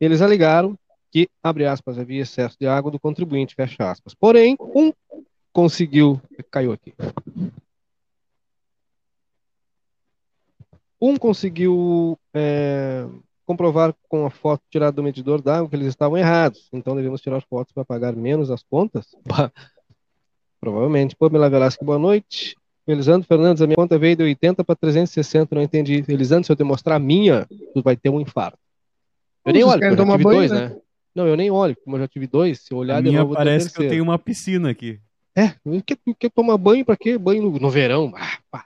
Eles 0.02 0.20
alegaram 0.20 0.76
que, 1.12 1.30
abre 1.44 1.66
aspas, 1.66 1.98
havia 1.98 2.22
excesso 2.22 2.58
de 2.60 2.68
água 2.68 2.92
do 2.92 3.00
contribuinte, 3.00 3.56
fecha 3.56 3.90
aspas. 3.90 4.14
Porém, 4.14 4.56
um 4.60 4.94
conseguiu. 5.52 6.22
Caiu 6.52 6.72
aqui. 6.72 6.94
Um 11.02 11.16
conseguiu 11.16 12.20
é, 12.34 13.06
comprovar 13.46 13.96
com 14.08 14.26
a 14.26 14.30
foto 14.30 14.62
tirada 14.70 14.92
do 14.92 15.04
medidor 15.04 15.42
d'água 15.42 15.70
que 15.70 15.76
eles 15.76 15.88
estavam 15.88 16.18
errados. 16.18 16.68
Então 16.74 16.96
devemos 16.96 17.22
tirar 17.22 17.42
fotos 17.42 17.74
para 17.74 17.86
pagar 17.86 18.16
menos 18.16 18.52
as 18.52 18.62
contas? 18.64 19.16
Provavelmente. 20.60 21.16
Pamela 21.16 21.50
Velasque, 21.50 21.84
boa 21.84 21.98
noite. 21.98 22.56
Elisandro 22.86 23.28
Fernandes, 23.28 23.62
a 23.62 23.68
minha 23.68 23.76
conta 23.76 23.98
veio 24.00 24.16
de 24.16 24.24
80 24.24 24.64
para 24.64 24.76
360, 24.76 25.56
não 25.56 25.62
entendi. 25.62 26.04
Elisandro, 26.08 26.46
se 26.46 26.52
eu 26.52 26.56
te 26.56 26.64
mostrar 26.64 26.96
a 26.96 27.00
minha, 27.00 27.48
tu 27.74 27.82
vai 27.84 27.96
ter 27.96 28.10
um 28.10 28.20
infarto. 28.20 28.58
Eu 29.46 29.54
nem 29.54 29.64
olho, 29.64 29.84
eu 29.84 29.96
já 29.96 30.06
tive 30.06 30.24
banho, 30.24 30.24
dois, 30.24 30.52
né? 30.52 30.70
né? 30.70 30.78
Não, 31.20 31.28
eu 31.28 31.36
nem 31.36 31.52
olho, 31.52 31.76
como 31.84 31.98
eu 31.98 32.00
já 32.00 32.08
tive 32.08 32.26
dois. 32.28 32.62
Se 32.62 32.74
eu 32.74 32.78
olhar 32.78 32.96
A 33.00 33.02
minha 33.02 33.20
eu 33.20 33.30
parece 33.30 33.74
que 33.74 33.84
eu 33.84 33.90
tenho 33.90 34.04
uma 34.04 34.18
piscina 34.18 34.70
aqui. 34.70 35.02
É, 35.36 35.50
quer, 35.86 35.98
quer 36.18 36.30
tomar 36.32 36.58
banho 36.58 36.86
pra 36.86 36.96
quê? 36.96 37.18
Banho 37.18 37.44
no, 37.44 37.60
no 37.60 37.70
verão? 37.70 38.14
Ah, 38.16 38.40
pá. 38.50 38.66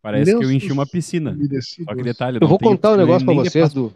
Parece 0.00 0.30
que 0.30 0.36
eu 0.36 0.40
Deus 0.40 0.50
enchi 0.50 0.72
uma 0.72 0.86
piscina. 0.86 1.32
Umedecidos. 1.32 1.84
Só 1.84 1.94
que 1.94 2.02
detalhe, 2.02 2.38
Eu 2.38 2.40
não 2.40 2.48
vou 2.48 2.58
contar 2.58 2.92
um 2.92 2.96
negócio 2.96 3.26
pra 3.26 3.34
vocês 3.34 3.70
do, 3.74 3.94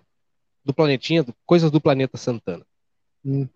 do 0.63 0.75
planetinha, 0.75 1.23
do- 1.23 1.35
coisas 1.47 1.71
do 1.71 1.81
planeta 1.81 2.19
Santana. 2.19 2.67
Hum. 3.25 3.49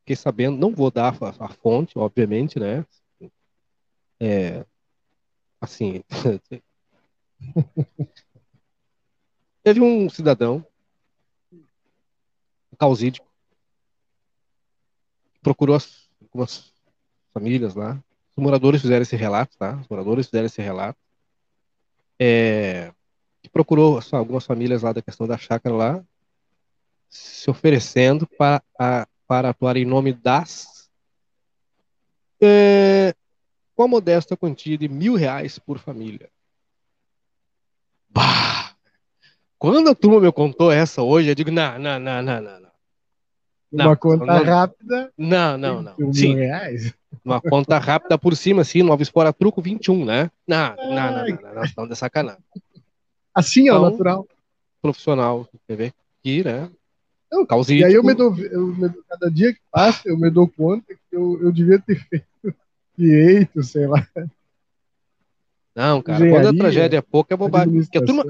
Fiquei 0.00 0.16
sabendo, 0.16 0.58
não 0.58 0.74
vou 0.74 0.90
dar 0.90 1.16
a, 1.18 1.46
a 1.46 1.48
fonte, 1.48 1.98
obviamente, 1.98 2.60
né? 2.60 2.84
É, 4.20 4.66
assim, 5.62 6.02
teve 9.64 9.80
um 9.80 10.10
cidadão, 10.10 10.62
causídico, 12.78 13.26
procurou 15.42 15.74
as, 15.76 16.08
algumas 16.22 16.72
famílias 17.32 17.74
lá. 17.74 17.98
Os 18.36 18.42
moradores 18.42 18.80
fizeram 18.80 19.02
esse 19.02 19.16
relato, 19.16 19.56
tá? 19.58 19.76
Os 19.76 19.88
moradores 19.88 20.26
fizeram 20.26 20.46
esse 20.46 20.62
relato. 20.62 20.98
É, 22.18 22.92
que 23.42 23.48
procurou 23.48 24.00
algumas 24.12 24.44
famílias 24.44 24.82
lá 24.82 24.92
da 24.92 25.02
questão 25.02 25.26
da 25.26 25.38
chácara 25.38 25.74
lá, 25.74 26.04
se 27.08 27.48
oferecendo 27.50 28.26
para, 28.26 28.62
a- 28.78 29.06
para 29.26 29.50
atuar 29.50 29.76
em 29.76 29.84
nome 29.84 30.12
das 30.12 30.90
é, 32.40 33.14
com 33.74 33.82
a 33.82 33.88
modesta 33.88 34.36
quantia 34.36 34.76
de 34.78 34.88
mil 34.88 35.14
reais 35.14 35.58
por 35.58 35.78
família. 35.78 36.30
Bah! 38.08 38.74
Quando 39.58 39.88
a 39.88 39.94
turma 39.94 40.20
me 40.20 40.30
contou 40.32 40.70
essa 40.70 41.02
hoje, 41.02 41.28
eu 41.28 41.34
digo, 41.34 41.50
não, 41.50 41.78
não, 41.78 41.98
não, 41.98 42.22
não, 42.22 42.40
não, 42.40 42.67
não. 43.70 43.84
Não, 43.84 43.90
Uma 43.90 43.96
conta 43.96 44.24
não- 44.26 44.44
rápida, 44.44 45.12
Não, 45.16 45.58
não, 45.58 45.82
não. 45.82 46.12
Sim, 46.12 46.34
reais. 46.34 46.94
uma 47.24 47.40
conta 47.40 47.78
rápida 47.78 48.16
por 48.18 48.34
cima, 48.36 48.62
assim, 48.62 48.82
Nova 48.82 49.02
Espora 49.02 49.32
Truco 49.32 49.60
21, 49.60 50.04
né? 50.04 50.30
Não, 50.46 50.74
não, 50.76 50.88
não, 50.88 50.94
não, 50.94 51.26
não, 51.26 51.54
não, 51.54 51.62
não, 51.76 51.88
de 51.88 51.96
sacanagem. 51.96 52.40
Assim 53.34 53.68
é 53.68 53.72
o 53.72 53.76
Então, 53.76 53.90
natural. 53.90 54.26
Profissional, 54.80 55.48
ver? 55.68 55.92
Aqui, 56.20 56.42
né? 56.44 56.70
Não, 57.30 57.44
Causístico. 57.44 57.82
E 57.82 57.84
aí 57.84 57.94
eu 57.94 58.02
me 58.02 58.14
dou, 58.14 58.34
eu 58.38 58.68
me 58.68 58.88
dou- 58.88 59.02
cada 59.08 59.30
dia 59.30 59.52
que 59.52 59.60
passa, 59.70 60.08
eu 60.08 60.16
me 60.16 60.30
dou 60.30 60.48
conta 60.48 60.94
que 60.94 61.00
eu, 61.16 61.38
eu 61.42 61.52
devia 61.52 61.78
ter 61.78 61.96
feito 62.08 62.26
direito, 62.96 63.62
sei 63.62 63.86
lá, 63.86 64.06
Não, 65.74 66.02
cara, 66.02 66.18
quando 66.18 66.34
a 66.34 66.38
engenharia, 66.38 66.58
tragédia 66.58 66.98
é 66.98 67.02
pouca, 67.02 67.34
é 67.34 67.36
bobagem. 67.36 67.82
Porque 67.82 67.98
a 67.98 68.04
turma, 68.04 68.24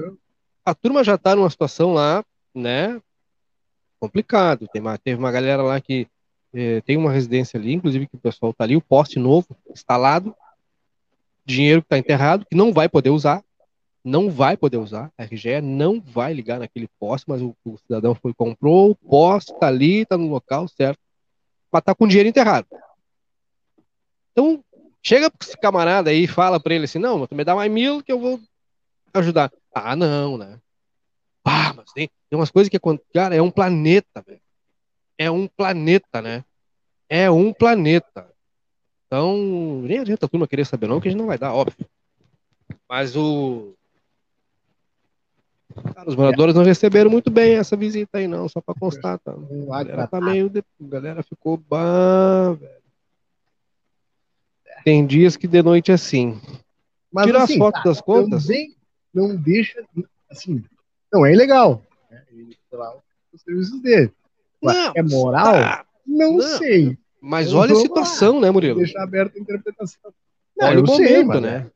a 0.65 0.75
turma 0.75 1.03
já 1.03 1.17
tá 1.17 1.35
numa 1.35 1.49
situação 1.49 1.93
lá, 1.93 2.23
né? 2.53 3.01
Complicado. 3.99 4.67
Tem 4.71 4.81
uma, 4.81 4.97
teve 4.97 5.19
uma 5.19 5.31
galera 5.31 5.61
lá 5.61 5.79
que 5.81 6.07
eh, 6.53 6.81
tem 6.81 6.97
uma 6.97 7.11
residência 7.11 7.59
ali, 7.59 7.73
inclusive 7.73 8.07
que 8.07 8.15
o 8.15 8.19
pessoal 8.19 8.53
tá 8.53 8.63
ali, 8.63 8.75
o 8.75 8.81
poste 8.81 9.19
novo, 9.19 9.47
instalado, 9.69 10.35
dinheiro 11.45 11.81
que 11.81 11.89
tá 11.89 11.97
enterrado, 11.97 12.45
que 12.45 12.55
não 12.55 12.71
vai 12.71 12.87
poder 12.87 13.09
usar, 13.09 13.43
não 14.03 14.29
vai 14.29 14.55
poder 14.55 14.77
usar. 14.77 15.11
A 15.17 15.23
RGE 15.23 15.61
não 15.61 15.99
vai 15.99 16.33
ligar 16.33 16.59
naquele 16.59 16.87
poste, 16.99 17.29
mas 17.29 17.41
o, 17.41 17.55
o 17.65 17.77
cidadão 17.77 18.15
foi 18.15 18.33
comprou, 18.33 18.91
o 18.91 18.95
poste 18.95 19.53
tá 19.59 19.67
ali, 19.67 20.05
tá 20.05 20.17
no 20.17 20.29
local 20.29 20.67
certo, 20.67 20.99
mas 21.71 21.83
tá 21.83 21.93
com 21.93 22.07
dinheiro 22.07 22.29
enterrado. 22.29 22.67
Então, 24.31 24.63
chega 25.03 25.31
esse 25.41 25.57
camarada 25.57 26.09
aí 26.09 26.23
e 26.23 26.27
fala 26.27 26.59
pra 26.59 26.73
ele 26.73 26.85
assim, 26.85 26.99
não, 26.99 27.27
tu 27.27 27.35
me 27.35 27.43
dá 27.43 27.55
mais 27.55 27.71
mil 27.71 28.01
que 28.01 28.11
eu 28.11 28.19
vou 28.19 28.39
ajudar. 29.13 29.51
Ah, 29.73 29.95
não, 29.95 30.37
né? 30.37 30.59
Ah, 31.49 31.73
mas 31.75 31.91
tem, 31.93 32.09
tem 32.29 32.39
umas 32.39 32.51
coisas 32.51 32.69
que 32.69 32.77
acontecem. 32.77 33.11
Cara, 33.13 33.35
é 33.35 33.41
um 33.41 33.51
planeta, 33.51 34.21
velho. 34.25 34.41
É 35.17 35.29
um 35.29 35.47
planeta, 35.47 36.21
né? 36.21 36.43
É 37.09 37.29
um 37.29 37.51
planeta. 37.51 38.29
Então, 39.07 39.81
nem 39.83 39.99
adianta 39.99 40.25
a 40.25 40.29
turma 40.29 40.47
querer 40.47 40.65
saber, 40.65 40.87
não, 40.87 41.01
que 41.01 41.07
a 41.07 41.11
gente 41.11 41.19
não 41.19 41.27
vai 41.27 41.37
dar, 41.37 41.53
óbvio. 41.53 41.85
Mas 42.87 43.15
o. 43.15 43.73
Cara, 45.95 46.09
os 46.09 46.15
moradores 46.15 46.55
não 46.55 46.63
receberam 46.63 47.09
muito 47.09 47.29
bem 47.31 47.55
essa 47.55 47.75
visita 47.75 48.17
aí, 48.17 48.27
não, 48.27 48.47
só 48.47 48.61
pra 48.61 48.75
constar, 48.75 49.19
tá? 49.19 49.31
A 49.31 49.83
galera 49.83 50.07
tá 50.07 50.21
meio. 50.21 50.49
de- 50.49 50.59
A 50.59 50.87
galera 50.87 51.23
ficou. 51.23 51.57
Bah, 51.57 52.53
velho. 52.53 52.79
Tem 54.83 55.05
dias 55.05 55.35
que 55.35 55.47
de 55.47 55.61
noite 55.61 55.91
é 55.91 55.95
assim. 55.95 56.39
Mas, 57.11 57.25
Tirar 57.25 57.43
assim, 57.43 57.53
as 57.53 57.59
fotos 57.59 57.83
das 57.83 58.01
contas. 58.01 58.43
Também 58.43 58.75
não 59.13 59.35
deixa, 59.35 59.83
assim, 60.29 60.63
não 61.11 61.25
é 61.25 61.33
ilegal. 61.33 61.83
Né? 62.09 62.23
Ele, 62.31 62.57
sei 62.69 62.77
lá, 62.77 62.95
os 63.33 63.41
serviços 63.41 63.81
dele. 63.81 64.11
Ué, 64.63 64.91
é 64.95 65.01
moral? 65.01 65.53
tá, 65.53 65.85
Não, 66.05 66.37
Não. 66.37 66.57
sei. 66.57 66.97
Mas 67.21 67.53
olha 67.53 67.73
a 67.73 67.75
situação, 67.75 68.39
né, 68.39 68.49
Murilo? 68.49 68.77
Deixar 68.77 69.03
aberta 69.03 69.37
a 69.37 69.41
interpretação. 69.41 70.13
Não, 70.57 70.67
Olha 70.67 70.81
o 70.81 70.87
sei, 70.87 71.23
momento, 71.23 71.27
mas, 71.27 71.41
né? 71.41 71.71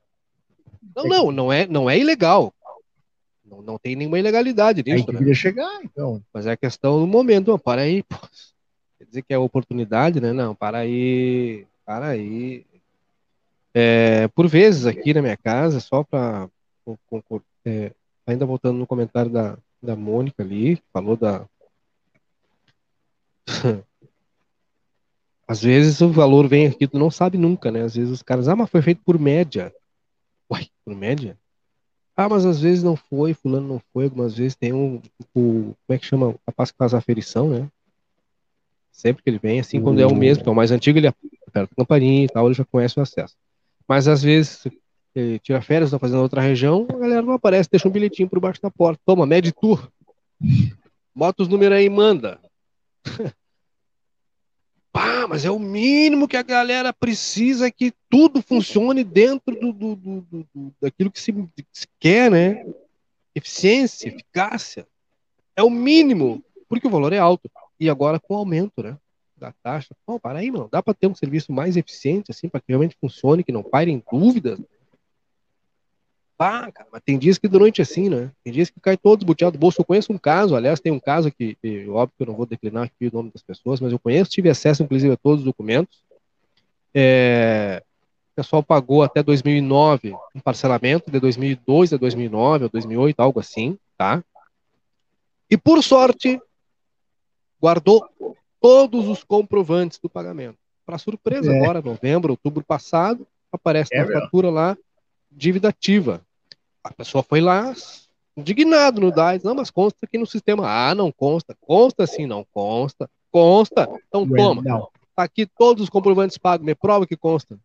Não, 0.95 1.03
não, 1.05 1.31
não 1.31 1.53
é, 1.53 1.67
não 1.67 1.89
é 1.89 1.97
ilegal. 1.97 2.53
Não, 3.45 3.61
não 3.61 3.77
tem 3.77 3.95
nenhuma 3.95 4.19
ilegalidade 4.19 4.83
Aí 4.85 4.93
nisso, 4.93 5.05
que 5.05 5.11
né? 5.11 5.17
queria 5.19 5.33
chegar, 5.33 5.81
então. 5.83 6.21
Mas 6.33 6.45
é 6.45 6.51
a 6.51 6.57
questão 6.57 6.99
do 6.99 7.07
momento. 7.07 7.51
Não, 7.51 7.59
para 7.59 7.81
aí, 7.81 8.03
pô. 8.03 8.15
Quer 8.97 9.05
dizer 9.05 9.21
que 9.21 9.33
é 9.33 9.37
oportunidade, 9.37 10.21
né? 10.21 10.31
Não, 10.31 10.55
para 10.55 10.79
aí. 10.79 11.65
Para 11.85 12.07
aí. 12.07 12.65
É, 13.73 14.27
por 14.29 14.47
vezes 14.47 14.85
aqui 14.85 15.13
na 15.13 15.21
minha 15.21 15.37
casa, 15.37 15.79
só 15.79 16.03
para. 16.03 16.49
Ainda 18.25 18.45
voltando 18.45 18.77
no 18.77 18.87
comentário 18.87 19.31
da, 19.31 19.57
da 19.81 19.95
Mônica 19.95 20.43
ali, 20.43 20.81
falou 20.91 21.15
da. 21.17 21.45
Às 25.47 25.61
vezes 25.61 25.99
o 26.01 26.09
valor 26.09 26.47
vem 26.47 26.67
aqui, 26.67 26.87
tu 26.87 26.97
não 26.97 27.11
sabe 27.11 27.37
nunca, 27.37 27.69
né? 27.69 27.81
Às 27.81 27.95
vezes 27.95 28.11
os 28.11 28.21
caras, 28.23 28.47
ah, 28.47 28.55
mas 28.55 28.69
foi 28.69 28.81
feito 28.81 29.01
por 29.03 29.19
média. 29.19 29.73
Uai, 30.49 30.67
por 30.85 30.95
média? 30.95 31.37
Ah, 32.15 32.29
mas 32.29 32.45
às 32.45 32.61
vezes 32.61 32.83
não 32.83 32.95
foi, 32.95 33.33
fulano 33.33 33.67
não 33.67 33.81
foi, 33.91 34.05
algumas 34.05 34.35
vezes 34.35 34.55
tem 34.55 34.71
um, 34.71 35.01
o, 35.35 35.75
como 35.75 35.75
é 35.89 35.97
que 35.97 36.05
chama? 36.05 36.27
O 36.27 36.39
rapaz 36.47 36.71
que 36.71 36.77
faz 36.77 36.93
a 36.93 36.99
aferição, 36.99 37.49
né? 37.49 37.67
Sempre 38.91 39.23
que 39.23 39.29
ele 39.29 39.39
vem, 39.39 39.59
assim, 39.59 39.81
quando 39.81 39.99
é 39.99 40.05
o 40.05 40.15
mesmo, 40.15 40.43
que 40.43 40.49
é 40.49 40.51
o 40.51 40.55
mais 40.55 40.71
antigo, 40.71 40.99
ele 40.99 41.07
aperta 41.07 41.69
a 41.71 41.75
campainha 41.75 42.25
e 42.25 42.29
tal, 42.29 42.45
ele 42.45 42.53
já 42.53 42.63
conhece 42.63 42.99
o 42.99 43.01
acesso. 43.01 43.35
Mas 43.87 44.07
às 44.07 44.21
vezes 44.21 44.63
tira 45.41 45.61
férias, 45.61 45.91
tá 45.91 45.99
fazendo 45.99 46.21
outra 46.21 46.41
região, 46.41 46.87
a 46.89 46.97
galera 46.97 47.21
não 47.21 47.33
aparece, 47.33 47.69
deixa 47.69 47.87
um 47.87 47.91
bilhetinho 47.91 48.29
por 48.29 48.39
baixo 48.39 48.61
da 48.61 48.71
porta. 48.71 49.01
Toma, 49.05 49.25
mede 49.25 49.51
tour. 49.51 49.87
Bota 51.15 51.43
os 51.43 51.47
números 51.47 51.77
aí 51.77 51.85
e 51.85 51.89
manda. 51.89 52.39
Pá, 54.91 55.27
mas 55.27 55.43
é 55.43 55.49
o 55.49 55.57
mínimo 55.57 56.27
que 56.27 56.37
a 56.37 56.43
galera 56.43 56.93
precisa 56.93 57.71
que 57.71 57.91
tudo 58.09 58.43
funcione 58.43 59.03
dentro 59.03 59.59
do, 59.59 59.73
do, 59.73 59.95
do, 59.95 60.21
do- 60.53 60.73
daquilo 60.79 61.09
que 61.09 61.19
se, 61.19 61.33
que 61.33 61.65
se 61.71 61.87
quer, 61.99 62.29
né? 62.29 62.63
Eficiência, 63.33 64.07
eficácia. 64.09 64.85
É 65.55 65.63
o 65.63 65.69
mínimo, 65.69 66.43
porque 66.69 66.87
o 66.87 66.91
valor 66.91 67.11
é 67.11 67.17
alto. 67.17 67.49
E 67.79 67.89
agora 67.89 68.19
com 68.19 68.35
o 68.35 68.37
aumento, 68.37 68.83
né? 68.83 68.95
Da 69.35 69.51
taxa. 69.63 69.95
Pô, 70.05 70.19
para 70.19 70.37
aí, 70.39 70.51
mano. 70.51 70.69
Dá 70.71 70.81
para 70.83 70.93
ter 70.93 71.07
um 71.07 71.15
serviço 71.15 71.51
mais 71.51 71.75
eficiente, 71.75 72.29
assim, 72.29 72.47
para 72.47 72.59
que 72.59 72.67
realmente 72.69 72.95
funcione, 73.01 73.43
que 73.43 73.51
não 73.51 73.63
pairem 73.63 74.03
dúvidas. 74.11 74.59
Pá, 76.37 76.71
cara, 76.71 76.89
mas 76.91 77.01
tem 77.05 77.17
dias 77.17 77.37
que 77.37 77.47
durante 77.47 77.81
assim, 77.81 78.09
né? 78.09 78.31
Tem 78.43 78.51
dias 78.51 78.69
que 78.69 78.79
cai 78.79 78.97
todo 78.97 79.19
desboteado 79.19 79.57
do 79.57 79.59
bolso. 79.59 79.79
Eu 79.79 79.85
conheço 79.85 80.11
um 80.11 80.17
caso, 80.17 80.55
aliás, 80.55 80.79
tem 80.79 80.91
um 80.91 80.99
caso 80.99 81.31
que, 81.31 81.55
que, 81.61 81.87
óbvio 81.87 82.13
que 82.17 82.23
eu 82.23 82.27
não 82.27 82.35
vou 82.35 82.45
declinar 82.45 82.85
aqui 82.85 83.07
o 83.07 83.13
nome 83.13 83.31
das 83.31 83.43
pessoas, 83.43 83.79
mas 83.79 83.91
eu 83.91 83.99
conheço, 83.99 84.31
tive 84.31 84.49
acesso, 84.49 84.83
inclusive, 84.83 85.13
a 85.13 85.17
todos 85.17 85.39
os 85.39 85.45
documentos. 85.45 86.03
É, 86.93 87.83
o 88.33 88.35
pessoal 88.35 88.63
pagou 88.63 89.03
até 89.03 89.21
2009 89.21 90.13
um 90.35 90.39
parcelamento, 90.39 91.11
de 91.11 91.19
2002 91.19 91.93
a 91.93 91.97
2009 91.97 92.63
ou 92.65 92.69
2008, 92.69 93.19
algo 93.19 93.39
assim, 93.39 93.77
tá? 93.95 94.23
E 95.49 95.55
por 95.55 95.83
sorte, 95.83 96.41
guardou 97.61 98.09
todos 98.59 99.07
os 99.07 99.23
comprovantes 99.23 99.99
do 99.99 100.09
pagamento. 100.09 100.57
Para 100.83 100.97
surpresa, 100.97 101.51
É. 101.51 101.59
agora, 101.59 101.81
novembro, 101.81 102.31
outubro 102.33 102.63
passado, 102.63 103.27
aparece 103.51 103.93
É 103.93 104.03
na 104.03 104.21
fatura 104.21 104.49
lá, 104.49 104.77
dívida 105.35 105.69
ativa. 105.69 106.21
A 106.83 106.93
pessoa 106.93 107.23
foi 107.23 107.41
lá, 107.41 107.73
indignado 108.35 108.99
no 108.99 109.11
DAIS, 109.11 109.43
não, 109.43 109.55
mas 109.55 109.71
consta 109.71 109.99
aqui 110.03 110.17
no 110.17 110.25
sistema. 110.25 110.67
Ah, 110.67 110.93
não 110.93 111.11
consta. 111.11 111.55
Consta 111.61 112.05
sim, 112.05 112.25
não 112.25 112.45
consta. 112.51 113.09
Consta. 113.31 113.89
Então 114.07 114.23
Ué, 114.29 114.37
toma. 114.37 114.61
Não. 114.61 114.89
Tá 115.15 115.23
aqui 115.23 115.45
todos 115.45 115.83
os 115.83 115.89
comprovantes 115.89 116.37
pagos, 116.37 116.65
me 116.65 116.75
prova 116.75 117.07
que 117.07 117.15
consta. 117.15 117.57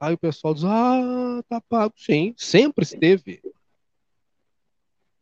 Aí 0.00 0.14
o 0.14 0.18
pessoal 0.18 0.54
diz, 0.54 0.64
ah, 0.64 1.42
tá 1.48 1.60
pago. 1.60 1.94
Sim, 1.96 2.34
sempre 2.36 2.82
esteve. 2.82 3.40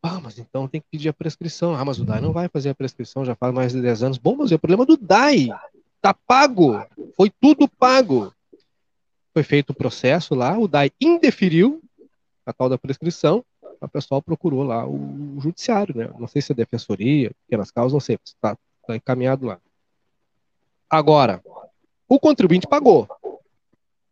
Ah, 0.03 0.21
mas 0.21 0.39
então 0.39 0.67
tem 0.67 0.81
que 0.81 0.89
pedir 0.91 1.09
a 1.09 1.13
prescrição. 1.13 1.75
Ah, 1.75 1.85
mas 1.85 1.99
o 1.99 2.05
DAI 2.05 2.21
não 2.21 2.33
vai 2.33 2.49
fazer 2.49 2.71
a 2.71 2.75
prescrição, 2.75 3.25
já 3.25 3.37
faz 3.37 3.55
mais 3.55 3.73
de 3.73 3.81
10 3.81 4.03
anos. 4.03 4.19
Bom, 4.19 4.37
mas 4.37 4.51
é 4.51 4.57
o 4.57 4.59
problema 4.59 4.85
do 4.85 4.97
DAI. 4.97 5.49
Tá 6.01 6.13
pago. 6.13 6.85
Foi 7.17 7.31
tudo 7.31 7.69
pago. 7.69 8.35
Foi 9.33 9.43
feito 9.45 9.71
o 9.71 9.75
processo 9.75 10.35
lá, 10.35 10.59
o 10.59 10.67
DAI 10.67 10.91
indeferiu 11.01 11.81
a 12.45 12.53
tal 12.53 12.69
da 12.69 12.79
prescrição, 12.79 13.45
o 13.81 13.89
pessoal 13.89 14.23
procurou 14.23 14.63
lá 14.63 14.87
o 14.87 15.39
judiciário, 15.41 15.97
né? 15.97 16.11
Não 16.19 16.29
sei 16.29 16.41
se 16.41 16.53
é 16.53 16.55
defensoria, 16.55 17.33
pequenas 17.45 17.71
causas, 17.71 17.93
não 17.93 18.01
sei, 18.01 18.19
está 18.25 18.57
tá 18.87 18.97
encaminhado 18.97 19.47
lá. 19.47 19.59
Agora, 20.89 21.43
o 22.09 22.19
contribuinte 22.19 22.67
pagou 22.67 23.09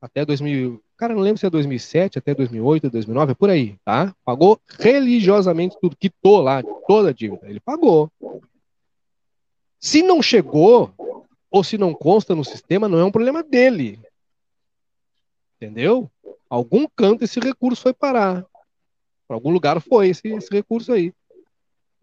até 0.01 0.25
2000, 0.25 0.83
cara, 0.97 1.15
não 1.15 1.21
lembro 1.21 1.39
se 1.39 1.47
é 1.47 1.51
2007, 1.51 2.19
até 2.19 2.35
2008, 2.35 2.89
2009, 2.89 3.33
é 3.33 3.35
por 3.35 3.51
aí, 3.51 3.77
tá? 3.85 4.15
Pagou 4.25 4.59
religiosamente 4.79 5.77
tudo, 5.81 5.95
quitou 5.95 6.41
lá 6.41 6.63
toda 6.87 7.11
a 7.11 7.13
dívida, 7.13 7.49
ele 7.49 7.61
pagou. 7.61 8.11
Se 9.79 10.03
não 10.03 10.23
chegou 10.23 10.93
ou 11.51 11.63
se 11.63 11.77
não 11.77 11.93
consta 11.93 12.35
no 12.35 12.45
sistema, 12.45 12.89
não 12.89 12.99
é 12.99 13.05
um 13.05 13.13
problema 13.13 13.43
dele. 13.43 14.01
Entendeu? 15.57 16.11
Algum 16.51 16.87
canto 16.97 17.23
esse 17.25 17.39
recurso 17.39 17.81
foi 17.83 17.95
parar. 17.95 18.45
Para 19.29 19.37
algum 19.37 19.51
lugar 19.53 19.81
foi 19.81 20.09
esse, 20.09 20.27
esse 20.29 20.51
recurso 20.51 20.93
aí. 20.93 21.15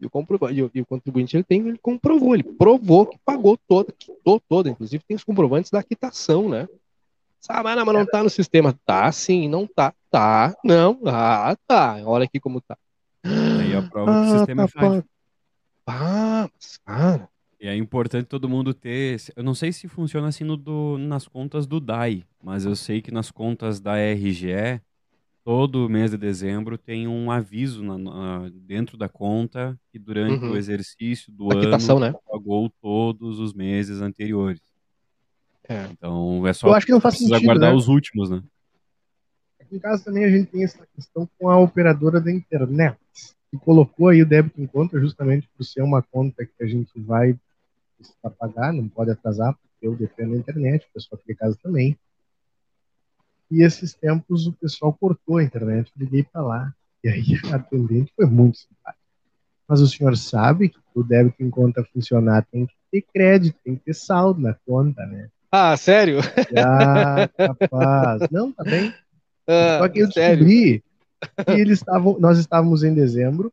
E 0.00 0.06
o, 0.06 0.70
e 0.72 0.80
o- 0.80 0.86
contribuinte 0.86 1.36
ele 1.36 1.44
tem, 1.44 1.60
ele 1.68 1.78
comprovou, 1.78 2.34
ele 2.34 2.44
provou 2.44 3.04
que 3.04 3.18
pagou 3.18 3.58
toda, 3.68 3.92
quitou 3.92 4.40
toda. 4.48 4.70
Inclusive 4.70 5.04
tem 5.06 5.16
os 5.16 5.24
comprovantes 5.24 5.70
da 5.70 5.82
quitação, 5.82 6.48
né? 6.48 6.66
Sabe, 7.40 7.68
ah, 7.68 7.76
não, 7.76 7.84
mas 7.84 7.94
não 7.94 8.06
tá 8.06 8.22
no 8.22 8.30
sistema. 8.30 8.78
Tá 8.86 9.12
sim, 9.12 9.48
não 9.48 9.66
tá. 9.66 9.92
Tá, 10.10 10.56
não. 10.64 10.98
Ah, 11.04 11.54
tá. 11.66 11.98
Olha 12.04 12.24
aqui 12.24 12.40
como 12.40 12.60
tá. 12.60 12.76
Aí 13.24 13.74
a 13.74 13.82
prova 13.82 14.16
que 14.22 14.28
o 14.28 14.38
sistema 14.38 14.62
é 14.64 14.68
falho. 14.68 15.04
Ah, 15.86 16.48
mas, 16.54 16.78
cara. 16.78 17.28
E 17.60 17.66
é 17.66 17.74
importante 17.76 18.26
todo 18.26 18.48
mundo 18.48 18.72
ter. 18.72 19.20
Eu 19.34 19.42
não 19.42 19.54
sei 19.54 19.72
se 19.72 19.88
funciona 19.88 20.28
assim 20.28 20.44
no 20.44 20.56
do- 20.56 20.96
nas 20.98 21.26
contas 21.26 21.66
do 21.66 21.80
DAI, 21.80 22.24
mas 22.42 22.64
eu 22.64 22.76
sei 22.76 23.02
que 23.02 23.10
nas 23.10 23.30
contas 23.32 23.80
da 23.80 23.96
RGE, 23.96 24.80
todo 25.44 25.88
mês 25.88 26.12
de 26.12 26.16
dezembro 26.18 26.78
tem 26.78 27.08
um 27.08 27.30
aviso 27.32 27.82
na- 27.82 27.98
na- 27.98 28.48
dentro 28.52 28.96
da 28.96 29.08
conta 29.08 29.78
que 29.90 29.98
durante 29.98 30.44
Uhum. 30.44 30.52
o 30.52 30.56
exercício 30.56 31.32
do 31.32 31.50
A 31.50 31.60
quitação, 31.60 31.96
ano 31.96 32.06
né? 32.06 32.14
pagou 32.30 32.70
todos 32.80 33.40
os 33.40 33.52
meses 33.52 34.00
anteriores. 34.00 34.60
É. 35.68 35.84
Então 35.90 36.46
é 36.46 36.52
só 36.52 36.68
Eu 36.68 36.74
acho 36.74 36.86
que 36.86 36.92
não 36.92 37.00
faz 37.00 37.14
precisa 37.16 37.34
sentido, 37.34 37.46
guardar 37.46 37.72
né? 37.72 37.76
os 37.76 37.88
últimos, 37.88 38.30
né? 38.30 38.42
Aqui 39.60 39.76
em 39.76 39.78
casa 39.80 40.04
também 40.04 40.24
a 40.24 40.30
gente 40.30 40.46
tem 40.50 40.62
essa 40.64 40.86
questão 40.94 41.28
com 41.38 41.48
a 41.48 41.58
operadora 41.58 42.20
da 42.20 42.30
internet, 42.32 42.96
que 43.50 43.58
colocou 43.58 44.08
aí 44.08 44.22
o 44.22 44.26
débito 44.26 44.60
em 44.62 44.66
conta 44.66 44.98
justamente 45.00 45.48
por 45.56 45.64
ser 45.64 45.82
uma 45.82 46.00
conta 46.02 46.46
que 46.46 46.62
a 46.62 46.66
gente 46.66 46.90
vai 47.00 47.36
precisar 47.98 48.30
pagar, 48.30 48.72
não 48.72 48.88
pode 48.88 49.10
atrasar, 49.10 49.54
porque 49.54 49.86
eu 49.86 49.94
dependo 49.94 50.32
da 50.32 50.38
internet, 50.38 50.86
o 50.86 50.92
pessoal 50.94 51.20
aqui 51.20 51.32
em 51.32 51.36
casa 51.36 51.58
também. 51.62 51.98
E 53.50 53.62
esses 53.62 53.94
tempos 53.94 54.46
o 54.46 54.52
pessoal 54.52 54.92
cortou 54.92 55.38
a 55.38 55.42
internet, 55.44 55.90
liguei 55.96 56.22
para 56.22 56.42
lá, 56.42 56.74
e 57.02 57.08
aí 57.08 57.24
a 57.52 57.56
atendente 57.56 58.12
foi 58.14 58.26
muito 58.26 58.58
simpática. 58.58 58.98
Mas 59.66 59.80
o 59.80 59.86
senhor 59.86 60.16
sabe 60.16 60.70
que 60.70 60.78
o 60.94 61.02
débito 61.02 61.42
em 61.42 61.50
conta 61.50 61.84
funcionar 61.92 62.46
tem 62.50 62.66
que 62.66 62.74
ter 62.90 63.02
crédito, 63.02 63.58
tem 63.62 63.76
que 63.76 63.84
ter 63.84 63.94
saldo 63.94 64.40
na 64.40 64.54
conta, 64.54 65.04
né? 65.06 65.28
Ah, 65.52 65.76
sério? 65.76 66.20
Ah, 66.56 67.28
capaz. 67.36 68.30
Não, 68.30 68.52
tá 68.52 68.64
bem. 68.64 68.92
Ah, 69.50 69.78
Só 69.78 69.88
que 69.88 70.00
eu 70.00 70.12
sério? 70.12 70.44
descobri 70.44 70.84
que 71.46 71.52
eles 71.52 71.78
estavam, 71.78 72.18
nós 72.20 72.38
estávamos 72.38 72.84
em 72.84 72.92
dezembro, 72.92 73.50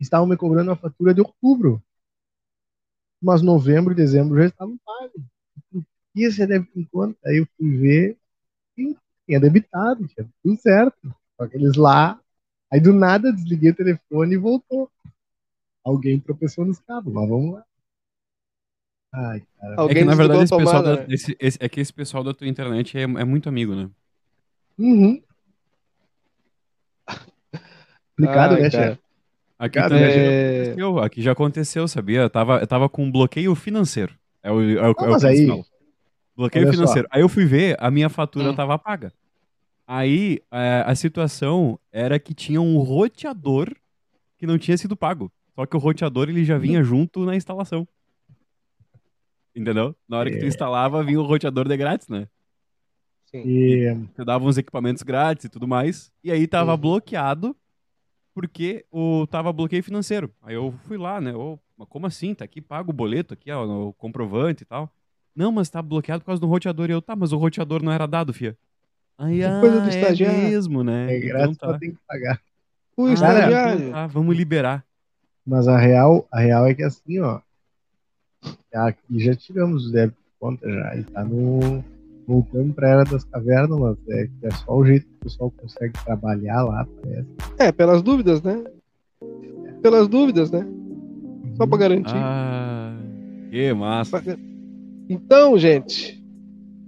estavam 0.00 0.28
me 0.28 0.36
cobrando 0.36 0.70
a 0.70 0.76
fatura 0.76 1.12
de 1.12 1.20
outubro. 1.20 1.82
Mas 3.22 3.42
novembro 3.42 3.92
e 3.92 3.96
dezembro 3.96 4.38
já 4.38 4.46
estavam 4.48 4.76
pagos. 4.84 5.22
E 6.14 6.24
esse 6.24 6.46
débito 6.46 6.78
em 6.78 6.84
conta, 6.84 7.18
aí 7.24 7.38
eu 7.38 7.46
fui 7.56 7.76
ver 7.76 8.18
e 8.76 8.96
tinha 9.26 9.40
debitado, 9.40 10.06
tinha 10.08 10.28
tudo 10.42 10.60
certo. 10.60 11.14
Só 11.36 11.46
que 11.48 11.56
eles 11.56 11.76
lá, 11.76 12.20
aí 12.70 12.80
do 12.80 12.92
nada 12.92 13.32
desliguei 13.32 13.70
o 13.70 13.74
telefone 13.76 14.34
e 14.34 14.38
voltou. 14.38 14.90
Alguém 15.84 16.20
tropeçou 16.20 16.64
nos 16.64 16.80
cabos, 16.80 17.12
mas 17.12 17.28
vamos 17.28 17.54
lá. 17.54 17.64
Ai, 19.12 19.42
cara. 19.58 19.76
Alguém 19.78 19.96
é 19.96 20.00
que 20.00 20.04
na 20.04 20.14
verdade 20.14 20.44
esse 20.44 20.56
pessoal, 20.56 20.82
tomada, 20.82 20.96
da, 20.96 21.02
né? 21.02 21.14
esse- 21.14 21.36
esse- 21.40 21.58
é 21.60 21.68
que 21.68 21.80
esse 21.80 21.92
pessoal 21.92 22.24
da 22.24 22.34
tua 22.34 22.46
internet 22.46 22.96
é, 22.96 23.02
é 23.02 23.24
muito 23.24 23.48
amigo, 23.48 23.74
né? 23.74 23.90
Uhum. 24.78 25.22
Complicado, 28.16 28.54
Ai, 28.54 28.62
né, 28.62 28.70
cara. 28.70 28.90
chefe? 28.90 29.02
Aqui 29.62 29.74
Cara, 29.78 29.90
também 29.90 30.04
é- 30.04 30.10
já 30.10 30.20
aconteceu, 30.64 30.98
aqui 30.98 31.22
já 31.22 31.32
aconteceu, 31.32 31.86
sabia? 31.86 32.22
Eu 32.22 32.30
tava, 32.30 32.58
eu 32.58 32.66
tava 32.66 32.88
com 32.88 33.04
um 33.04 33.12
bloqueio 33.12 33.54
financeiro. 33.54 34.18
É 34.42 34.50
o, 34.50 34.60
é 34.60 34.64
o, 34.74 34.78
é 34.78 34.90
o 34.90 35.26
aí-. 35.26 35.62
Bloqueio 36.36 36.64
olha 36.64 36.72
só. 36.72 36.78
financeiro. 36.80 37.06
Aí 37.12 37.20
eu 37.20 37.28
fui 37.28 37.44
ver, 37.44 37.76
a 37.78 37.88
minha 37.88 38.08
fatura 38.08 38.50
Hum. 38.50 38.54
tava 38.56 38.76
paga. 38.76 39.12
Aí 39.86 40.40
é, 40.50 40.82
a 40.84 40.94
situação 40.96 41.78
era 41.92 42.18
que 42.18 42.34
tinha 42.34 42.60
um 42.60 42.78
roteador 42.78 43.68
que 44.36 44.46
não 44.48 44.58
tinha 44.58 44.76
sido 44.76 44.96
pago. 44.96 45.30
Só 45.54 45.64
que 45.64 45.76
o 45.76 45.78
roteador 45.78 46.28
ele 46.28 46.44
já 46.44 46.58
vinha 46.58 46.82
junto 46.82 47.24
na 47.24 47.36
instalação. 47.36 47.86
Entendeu? 49.54 49.94
Na 50.08 50.18
hora 50.18 50.30
que 50.30 50.38
tu 50.38 50.44
É. 50.44 50.48
instalava, 50.48 51.04
vinha 51.04 51.20
o 51.20 51.24
roteador 51.24 51.68
de 51.68 51.76
grátis, 51.76 52.08
né? 52.08 52.26
Sim. 53.26 53.42
E 53.46 53.94
Você 54.12 54.24
dava 54.24 54.44
uns 54.44 54.58
equipamentos 54.58 55.02
grátis 55.04 55.44
e 55.44 55.48
tudo 55.48 55.68
mais. 55.68 56.10
E 56.24 56.32
aí 56.32 56.48
tava 56.48 56.72
Uhum. 56.72 56.78
bloqueado 56.78 57.54
porque 58.34 58.84
o 58.90 59.26
tava 59.26 59.52
bloqueio 59.52 59.82
financeiro. 59.82 60.30
Aí 60.42 60.54
eu 60.54 60.72
fui 60.86 60.96
lá, 60.96 61.20
né? 61.20 61.32
Mas 61.76 61.88
como 61.88 62.06
assim? 62.06 62.34
Tá 62.34 62.44
aqui, 62.44 62.60
paga 62.60 62.90
o 62.90 62.92
boleto 62.94 63.34
aqui, 63.34 63.50
ó, 63.50 63.64
o 63.88 63.92
comprovante 63.94 64.62
e 64.62 64.66
tal. 64.66 64.90
Não, 65.34 65.50
mas 65.50 65.70
tá 65.70 65.80
bloqueado 65.80 66.20
por 66.22 66.26
causa 66.26 66.40
do 66.40 66.46
roteador. 66.46 66.88
E 66.90 66.92
eu, 66.92 67.00
tá, 67.02 67.16
mas 67.16 67.32
o 67.32 67.36
roteador 67.38 67.82
não 67.82 67.92
era 67.92 68.06
dado, 68.06 68.32
fia. 68.32 68.56
Aí, 69.18 69.38
Que 69.38 69.44
ah, 69.44 69.60
coisa 69.60 69.80
do 69.80 69.86
é 69.86 69.88
estagiário. 69.88 70.38
mesmo, 70.38 70.82
né? 70.84 71.12
é 71.14 71.18
então 71.18 71.28
grátis, 71.28 71.56
tá. 71.58 71.66
só 71.68 71.78
tem 71.78 71.90
que 71.92 71.98
pagar. 72.06 72.40
O 72.96 73.06
Ah, 73.06 73.12
estagiário. 73.14 73.78
então 73.80 73.92
tá, 73.92 74.06
vamos 74.06 74.36
liberar. 74.36 74.84
Mas 75.46 75.66
a 75.66 75.76
real, 75.78 76.26
a 76.30 76.40
real 76.40 76.66
é 76.66 76.74
que 76.74 76.82
assim, 76.82 77.18
ó. 77.20 77.40
Aqui 78.74 79.18
já 79.20 79.34
tiramos 79.34 79.88
o 79.88 79.92
débito 79.92 80.18
de 80.18 80.38
conta 80.38 80.68
já. 80.70 80.94
Ele 80.94 81.04
tá 81.04 81.24
no. 81.24 81.84
Voltando 82.26 82.72
pra 82.72 82.88
era 82.88 83.04
das 83.04 83.24
cavernas, 83.24 83.78
mas 83.78 83.96
é, 84.08 84.26
que 84.26 84.46
é 84.46 84.50
só 84.50 84.76
o 84.76 84.84
jeito 84.84 85.06
que 85.06 85.14
o 85.14 85.24
pessoal 85.24 85.52
consegue 85.56 85.92
trabalhar 86.04 86.62
lá, 86.62 86.86
parece. 87.02 87.28
É, 87.58 87.72
pelas 87.72 88.02
dúvidas, 88.02 88.42
né? 88.42 88.62
Pelas 89.82 90.06
dúvidas, 90.08 90.50
né? 90.50 90.66
Só 91.56 91.66
pra 91.66 91.78
garantir. 91.78 92.14
Ah, 92.14 92.96
que 93.50 93.72
massa. 93.74 94.22
Então, 95.08 95.58
gente, 95.58 96.22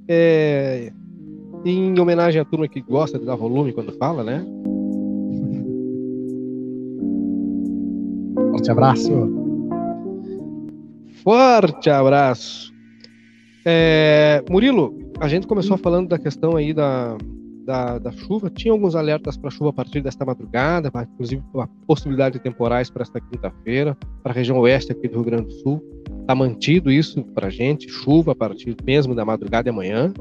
é, 0.09 0.93
em 1.65 1.99
homenagem 1.99 2.41
à 2.41 2.45
turma 2.45 2.69
que 2.69 2.81
gosta 2.81 3.19
de 3.19 3.25
dar 3.25 3.37
volume 3.37 3.73
quando 3.73 3.93
fala, 3.99 4.23
né? 4.23 4.47
Forte 8.51 8.71
abraço. 8.71 9.11
Forte 11.23 11.91
abraço. 11.91 12.73
É, 13.65 14.45
Murilo, 14.51 14.95
a 15.21 15.29
gente 15.29 15.47
começou 15.47 15.77
falando 15.77 16.09
da 16.09 16.19
questão 16.19 16.57
aí 16.57 16.73
da, 16.73 17.17
da, 17.65 17.99
da 17.99 18.13
chuva. 18.13 18.51
Tinha 18.51 18.73
alguns 18.73 18.95
alertas 18.95 19.37
para 19.37 19.51
chuva 19.51 19.71
a 19.71 19.73
partir 19.73 20.01
desta 20.01 20.25
madrugada, 20.25 20.91
inclusive 21.13 21.43
a 21.57 21.67
possibilidade 21.87 22.35
de 22.35 22.43
temporais 22.43 22.91
para 22.91 23.03
esta 23.03 23.21
quinta-feira, 23.21 23.97
para 24.23 24.33
a 24.33 24.35
região 24.35 24.59
oeste 24.59 24.93
aqui 24.93 25.09
do 25.09 25.15
Rio 25.15 25.25
Grande 25.25 25.45
do 25.45 25.53
Sul. 25.53 25.83
Está 26.21 26.35
mantido 26.35 26.91
isso 26.91 27.23
para 27.23 27.49
a 27.49 27.51
gente, 27.51 27.89
chuva 27.89 28.33
a 28.33 28.35
partir 28.35 28.77
mesmo 28.85 29.15
da 29.15 29.25
madrugada 29.25 29.65
de 29.65 29.71
amanhã. 29.71 30.13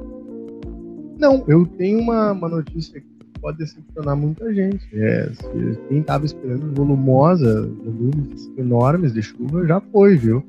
Não, 1.17 1.43
eu 1.47 1.65
tenho 1.65 1.99
uma, 1.99 2.31
uma 2.31 2.49
notícia 2.49 2.99
que 2.99 3.07
pode 3.39 3.57
decepcionar 3.57 4.15
muita 4.15 4.53
gente. 4.53 4.87
É, 4.93 5.29
se 5.33 5.79
quem 5.87 5.99
estava 5.99 6.25
esperando 6.25 6.73
volumosa, 6.75 7.69
volumes 7.83 8.51
enormes 8.57 9.13
de 9.13 9.21
chuva, 9.21 9.65
já 9.65 9.79
foi, 9.79 10.17
viu? 10.17 10.43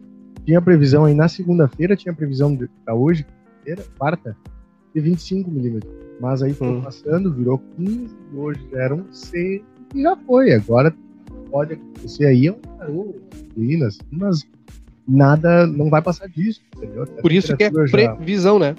Tinha 0.44 0.60
previsão 0.60 1.04
aí 1.04 1.14
na 1.14 1.28
segunda-feira, 1.28 1.96
tinha 1.96 2.14
previsão 2.14 2.56
para 2.84 2.94
hoje, 2.94 3.24
quinta-feira, 3.64 3.84
quarta, 3.98 4.36
de 4.94 5.00
25 5.00 5.50
milímetros. 5.50 5.92
Mas 6.20 6.42
aí 6.42 6.52
foi 6.52 6.68
Hum. 6.68 6.82
passando, 6.82 7.32
virou 7.32 7.58
15, 7.76 8.14
e 8.32 8.36
hoje 8.36 8.60
já 8.70 8.78
eram 8.82 9.04
6 9.12 9.62
e 9.94 10.02
já 10.02 10.16
foi. 10.16 10.52
Agora 10.52 10.94
pode 11.50 11.74
acontecer 11.74 12.26
aí, 12.26 12.46
é 12.46 12.52
um 12.88 13.14
assim, 13.86 13.98
mas 14.10 14.44
nada, 15.06 15.66
não 15.66 15.90
vai 15.90 16.02
passar 16.02 16.28
disso, 16.28 16.60
entendeu? 16.76 17.02
Até 17.02 17.20
Por 17.22 17.32
isso 17.32 17.56
que 17.56 17.64
é 17.64 17.70
já- 17.86 18.14
previsão, 18.14 18.58
né? 18.58 18.74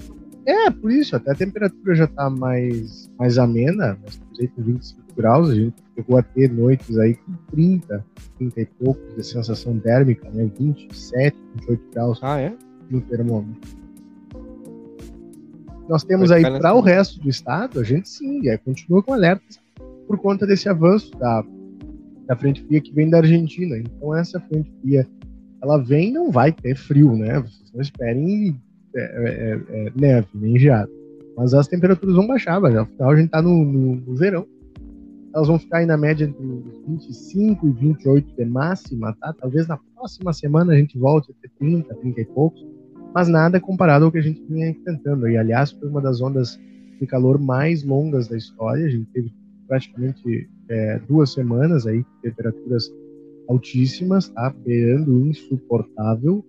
é, 0.45 0.69
por 0.69 0.91
isso, 0.91 1.15
até 1.15 1.31
a 1.31 1.35
temperatura 1.35 1.95
já 1.95 2.07
tá 2.07 2.29
mais, 2.29 3.09
mais 3.17 3.37
amena, 3.37 3.97
aí 4.39 4.47
com 4.47 4.61
25 4.61 5.01
graus, 5.15 5.49
a 5.49 5.55
gente 5.55 5.73
chegou 5.95 6.17
a 6.17 6.21
ter 6.23 6.51
noites 6.51 6.97
aí 6.97 7.15
com 7.15 7.33
30, 7.51 8.05
30 8.37 8.61
e 8.61 8.65
poucos 8.65 9.15
de 9.15 9.23
sensação 9.23 9.79
térmica, 9.79 10.29
né? 10.31 10.49
27, 10.59 11.35
28 11.55 11.83
graus 11.93 12.19
Ah, 12.21 12.39
é? 12.39 12.53
no 12.89 13.01
termômetro. 13.01 13.84
Nós 15.87 16.03
temos 16.03 16.31
aí 16.31 16.41
para 16.41 16.73
o 16.73 16.81
resto 16.81 17.19
do 17.19 17.29
estado, 17.29 17.79
a 17.79 17.83
gente 17.83 18.09
sim, 18.09 18.47
é, 18.49 18.57
continua 18.57 19.03
com 19.03 19.13
alertas 19.13 19.59
por 20.07 20.17
conta 20.17 20.45
desse 20.45 20.67
avanço 20.67 21.11
da, 21.17 21.43
da 22.27 22.35
frente 22.35 22.63
fria 22.63 22.81
que 22.81 22.91
vem 22.91 23.09
da 23.09 23.17
Argentina. 23.17 23.77
Então 23.77 24.15
essa 24.15 24.39
frente 24.39 24.71
fria, 24.81 25.07
ela 25.61 25.77
vem 25.77 26.11
não 26.11 26.31
vai 26.31 26.51
ter 26.51 26.75
frio, 26.75 27.15
né? 27.15 27.39
Vocês 27.39 27.71
não 27.73 27.81
esperem 27.81 28.59
é, 28.95 28.99
é, 28.99 29.61
é, 29.69 29.91
neve, 29.95 30.27
nem 30.33 30.57
geada. 30.57 30.89
Mas 31.37 31.53
as 31.53 31.67
temperaturas 31.67 32.15
vão 32.15 32.25
baixar, 32.25 32.59
mas 32.59 32.75
afinal 32.75 33.11
a 33.11 33.15
gente 33.15 33.29
tá 33.29 33.41
no, 33.41 33.63
no, 33.63 33.95
no 33.95 34.15
verão. 34.15 34.47
Elas 35.35 35.47
vão 35.49 35.59
ficar 35.59 35.79
aí 35.79 35.85
na 35.85 35.97
média 35.97 36.23
entre 36.23 36.43
os 36.43 36.81
25 36.87 37.67
e 37.67 37.71
28 37.71 38.35
de 38.35 38.45
máxima, 38.45 39.13
tá? 39.19 39.33
Talvez 39.33 39.67
na 39.67 39.77
próxima 39.93 40.31
semana 40.31 40.73
a 40.73 40.77
gente 40.77 40.97
volte 40.97 41.31
a 41.31 41.35
ter 41.41 41.51
30, 41.59 41.93
30 41.93 42.21
e 42.21 42.25
poucos 42.25 42.65
mas 43.15 43.29
nada 43.29 43.61
comparado 43.61 44.03
ao 44.03 44.11
que 44.11 44.17
a 44.17 44.21
gente 44.21 44.43
vinha 44.49 44.67
enfrentando. 44.67 45.29
E, 45.29 45.37
aliás, 45.37 45.71
foi 45.71 45.87
uma 45.87 46.01
das 46.01 46.19
ondas 46.19 46.59
de 46.99 47.07
calor 47.07 47.39
mais 47.39 47.81
longas 47.81 48.27
da 48.27 48.35
história. 48.35 48.85
A 48.85 48.89
gente 48.89 49.05
teve 49.13 49.33
praticamente 49.65 50.49
é, 50.67 50.99
duas 51.07 51.31
semanas 51.31 51.87
aí, 51.87 52.05
temperaturas 52.21 52.93
altíssimas, 53.47 54.27
tá? 54.27 54.53
Beirando 54.65 55.13
o 55.13 55.27
insuportável. 55.27 56.43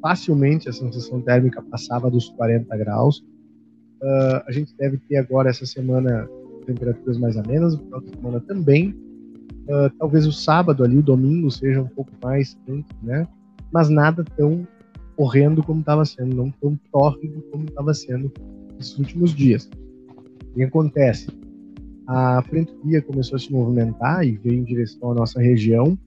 Facilmente 0.00 0.70
a 0.70 0.72
sensação 0.72 1.20
térmica 1.20 1.60
passava 1.60 2.10
dos 2.10 2.30
40 2.30 2.74
graus. 2.78 3.18
Uh, 4.02 4.40
a 4.46 4.52
gente 4.52 4.74
deve 4.78 4.96
ter 4.98 5.16
agora 5.16 5.50
essa 5.50 5.66
semana 5.66 6.26
temperaturas 6.64 7.18
mais 7.18 7.36
amenas, 7.36 7.74
no 7.74 7.84
final 7.84 8.00
de 8.00 8.08
semana 8.10 8.40
também. 8.40 8.90
Uh, 9.64 9.90
talvez 9.98 10.26
o 10.26 10.32
sábado 10.32 10.82
ali, 10.82 10.96
o 10.96 11.02
domingo, 11.02 11.50
seja 11.50 11.82
um 11.82 11.88
pouco 11.88 12.10
mais 12.22 12.54
quente, 12.64 12.88
né? 13.02 13.28
Mas 13.70 13.90
nada 13.90 14.24
tão 14.36 14.66
horrendo 15.16 15.62
como 15.62 15.80
estava 15.80 16.04
sendo, 16.04 16.34
não 16.34 16.50
tão 16.50 16.78
tórrido 16.90 17.42
como 17.50 17.64
estava 17.64 17.94
sendo 17.94 18.32
nesses 18.76 18.98
últimos 18.98 19.34
dias. 19.34 19.68
O 20.50 20.54
que 20.54 20.62
acontece? 20.62 21.28
A 22.06 22.42
frente 22.42 22.72
fria 22.82 23.00
começou 23.00 23.36
a 23.36 23.38
se 23.38 23.52
movimentar 23.52 24.24
e 24.24 24.32
veio 24.32 24.56
em 24.56 24.64
direção 24.64 25.12
à 25.12 25.14
nossa 25.14 25.40
região, 25.40 25.98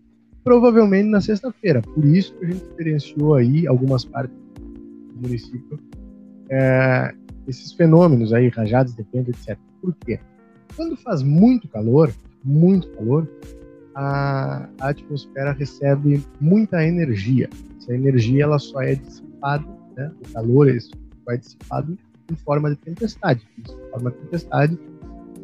provavelmente 0.43 1.09
na 1.09 1.21
sexta-feira. 1.21 1.81
Por 1.81 2.05
isso 2.05 2.33
que 2.35 2.45
a 2.45 2.49
gente 2.49 2.63
experienciou 2.63 3.35
aí 3.35 3.67
algumas 3.67 4.05
partes 4.05 4.35
do 5.13 5.21
município 5.21 5.79
é, 6.49 7.13
esses 7.47 7.73
fenômenos 7.73 8.33
aí, 8.33 8.49
rajadas 8.49 8.93
de 8.93 9.01
etc. 9.01 9.57
Por 9.81 9.95
quê? 10.05 10.19
Quando 10.75 10.95
faz 10.97 11.23
muito 11.23 11.67
calor, 11.67 12.13
muito 12.43 12.89
calor, 12.91 13.27
a 13.95 14.69
atmosfera 14.79 15.53
recebe 15.53 16.23
muita 16.39 16.85
energia. 16.85 17.49
Essa 17.87 17.95
energia 17.95 18.43
ela 18.43 18.59
só 18.59 18.81
é 18.81 18.95
dissipada, 18.95 19.65
né? 19.95 20.11
o 20.19 20.33
calor 20.33 20.69
é 20.69 20.77
só 20.79 20.91
é 21.29 21.37
dissipado 21.37 21.97
em 22.29 22.35
forma 22.35 22.69
de 22.69 22.75
tempestade. 22.75 23.47
Em 23.57 23.91
forma 23.91 24.11
de 24.11 24.17
tempestade, 24.17 24.77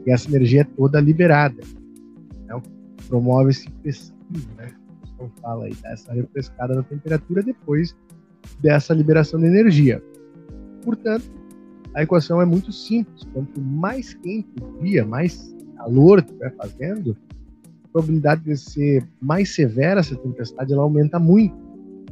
e 0.06 0.12
essa 0.12 0.28
energia 0.28 0.62
é 0.62 0.64
toda 0.64 1.00
liberada. 1.00 1.62
Né? 2.46 2.62
Promove 3.08 3.52
esse 3.52 3.70
fresquinho, 3.82 4.48
né? 4.58 4.74
O 5.20 5.30
fala 5.42 5.66
aí, 5.66 5.76
essa 5.86 6.12
refrescada 6.12 6.76
na 6.76 6.84
temperatura 6.84 7.42
depois 7.42 7.96
dessa 8.60 8.94
liberação 8.94 9.40
de 9.40 9.46
energia. 9.46 10.04
Portanto, 10.84 11.32
a 11.94 12.04
equação 12.04 12.42
é 12.42 12.46
muito 12.46 12.74
simples. 12.74 13.24
Quanto 13.32 13.62
mais 13.62 14.14
quente 14.16 14.50
o 14.62 14.84
dia, 14.84 15.06
mais 15.06 15.56
calor 15.78 16.20
estiver 16.20 16.54
fazendo, 16.56 17.16
a 17.86 17.88
probabilidade 17.88 18.44
de 18.44 18.58
ser 18.58 19.08
mais 19.22 19.56
severa 19.56 20.02
essa 20.02 20.16
tempestade 20.18 20.74
ela 20.74 20.84
aumenta 20.84 21.18
muito. 21.18 21.56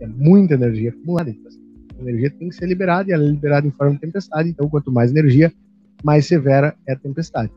É 0.02 0.08
muita 0.08 0.56
energia 0.56 0.90
acumulada. 0.90 1.30
Então, 1.30 1.52
a 1.98 2.02
energia 2.02 2.32
tem 2.32 2.50
que 2.50 2.56
ser 2.56 2.66
liberada 2.66 3.10
e 3.10 3.14
ela 3.14 3.24
é 3.24 3.28
liberada 3.28 3.68
em 3.68 3.72
forma 3.72 3.94
de 3.94 4.02
tempestade. 4.02 4.50
Então, 4.50 4.70
quanto 4.70 4.92
mais 4.92 5.12
energia, 5.12 5.54
mais 6.04 6.26
severa 6.26 6.76
é 6.88 6.94
a 6.94 6.96
tempestade. 6.98 7.52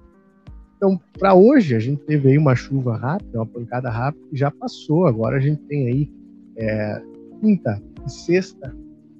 Então, 0.77 1.01
para 1.19 1.35
hoje, 1.35 1.75
a 1.75 1.79
gente 1.79 2.03
teve 2.03 2.29
aí 2.29 2.39
uma 2.39 2.55
chuva 2.55 2.97
rápida, 2.97 3.39
uma 3.39 3.47
pancada 3.47 3.89
rápida, 3.89 4.27
que 4.29 4.37
já 4.37 4.51
passou. 4.51 5.07
Agora 5.07 5.39
a 5.39 5.41
gente 5.41 5.63
tem 5.63 5.87
aí 5.87 6.11
é, 6.57 7.03
quinta 7.41 7.83
e 8.07 8.11
sexta, 8.11 8.77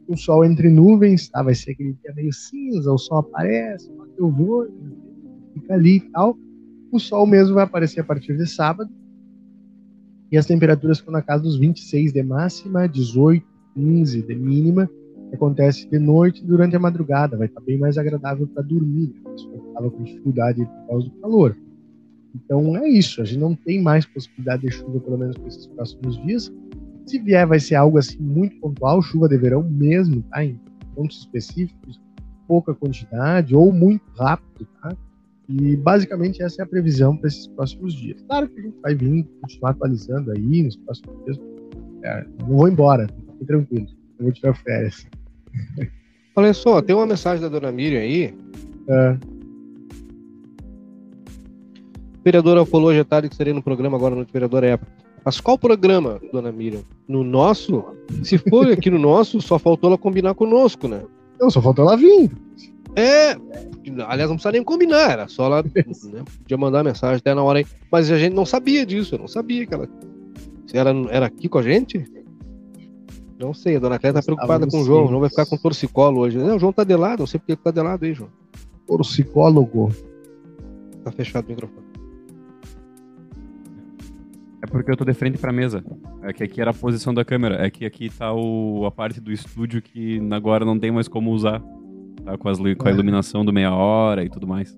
o 0.07 0.17
sol 0.17 0.45
entre 0.45 0.69
nuvens, 0.69 1.29
tá? 1.29 1.43
Vai 1.43 1.55
ser 1.55 1.71
aquele 1.71 1.95
dia 2.03 2.13
meio 2.15 2.33
cinza, 2.33 2.93
o 2.93 2.99
sol 2.99 3.19
aparece, 3.19 3.91
eu 4.19 4.31
vou, 4.31 4.69
fica 5.55 5.75
ali 5.75 5.97
e 5.97 6.01
tal. 6.01 6.37
O 6.93 6.99
sol 6.99 7.27
mesmo 7.27 7.55
vai 7.55 7.65
aparecer 7.65 8.01
a 8.01 8.05
partir 8.05 8.37
de 8.37 8.47
sábado. 8.47 8.91
E 10.35 10.37
as 10.37 10.47
temperaturas 10.47 10.99
ficam 10.99 11.13
na 11.13 11.23
casa 11.23 11.45
dos 11.45 11.57
26 11.57 12.13
de 12.13 12.21
máxima, 12.21 12.89
18, 12.89 13.47
15 13.73 14.21
de 14.21 14.35
mínima. 14.35 14.91
Acontece 15.33 15.89
de 15.89 15.97
noite 15.97 16.45
durante 16.45 16.75
a 16.75 16.81
madrugada, 16.81 17.37
vai 17.37 17.47
estar 17.47 17.61
bem 17.61 17.79
mais 17.79 17.97
agradável 17.97 18.45
para 18.49 18.65
dormir. 18.65 19.15
Né? 19.25 19.33
Estava 19.69 19.89
com 19.89 20.03
dificuldade 20.03 20.65
por 20.65 20.87
causa 20.89 21.09
do 21.09 21.21
calor. 21.21 21.57
Então 22.35 22.77
é 22.77 22.89
isso, 22.89 23.23
a 23.23 23.25
gente 23.25 23.39
não 23.39 23.55
tem 23.55 23.81
mais 23.81 24.07
possibilidade 24.07 24.63
de 24.63 24.73
chuva, 24.73 24.99
pelo 24.99 25.19
menos 25.19 25.37
para 25.37 25.47
esses 25.47 25.69
próximos 25.69 26.21
dias. 26.25 26.53
Se 27.07 27.21
vier, 27.21 27.47
vai 27.47 27.61
ser 27.61 27.77
algo 27.77 27.97
assim 27.97 28.19
muito 28.19 28.59
pontual, 28.59 29.01
chuva 29.03 29.29
de 29.29 29.39
verão 29.39 29.63
mesmo, 29.63 30.21
tá? 30.33 30.45
Em 30.45 30.59
pontos 30.97 31.21
específicos, 31.21 32.01
pouca 32.49 32.75
quantidade 32.75 33.55
ou 33.55 33.73
muito 33.73 34.03
rápido, 34.19 34.67
tá? 34.83 34.97
E 35.49 35.77
basicamente 35.77 36.43
essa 36.43 36.63
é 36.63 36.65
a 36.65 36.67
previsão 36.67 37.17
para 37.17 37.29
esses 37.29 37.47
próximos 37.49 37.95
dias. 37.95 38.23
Claro 38.27 38.49
que 38.49 38.61
a 38.61 38.63
gente 38.63 38.77
vai 38.81 38.95
vir 38.95 39.27
continuar 39.43 39.71
atualizando 39.71 40.33
aí 40.33 40.63
nos 40.63 40.77
próximos 40.77 41.25
dias. 41.25 41.39
É, 42.03 42.25
não 42.41 42.57
vou 42.57 42.69
embora, 42.69 43.07
fique 43.07 43.45
tranquilo, 43.47 43.87
eu 44.19 44.25
vou 44.25 44.33
tirar 44.33 44.55
férias. 44.55 45.07
Olha 46.37 46.53
só, 46.53 46.83
tem 46.83 46.97
uma 46.97 47.07
mensagem 47.07 47.41
da 47.41 47.49
dona 47.49 47.71
Miriam 47.71 48.01
aí. 48.01 48.35
É. 48.89 49.17
O 52.19 52.25
vereador 52.25 52.65
falou 52.67 52.89
hoje 52.89 53.01
à 53.01 53.05
tarde 53.05 53.29
que 53.29 53.37
seria 53.37 53.55
no 53.55 53.63
programa 53.63 53.97
agora 53.97 54.15
no 54.15 54.25
vereador 54.25 54.65
época. 54.65 54.91
Mas 55.25 55.41
qual 55.41 55.59
programa, 55.59 56.21
dona 56.33 56.51
Miriam? 56.51 56.83
No 57.07 57.23
nosso? 57.23 57.85
Se 58.23 58.37
for 58.37 58.71
aqui 58.71 58.91
no 58.91 58.99
nosso, 58.99 59.41
só 59.41 59.59
faltou 59.59 59.89
ela 59.89 59.99
combinar 59.99 60.35
conosco, 60.35 60.89
né? 60.89 61.03
Não, 61.41 61.51
só 61.51 61.63
faltou 61.63 61.87
ela 61.87 61.97
vir. 61.97 62.31
É, 62.97 63.33
aliás, 64.07 64.31
não 64.31 64.37
precisa 64.37 64.53
nem 64.53 64.63
combinar, 64.63 65.11
era 65.11 65.29
só 65.29 65.47
ela 65.47 65.63
né, 65.63 66.25
podia 66.39 66.57
mandar 66.57 66.85
mensagem 66.85 67.17
até 67.17 67.35
na 67.35 67.43
hora 67.43 67.59
aí. 67.59 67.67
Mas 67.91 68.11
a 68.11 68.19
gente 68.19 68.35
não 68.35 68.47
sabia 68.47 68.87
disso, 68.87 69.15
eu 69.17 69.19
não 69.19 69.29
sabia 69.29 69.67
que 69.67 69.75
ela. 69.75 69.89
Se 70.67 70.77
ela 70.77 70.91
era 71.11 71.27
aqui 71.27 71.49
com 71.49 71.59
a 71.59 71.63
gente? 71.63 72.05
Não 73.39 73.53
sei, 73.53 73.77
a 73.77 73.81
dona 73.81 73.99
Cléia 73.99 74.15
tá 74.15 74.23
preocupada 74.23 74.67
com 74.67 74.81
o 74.81 74.85
João. 74.85 75.05
O 75.05 75.09
João 75.09 75.21
vai 75.21 75.29
ficar 75.29 75.45
com 75.47 75.57
torcicolo 75.57 76.21
hoje. 76.21 76.39
Não, 76.39 76.57
o 76.57 76.59
João 76.59 76.73
tá 76.73 76.85
de 76.85 76.95
lado, 76.95 77.21
não 77.21 77.27
sei 77.27 77.41
porque 77.41 77.57
tá 77.57 77.71
de 77.71 77.81
lado 77.81 78.05
aí, 78.05 78.15
João. 78.15 78.31
Torcicólogo. 78.87 79.91
Tá 81.03 81.11
fechado 81.11 81.47
o 81.47 81.49
microfone. 81.49 81.85
É 84.63 84.67
porque 84.67 84.91
eu 84.91 84.97
tô 84.97 85.05
de 85.05 85.13
frente 85.13 85.37
pra 85.37 85.53
mesa. 85.53 85.85
É 86.23 86.33
que 86.33 86.45
aqui 86.45 86.61
era 86.61 86.71
a 86.71 86.75
posição 86.75 87.13
da 87.13 87.25
câmera. 87.25 87.67
É 87.67 87.69
que 87.69 87.85
aqui 87.85 88.09
tá 88.09 88.33
o, 88.33 88.87
a 88.87 88.91
parte 88.91 89.21
do 89.21 89.31
estúdio 89.31 89.83
que 89.83 90.19
agora 90.31 90.65
não 90.65 90.79
tem 90.79 90.91
mais 90.91 91.09
como 91.09 91.33
usar. 91.33 91.63
Tá 92.25 92.39
com, 92.39 92.49
as, 92.49 92.59
com 92.59 92.89
a 92.89 92.91
é. 92.91 92.95
iluminação 92.95 93.45
do 93.45 93.53
meia 93.53 93.75
hora 93.75 94.25
e 94.25 94.29
tudo 94.29 94.47
mais. 94.47 94.77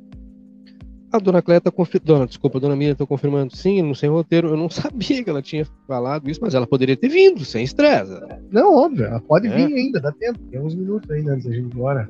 A 1.12 1.18
dona 1.18 1.40
Cléia 1.40 1.61
tá 1.61 1.70
confirmando. 1.70 2.26
Desculpa, 2.26 2.59
a 2.59 2.61
dona 2.61 2.76
Miriam 2.76 2.94
tá 2.94 3.07
confirmando. 3.07 3.57
Sim, 3.57 3.82
não 3.82 3.94
sei 3.94 4.09
roteiro. 4.09 4.49
Eu 4.49 4.57
não 4.57 4.68
sabia 4.70 5.22
que 5.22 5.30
ela 5.30 5.40
tinha 5.40 5.64
falado 5.86 6.28
isso, 6.28 6.40
mas 6.42 6.55
ela 6.55 6.66
poderia 6.66 6.97
ter 6.97 7.09
vindo, 7.09 7.44
sem 7.44 7.64
estresse. 7.64 8.12
Não, 8.51 8.74
óbvio. 8.74 9.07
Ela 9.07 9.20
pode 9.20 9.47
é. 9.47 9.55
vir 9.55 9.74
ainda, 9.74 10.01
dá 10.01 10.12
tempo. 10.12 10.38
Tem 10.51 10.61
uns 10.61 10.74
minutos 10.74 11.11
ainda 11.11 11.32
antes 11.32 11.47
da 11.47 11.53
gente 11.53 11.64
ir 11.64 11.74
embora. 11.74 12.09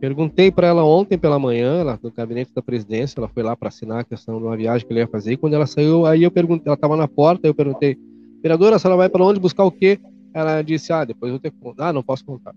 Perguntei 0.00 0.50
para 0.50 0.66
ela 0.66 0.84
ontem 0.84 1.16
pela 1.16 1.38
manhã, 1.38 1.78
ela, 1.78 1.98
no 2.02 2.10
gabinete 2.10 2.50
da 2.52 2.60
presidência, 2.60 3.20
ela 3.20 3.28
foi 3.28 3.44
lá 3.44 3.56
para 3.56 3.68
assinar 3.68 4.00
a 4.00 4.04
questão 4.04 4.36
de 4.38 4.44
uma 4.44 4.56
viagem 4.56 4.84
que 4.84 4.92
ele 4.92 4.98
ia 4.98 5.06
fazer. 5.06 5.34
E 5.34 5.36
quando 5.36 5.54
ela 5.54 5.64
saiu, 5.64 6.04
aí 6.04 6.24
eu 6.24 6.30
perguntei, 6.30 6.64
ela 6.66 6.74
estava 6.74 6.96
na 6.96 7.06
porta, 7.06 7.46
eu 7.46 7.54
perguntei, 7.54 7.96
vereadora, 8.42 8.74
a 8.74 8.78
senhora 8.80 8.96
vai 8.96 9.08
para 9.08 9.24
onde 9.24 9.38
buscar 9.38 9.62
o 9.62 9.70
quê? 9.70 10.00
Ela 10.34 10.60
disse, 10.60 10.92
ah, 10.92 11.04
depois 11.04 11.32
eu 11.32 11.38
tenho 11.38 11.54
que 11.54 11.60
contar. 11.60 11.90
Ah, 11.90 11.92
não 11.92 12.02
posso 12.02 12.24
contar. 12.24 12.52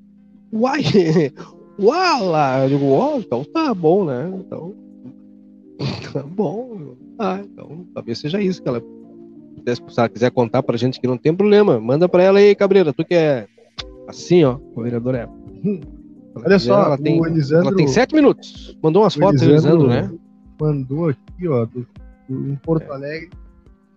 Uai, 0.52 0.82
uala! 1.80 2.64
Eu 2.64 2.70
digo, 2.70 2.92
ó, 2.92 3.16
oh, 3.16 3.20
então 3.20 3.44
tá 3.44 3.74
bom, 3.74 4.06
né? 4.06 4.32
Então, 4.40 4.74
tá 6.14 6.24
bom. 6.24 6.96
Ah, 7.20 7.40
então 7.44 7.86
talvez 7.94 8.20
seja 8.20 8.42
isso 8.42 8.62
que 8.62 8.68
ela 8.68 8.82
se 9.74 10.00
ela 10.00 10.10
quiser 10.10 10.32
contar 10.32 10.62
pra 10.62 10.78
gente 10.78 11.00
que 11.00 11.08
não 11.08 11.18
tem 11.18 11.34
problema, 11.34 11.80
manda 11.80 12.08
pra 12.08 12.24
ela 12.24 12.40
aí, 12.40 12.54
Cabreira, 12.54 12.94
tu 12.94 13.04
que 13.04 13.16
é 13.16 13.48
assim, 14.08 14.44
ó, 14.44 14.60
o 14.76 14.84
vereador 14.84 15.16
é. 15.16 15.28
Olha 16.36 16.60
só, 16.60 16.84
ela 16.84 16.98
tem, 16.98 17.24
Elisandro, 17.26 17.70
ela 17.70 17.76
tem 17.76 17.88
sete 17.88 18.14
minutos. 18.14 18.78
Mandou 18.84 19.04
umas 19.04 19.16
fotos, 19.16 19.42
Elisandro, 19.42 19.88
né? 19.88 20.12
Mandou 20.60 21.10
aqui, 21.10 21.48
ó, 21.48 21.66
do, 21.66 21.88
do, 22.30 22.52
em 22.52 22.56
Porto 22.58 22.92
é. 22.92 22.94
Alegre. 22.94 23.30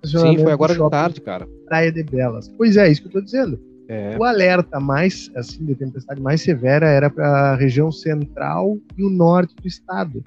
Sim, 0.05 0.39
foi 0.39 0.53
agora 0.53 0.74
de 0.74 0.91
tarde, 0.91 1.20
cara. 1.20 1.49
Praia 1.66 1.91
de 1.91 2.03
Belas. 2.05 2.49
Pois 2.57 2.76
é, 2.76 2.91
isso 2.91 3.03
que 3.03 3.09
eu 3.09 3.12
tô 3.12 3.20
dizendo. 3.20 3.61
É. 3.89 4.16
O 4.18 4.24
alerta 4.24 4.78
mais, 4.78 5.30
assim, 5.34 5.64
de 5.64 5.74
tempestade 5.74 6.20
mais 6.20 6.43
severa 6.43 6.86
era 6.86 7.09
para 7.09 7.53
a 7.53 7.57
região 7.57 7.91
central 7.91 8.78
e 8.97 9.03
o 9.03 9.09
norte 9.09 9.55
do 9.57 9.66
estado. 9.66 10.22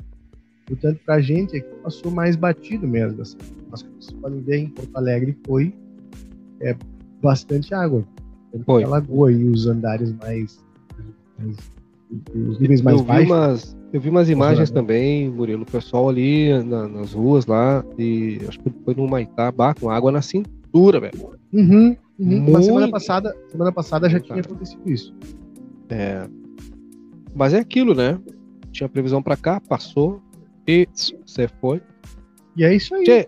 Portanto, 0.66 1.00
para 1.06 1.16
a 1.16 1.22
gente 1.22 1.58
aqui 1.58 1.70
passou 1.84 2.12
mais 2.12 2.36
batido 2.36 2.88
mesmo. 2.88 3.22
Assim. 3.22 3.38
Mas 3.70 3.84
como 3.84 4.02
vocês 4.02 4.20
podem 4.20 4.42
ver, 4.42 4.58
em 4.58 4.70
Porto 4.70 4.96
Alegre 4.98 5.38
foi 5.46 5.74
é, 6.60 6.76
bastante 7.22 7.74
água. 7.74 8.04
Foi. 8.66 8.84
A 8.84 8.88
lagoa 8.88 9.32
e 9.32 9.44
os 9.46 9.68
andares 9.68 10.14
mais, 10.14 10.60
mais 11.38 11.56
os 12.34 12.60
níveis 12.60 12.82
mais 12.82 13.00
eu 13.00 13.06
baixos. 13.06 13.26
Vi 13.26 13.32
umas, 13.32 13.78
eu 13.94 14.02
vi 14.02 14.10
umas 14.10 14.30
imagens 14.30 14.72
também, 14.72 15.30
Murilo, 15.30 15.64
o 15.64 15.72
pessoal 15.72 16.10
ali 16.10 16.64
na, 16.64 16.88
nas 16.88 17.14
ruas 17.14 17.46
lá, 17.46 17.86
e 17.98 18.40
acho 18.48 18.60
que 18.60 18.72
foi 18.84 18.94
no 18.96 19.08
Maitá, 19.08 19.54
com 19.80 19.90
água 19.90 20.12
na 20.12 20.22
cintura, 20.22 21.00
velho. 21.00 21.32
Uhum, 21.54 21.96
uhum. 22.22 22.52
Mas 22.52 22.66
semana 22.66 22.90
passada, 22.90 23.36
semana 23.50 23.72
passada 23.72 24.10
já 24.10 24.20
tinha 24.20 24.40
acontecido 24.40 24.90
isso. 24.90 25.14
É. 25.90 26.28
Mas 27.34 27.54
é 27.54 27.60
aquilo, 27.60 27.94
né? 27.94 28.20
Tinha 28.72 28.88
previsão 28.88 29.22
para 29.22 29.36
cá, 29.36 29.60
passou 29.60 30.22
e 30.68 30.88
você 31.26 31.48
foi. 31.60 31.82
E 32.56 32.64
é 32.64 32.74
isso 32.74 32.94
aí. 32.96 33.04
Tchê, 33.04 33.28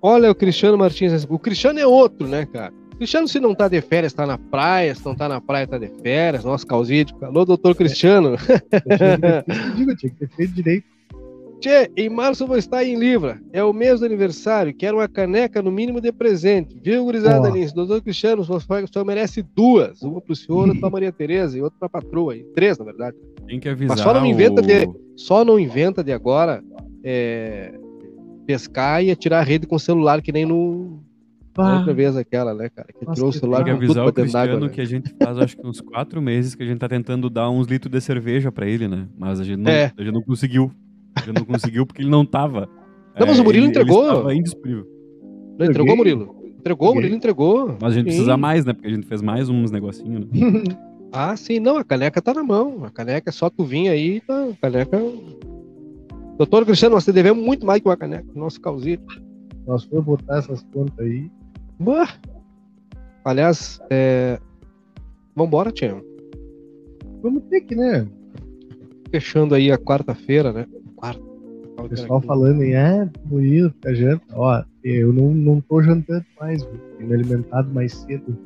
olha 0.00 0.30
o 0.30 0.34
Cristiano 0.34 0.78
Martins. 0.78 1.26
O 1.28 1.38
Cristiano 1.38 1.78
é 1.78 1.86
outro, 1.86 2.26
né, 2.26 2.46
cara? 2.46 2.72
Cristiano, 2.96 3.26
se 3.26 3.40
não 3.40 3.54
tá 3.54 3.68
de 3.68 3.80
férias, 3.80 4.12
tá 4.12 4.26
na 4.26 4.38
praia. 4.38 4.94
Se 4.94 5.04
não 5.04 5.14
tá 5.14 5.28
na 5.28 5.40
praia, 5.40 5.66
tá 5.66 5.78
de 5.78 5.88
férias. 6.02 6.44
Nossa, 6.44 6.66
causídio. 6.66 7.16
Alô, 7.22 7.44
doutor 7.44 7.74
Cristiano. 7.74 8.36
Eu 9.88 9.96
tinha 9.96 10.10
que 10.12 10.18
ter 10.18 10.28
feito 10.28 10.52
direito. 10.52 10.91
Tchê, 11.62 11.88
em 11.96 12.08
março 12.08 12.42
eu 12.42 12.48
vou 12.48 12.58
estar 12.58 12.84
em 12.84 12.98
Libra. 12.98 13.40
É 13.52 13.62
o 13.62 13.72
mês 13.72 14.00
do 14.00 14.06
aniversário. 14.06 14.74
Quero 14.74 14.96
uma 14.96 15.06
caneca 15.06 15.62
no 15.62 15.70
mínimo 15.70 16.00
de 16.00 16.10
presente. 16.10 16.76
Viu, 16.82 17.04
gurizada 17.04 17.48
oh. 17.48 17.72
Doutor 17.72 18.02
Cristiano, 18.02 18.42
o 18.42 18.44
senhor 18.44 19.04
merece 19.04 19.42
duas. 19.42 20.02
Uma 20.02 20.20
pro 20.20 20.34
senhor, 20.34 20.66
outra 20.66 20.80
pra 20.80 20.90
Maria 20.90 21.12
Tereza 21.12 21.56
e 21.56 21.62
outra 21.62 21.78
pra 21.78 21.88
patroa. 21.88 22.34
E 22.34 22.42
três, 22.52 22.76
na 22.78 22.84
verdade. 22.84 23.16
Tem 23.46 23.60
que 23.60 23.68
avisar. 23.68 23.96
Mas 23.96 24.00
só 24.00 24.12
não 24.12 24.26
inventa 24.26 24.60
o... 24.60 24.66
de, 24.66 24.90
só 25.16 25.44
não 25.44 25.56
inventa 25.56 26.02
de 26.02 26.12
agora 26.12 26.64
é, 27.04 27.72
pescar 28.44 29.04
e 29.04 29.12
atirar 29.12 29.40
a 29.40 29.44
rede 29.44 29.64
com 29.64 29.78
celular, 29.78 30.20
que 30.20 30.32
nem 30.32 30.44
no, 30.44 31.00
ah. 31.56 31.78
Outra 31.78 31.92
vez 31.92 32.16
aquela, 32.16 32.54
né, 32.54 32.70
cara? 32.70 32.88
Que 32.88 33.04
Nossa, 33.04 33.20
trouxe 33.20 33.38
o 33.38 33.40
celular 33.40 33.58
Tem 33.58 33.66
que 33.66 33.84
avisar 33.84 34.06
o 34.06 34.12
Cristiano 34.12 34.52
água, 34.52 34.60
né? 34.60 34.68
que 34.72 34.80
a 34.80 34.84
gente 34.84 35.14
faz, 35.22 35.38
acho 35.38 35.56
que 35.56 35.66
uns 35.66 35.80
quatro 35.80 36.22
meses 36.22 36.54
que 36.54 36.62
a 36.62 36.66
gente 36.66 36.78
tá 36.78 36.88
tentando 36.88 37.28
dar 37.28 37.50
uns 37.50 37.66
litros 37.66 37.92
de 37.92 38.00
cerveja 38.00 38.50
pra 38.50 38.66
ele, 38.66 38.88
né? 38.88 39.06
Mas 39.18 39.38
a 39.38 39.44
gente 39.44 39.58
não, 39.58 39.70
é. 39.70 39.92
a 39.96 40.02
gente 40.02 40.14
não 40.14 40.22
conseguiu. 40.22 40.72
A 41.14 41.20
gente 41.20 41.38
não 41.38 41.44
conseguiu 41.44 41.86
porque 41.86 42.02
ele 42.02 42.10
não 42.10 42.24
tava. 42.24 42.68
Não, 43.18 43.26
mas 43.26 43.38
o 43.38 43.44
Murilo 43.44 43.64
ele, 43.64 43.70
entregou. 43.70 44.02
Ele 44.02 44.10
estava 44.12 44.34
indisponível. 44.34 44.86
Não, 45.58 45.66
entregou, 45.66 45.96
Murilo? 45.96 46.42
Entregou, 46.58 46.94
Murilo 46.94 47.14
entregou. 47.14 47.76
Mas 47.80 47.92
a 47.92 47.96
gente 47.96 48.04
sim. 48.04 48.16
precisa 48.16 48.36
mais, 48.36 48.64
né? 48.64 48.72
Porque 48.72 48.88
a 48.88 48.90
gente 48.90 49.06
fez 49.06 49.20
mais 49.20 49.48
uns 49.48 49.70
negocinhos, 49.70 50.26
né? 50.26 50.28
ah, 51.12 51.36
sim. 51.36 51.60
Não, 51.60 51.76
a 51.76 51.84
caneca 51.84 52.22
tá 52.22 52.32
na 52.32 52.42
mão. 52.42 52.84
A 52.84 52.90
caneca 52.90 53.30
é 53.30 53.32
só 53.32 53.50
tu 53.50 53.64
vir 53.64 53.88
aí, 53.88 54.20
tá? 54.20 54.44
A 54.44 54.56
caneca... 54.56 54.98
Doutor 56.38 56.64
Cristiano, 56.64 56.94
nós 56.94 57.04
te 57.04 57.12
devemos 57.12 57.44
muito 57.44 57.66
mais 57.66 57.80
que 57.80 57.88
uma 57.88 57.96
caneca, 57.96 58.26
nosso 58.34 58.60
causito. 58.60 59.22
Nós 59.66 59.84
vamos 59.84 60.04
botar 60.04 60.38
essas 60.38 60.62
contas 60.72 60.98
aí. 60.98 61.30
Bah. 61.78 62.08
Aliás, 63.24 63.80
é... 63.90 64.40
vambora, 65.36 65.70
Tia. 65.70 66.02
Vamos 67.22 67.42
ter 67.44 67.60
que, 67.60 67.76
né? 67.76 68.08
Fechando 69.10 69.54
aí 69.54 69.70
a 69.70 69.78
quarta-feira, 69.78 70.52
né? 70.52 70.66
O 71.84 71.88
pessoal 71.88 72.20
falando 72.20 72.62
em, 72.62 72.74
é, 72.74 73.08
bonito, 73.24 73.70
fica 73.74 73.94
janta. 73.94 74.24
Ó, 74.32 74.62
eu 74.84 75.12
não, 75.12 75.34
não 75.34 75.60
tô 75.60 75.82
jantando 75.82 76.24
mais, 76.40 76.62
viu? 76.62 76.78
Tenho 76.96 77.08
me 77.08 77.14
alimentado 77.14 77.72
mais 77.72 77.92
cedo. 77.92 78.36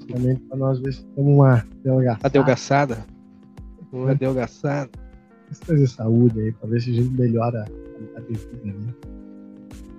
Justamente 0.00 0.40
pra 0.42 0.56
nós 0.56 0.80
ver 0.80 0.92
se 0.92 1.04
temos 1.06 1.34
uma 1.34 1.64
delegação. 1.82 2.20
Adelgaçada. 2.22 3.06
Uma 3.92 4.10
adelgaçada. 4.10 4.90
Vamos 5.44 5.58
trazer 5.60 5.86
saúde 5.86 6.40
aí, 6.40 6.52
pra 6.52 6.68
ver 6.68 6.80
se 6.80 6.90
a 6.90 6.94
gente 6.94 7.10
melhora 7.10 7.62
a 7.62 7.66
qualidade 7.66 8.26
de 8.26 8.38
vida, 8.38 8.78
né? 8.78 8.94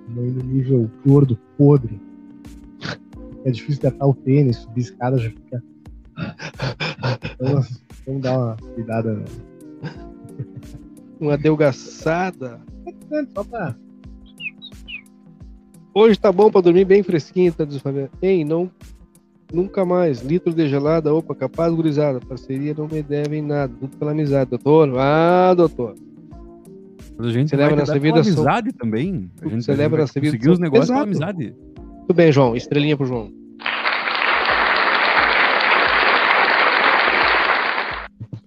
Não 0.10 0.24
no 0.24 0.44
nível 0.44 0.90
gordo, 1.06 1.38
podre. 1.58 2.00
É 3.46 3.52
difícil 3.52 3.82
de 3.82 3.88
atar 3.88 4.08
o 4.08 4.14
tênis, 4.14 4.58
subir 4.58 4.82
escada 4.82 5.18
já 5.18 5.30
fica. 5.30 5.64
Então, 7.34 7.62
vamos 8.06 8.22
dar 8.22 8.38
uma 8.38 8.58
cuidada, 8.76 9.14
né? 9.14 9.26
Uma 11.24 11.36
adelgaçada. 11.36 12.60
Só 13.34 13.44
pra. 13.46 13.74
Hoje 15.94 16.20
tá 16.20 16.34
bom 16.34 16.52
pra 16.52 16.60
dormir 16.60 16.84
bem 16.84 17.02
fresquinho, 17.02 17.54
tá 17.54 17.64
diz 17.64 17.78
Fabiano. 17.82 18.10
Ei, 18.22 18.44
não. 18.44 18.70
Nunca 19.54 19.86
mais. 19.86 20.22
Litro 20.22 20.52
de 20.54 20.68
gelada, 20.68 21.14
opa, 21.14 21.34
capaz, 21.34 21.74
gurizada. 21.74 22.20
Parceria 22.20 22.74
não 22.78 22.90
me 22.92 23.02
devem 23.02 23.42
nada. 23.42 23.74
Tudo 23.80 23.96
pela 23.96 24.12
amizade, 24.12 24.50
doutor. 24.50 24.94
Ah, 25.00 25.54
doutor. 25.56 25.96
Mas 27.18 27.28
a 27.28 27.32
gente 27.32 27.50
Celebra 27.52 27.78
cuidar 27.78 27.94
vida, 28.00 28.14
pela 28.16 28.24
são- 28.26 28.34
amizade 28.44 28.74
também. 28.74 29.32
A 29.42 29.48
gente 29.48 29.64
Celebra 29.64 29.90
vai 29.90 30.00
nossa 30.02 30.20
vida, 30.20 30.32
conseguir 30.34 30.50
os 30.52 30.60
negócios 30.60 30.90
pela 30.90 31.08
Exato. 31.10 31.30
amizade. 31.32 31.56
Tudo 32.02 32.14
bem, 32.14 32.32
João. 32.34 32.54
Estrelinha 32.54 32.98
pro 32.98 33.06
João. 33.06 33.32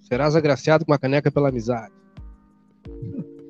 Serás 0.01 0.35
agraciado 0.35 0.85
com 0.85 0.91
uma 0.91 0.99
caneca 0.99 1.31
pela 1.31 1.49
amizade. 1.49 1.91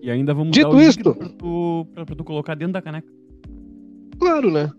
E 0.07 0.09
ainda 0.09 0.33
vamos 0.33 0.51
Dito 0.53 0.69
dar 0.69 0.75
o 0.77 0.81
isto- 0.81 1.13
pra 1.13 1.27
tu, 1.27 1.85
pra, 1.93 2.05
pra 2.05 2.15
tu 2.15 2.23
colocar 2.23 2.55
dentro 2.55 2.71
da 2.71 2.81
caneca. 2.81 3.11
Claro, 4.17 4.49
né? 4.49 4.71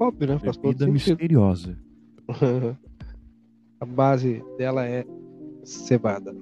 Óbvio, 0.00 0.26
né? 0.26 0.38
Faz 0.40 0.56
Bebida 0.56 0.88
misteriosa. 0.88 1.78
A 3.80 3.86
base 3.86 4.42
dela 4.58 4.84
é 4.84 5.04
cevada. 5.62 6.34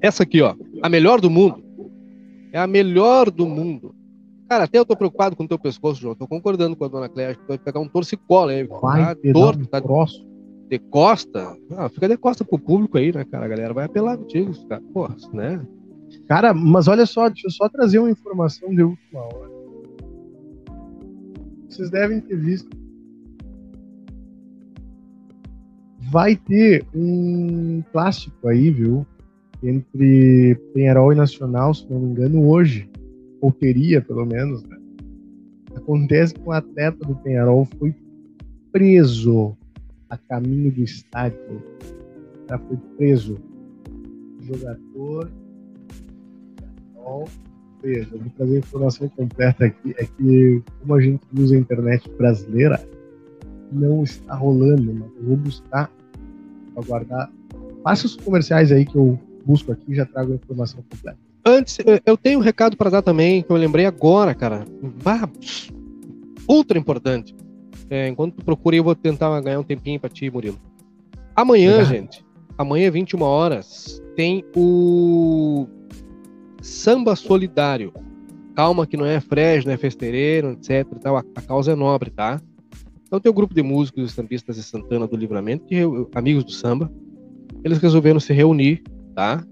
Essa 0.00 0.24
aqui, 0.24 0.42
ó. 0.42 0.56
A 0.82 0.88
melhor 0.88 1.20
do 1.20 1.30
mundo. 1.30 1.62
É 2.52 2.58
a 2.58 2.66
melhor 2.66 3.30
do 3.30 3.46
mundo. 3.46 3.94
Cara, 4.48 4.64
até 4.64 4.80
eu 4.80 4.84
tô 4.84 4.96
preocupado 4.96 5.36
com 5.36 5.44
o 5.44 5.48
teu 5.48 5.56
pescoço, 5.58 6.00
João. 6.00 6.16
Tô 6.16 6.26
concordando 6.26 6.74
com 6.74 6.84
a 6.84 6.88
dona 6.88 7.08
Cléia. 7.08 7.30
Acho 7.30 7.38
que 7.38 7.44
tu 7.44 7.48
vai 7.50 7.58
pegar 7.58 7.78
um 7.78 7.86
torcicolo 7.88 8.50
aí. 8.50 8.64
Vai 8.64 9.14
Tá 9.14 9.32
torto, 9.32 9.66
tá 9.68 9.80
troço. 9.80 10.26
de 10.68 10.80
costa. 10.80 11.56
Ah, 11.76 11.88
fica 11.88 12.08
de 12.08 12.16
costa 12.16 12.44
pro 12.44 12.58
público 12.58 12.98
aí, 12.98 13.12
né, 13.14 13.24
cara? 13.24 13.44
A 13.46 13.48
galera 13.48 13.72
vai 13.72 13.84
apelar 13.84 14.18
contigo, 14.18 14.52
cara. 14.68 14.82
Porra, 14.92 15.14
né? 15.32 15.64
Cara, 16.26 16.54
mas 16.54 16.88
olha 16.88 17.06
só, 17.06 17.28
deixa 17.28 17.46
eu 17.46 17.50
só 17.50 17.68
trazer 17.68 17.98
uma 17.98 18.10
informação 18.10 18.74
de 18.74 18.82
última 18.82 19.20
hora. 19.20 19.50
Vocês 21.68 21.90
devem 21.90 22.20
ter 22.20 22.36
visto. 22.36 22.68
Vai 26.10 26.34
ter 26.34 26.84
um 26.94 27.82
clássico 27.92 28.48
aí, 28.48 28.70
viu? 28.70 29.06
Entre 29.62 30.54
Penharol 30.74 31.12
e 31.12 31.16
Nacional, 31.16 31.74
se 31.74 31.88
não 31.90 32.00
me 32.00 32.10
engano, 32.10 32.48
hoje. 32.48 32.88
Ou 33.40 33.52
teria, 33.52 34.00
pelo 34.00 34.26
menos, 34.26 34.62
né? 34.64 34.76
Acontece 35.76 36.34
que 36.34 36.40
um 36.42 36.52
atleta 36.52 37.04
do 37.06 37.14
Penharol 37.16 37.66
foi 37.78 37.94
preso 38.72 39.56
a 40.08 40.16
caminho 40.16 40.72
do 40.72 40.82
estádio. 40.82 41.38
O 42.42 42.46
cara 42.46 42.60
foi 42.66 42.76
preso. 42.96 43.38
O 44.38 44.42
jogador 44.42 45.30
Veja, 47.82 48.08
eu 48.12 48.18
vou 48.18 48.30
trazer 48.36 48.56
a 48.56 48.58
informação 48.58 49.08
completa 49.08 49.64
aqui. 49.64 49.94
É 49.98 50.04
que, 50.04 50.62
como 50.80 50.94
a 50.94 51.00
gente 51.00 51.20
usa 51.36 51.54
a 51.54 51.58
internet 51.58 52.08
brasileira, 52.10 52.82
não 53.72 54.02
está 54.02 54.34
rolando, 54.34 54.92
mas 54.92 55.10
eu 55.16 55.22
vou 55.24 55.36
buscar 55.36 55.90
para 56.74 56.84
guardar. 56.84 57.32
Passa 57.82 58.06
os 58.06 58.16
comerciais 58.16 58.70
aí 58.70 58.84
que 58.84 58.96
eu 58.96 59.18
busco 59.46 59.72
aqui 59.72 59.92
e 59.92 59.94
já 59.94 60.04
trago 60.04 60.32
a 60.32 60.34
informação 60.34 60.82
completa. 60.90 61.18
Antes, 61.46 61.78
eu- 62.04 62.16
tenho 62.18 62.38
um 62.38 62.42
recado 62.42 62.76
pra 62.76 62.90
dar 62.90 63.00
também, 63.00 63.42
que 63.42 63.50
eu 63.50 63.56
lembrei 63.56 63.86
agora, 63.86 64.34
cara. 64.34 64.66
Bah, 65.02 65.26
ultra 66.46 66.78
importante. 66.78 67.34
É, 67.88 68.08
enquanto 68.08 68.34
tu 68.36 68.44
procura, 68.44 68.76
eu 68.76 68.84
vou 68.84 68.94
tentar 68.94 69.40
ganhar 69.40 69.58
um 69.58 69.62
tempinho 69.64 69.98
pra 69.98 70.10
ti, 70.10 70.30
Murilo. 70.30 70.58
Amanhã, 71.34 71.76
Obrigado. 71.76 71.88
gente, 71.94 72.24
amanhã, 72.58 72.90
21 72.90 73.22
horas, 73.22 74.02
tem 74.14 74.44
o 74.54 75.66
Samba 76.60 77.16
Solidário. 77.16 77.92
Calma 78.54 78.86
que 78.86 78.96
não 78.96 79.06
é 79.06 79.20
frejo, 79.20 79.66
não 79.66 79.74
é 79.74 79.76
festeirero, 79.76 80.50
etc. 80.52 80.86
tal. 81.00 81.16
A, 81.16 81.24
a 81.34 81.42
causa 81.42 81.72
é 81.72 81.74
nobre, 81.74 82.10
tá? 82.10 82.40
Então 83.06 83.18
tem 83.18 83.30
o 83.30 83.34
grupo 83.34 83.54
de 83.54 83.62
músicos 83.62 84.12
sambistas 84.12 84.56
de 84.56 84.62
Santana 84.62 85.06
do 85.06 85.16
Livramento, 85.16 85.64
reu- 85.70 86.08
amigos 86.14 86.44
do 86.44 86.52
samba, 86.52 86.90
eles 87.64 87.78
resolveram 87.78 88.20
se 88.20 88.32
reunir, 88.32 88.82
tá? 89.14 89.44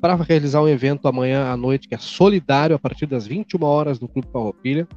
para 0.00 0.16
realizar 0.16 0.60
um 0.60 0.66
evento 0.68 1.06
amanhã 1.06 1.52
à 1.52 1.56
noite 1.56 1.86
que 1.86 1.94
é 1.94 1.98
solidário 1.98 2.74
a 2.74 2.78
partir 2.78 3.06
das 3.06 3.24
21 3.24 3.62
horas 3.62 4.00
no 4.00 4.08
Clube 4.08 4.26
Farroupilha. 4.32 4.88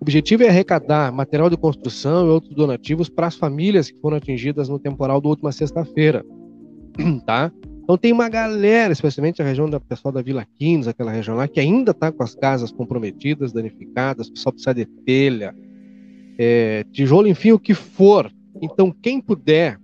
O 0.00 0.04
objetivo 0.04 0.44
é 0.44 0.48
arrecadar 0.48 1.12
material 1.12 1.50
de 1.50 1.58
construção 1.58 2.26
e 2.26 2.30
outros 2.30 2.54
donativos 2.54 3.10
para 3.10 3.26
as 3.26 3.34
famílias 3.36 3.90
que 3.90 4.00
foram 4.00 4.16
atingidas 4.16 4.66
no 4.70 4.78
temporal 4.78 5.20
da 5.20 5.28
última 5.28 5.52
sexta-feira, 5.52 6.24
tá? 7.26 7.52
Então 7.86 7.96
tem 7.96 8.12
uma 8.12 8.28
galera, 8.28 8.92
especialmente 8.92 9.40
a 9.40 9.44
região 9.44 9.70
da 9.70 9.78
pessoal 9.78 10.10
da 10.10 10.20
Vila 10.20 10.44
15, 10.58 10.90
aquela 10.90 11.12
região 11.12 11.36
lá, 11.36 11.46
que 11.46 11.60
ainda 11.60 11.92
está 11.92 12.10
com 12.10 12.20
as 12.24 12.34
casas 12.34 12.72
comprometidas, 12.72 13.52
danificadas, 13.52 14.28
pessoal 14.28 14.52
precisa 14.52 14.74
de 14.74 14.86
telha, 14.86 15.54
é, 16.36 16.82
tijolo, 16.90 17.28
enfim, 17.28 17.52
o 17.52 17.60
que 17.60 17.74
for. 17.74 18.28
Então 18.60 18.90
quem 18.90 19.20
puder 19.20 19.78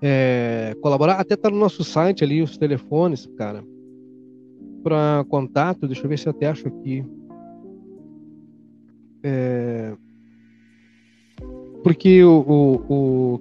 é, 0.00 0.76
colaborar, 0.80 1.14
até 1.14 1.34
tá 1.34 1.50
no 1.50 1.58
nosso 1.58 1.82
site 1.82 2.22
ali 2.22 2.40
os 2.40 2.56
telefones, 2.56 3.28
cara, 3.36 3.64
para 4.84 5.24
contato. 5.28 5.88
Deixa 5.88 6.04
eu 6.04 6.08
ver 6.08 6.20
se 6.20 6.28
eu 6.28 6.30
até 6.30 6.46
acho 6.46 6.68
aqui. 6.68 7.04
É, 9.24 9.92
porque 11.82 12.22
o, 12.22 12.40
o, 12.40 12.74
o- 12.88 13.40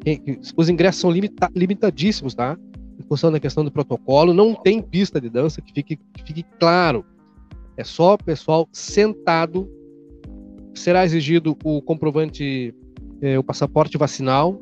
os 0.56 0.68
ingressos 0.68 1.02
são 1.02 1.12
limita- 1.12 1.52
limitadíssimos, 1.56 2.34
tá? 2.34 2.58
Em 3.00 3.04
função 3.04 3.32
da 3.32 3.40
questão 3.40 3.64
do 3.64 3.72
protocolo, 3.72 4.34
não 4.34 4.56
tem 4.56 4.82
pista 4.82 5.22
de 5.22 5.30
dança, 5.30 5.62
que 5.62 5.72
fique, 5.72 5.96
que 5.96 6.24
fique 6.24 6.44
claro. 6.60 7.06
É 7.76 7.84
só 7.84 8.18
pessoal 8.18 8.68
sentado. 8.72 9.70
Será 10.74 11.06
exigido 11.06 11.56
o 11.64 11.82
comprovante, 11.82 12.74
é, 13.22 13.38
o 13.38 13.44
passaporte 13.44 13.98
vacinal, 13.98 14.60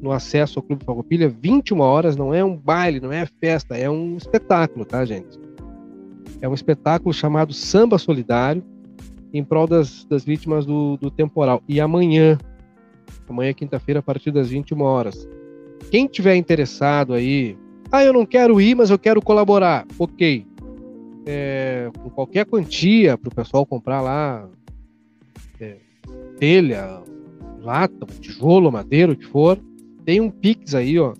no 0.00 0.12
acesso 0.12 0.58
ao 0.58 0.62
Clube 0.62 0.84
Farroupilha, 0.84 1.28
21 1.28 1.80
horas, 1.80 2.16
não 2.16 2.32
é 2.32 2.42
um 2.42 2.56
baile, 2.56 3.00
não 3.00 3.12
é 3.12 3.26
festa, 3.26 3.76
é 3.76 3.88
um 3.88 4.16
espetáculo, 4.16 4.84
tá, 4.84 5.04
gente? 5.04 5.38
É 6.40 6.48
um 6.48 6.54
espetáculo 6.54 7.12
chamado 7.12 7.52
Samba 7.52 7.98
Solidário, 7.98 8.64
em 9.32 9.44
prol 9.44 9.66
das, 9.66 10.04
das 10.06 10.24
vítimas 10.24 10.64
do, 10.64 10.96
do 10.96 11.10
temporal. 11.10 11.62
E 11.68 11.80
amanhã, 11.80 12.38
amanhã, 13.28 13.52
quinta-feira, 13.52 14.00
a 14.00 14.02
partir 14.02 14.30
das 14.30 14.48
21 14.48 14.80
horas. 14.80 15.28
Quem 15.90 16.06
tiver 16.06 16.36
interessado 16.36 17.14
aí, 17.14 17.56
ah, 17.92 18.04
eu 18.04 18.12
não 18.12 18.24
quero 18.26 18.60
ir, 18.60 18.74
mas 18.74 18.90
eu 18.90 18.98
quero 18.98 19.20
colaborar. 19.20 19.86
Ok. 19.98 20.46
É, 21.26 21.90
com 22.02 22.10
qualquer 22.10 22.46
quantia 22.46 23.18
para 23.18 23.28
o 23.28 23.34
pessoal 23.34 23.66
comprar 23.66 24.00
lá 24.00 24.48
é, 25.60 25.76
telha, 26.38 27.02
lata, 27.60 28.06
tijolo, 28.20 28.72
madeira, 28.72 29.12
o 29.12 29.16
que 29.16 29.26
for, 29.26 29.58
tem 30.04 30.20
um 30.20 30.30
Pix 30.30 30.74
aí, 30.74 30.98
ó, 30.98 31.12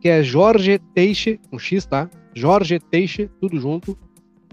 que 0.00 0.08
é 0.08 0.22
Jorge 0.22 0.78
Teixe, 0.94 1.40
um 1.50 1.58
X, 1.58 1.86
tá? 1.86 2.10
Jorge 2.34 2.78
Teixe, 2.78 3.30
tudo 3.40 3.58
junto, 3.58 3.96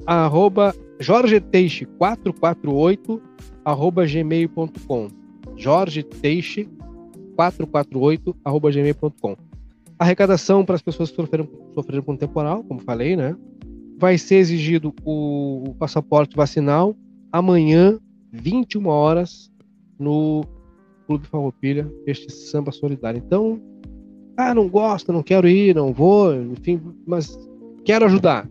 arroba 0.06 0.74
Jorge 1.00 1.40
Teixe 1.40 1.86
448 1.86 3.22
arroba 3.66 4.06
gmail.com 4.06 5.08
Jorge 5.56 6.04
Teixe 6.04 6.68
448 7.36 8.36
arroba 8.44 8.72
gmail.com 8.72 9.36
Arrecadação 9.98 10.66
para 10.66 10.76
as 10.76 10.82
pessoas 10.82 11.10
que 11.10 11.16
sofreram, 11.16 11.48
sofreram 11.74 12.04
com 12.04 12.16
temporal, 12.16 12.64
como 12.64 12.82
falei, 12.82 13.16
né? 13.16 13.36
Vai 13.98 14.18
ser 14.18 14.36
exigido 14.36 14.94
o, 15.06 15.70
o 15.70 15.76
passaporte 15.76 16.36
vacinal 16.36 16.96
amanhã, 17.32 18.00
21 18.32 18.88
horas, 18.88 19.52
no 19.98 20.44
Clube 21.08 21.28
Farroupilha, 21.28 21.92
este 22.06 22.32
samba 22.32 22.72
solidário. 22.72 23.22
Então, 23.24 23.62
ah, 24.36 24.54
não 24.54 24.68
gosto, 24.68 25.14
não 25.14 25.24
quero 25.24 25.48
ir, 25.48 25.76
não 25.76 25.94
vou, 25.94 26.34
enfim, 26.36 26.82
mas 27.06 27.38
quero 27.86 28.06
ajudar. 28.06 28.50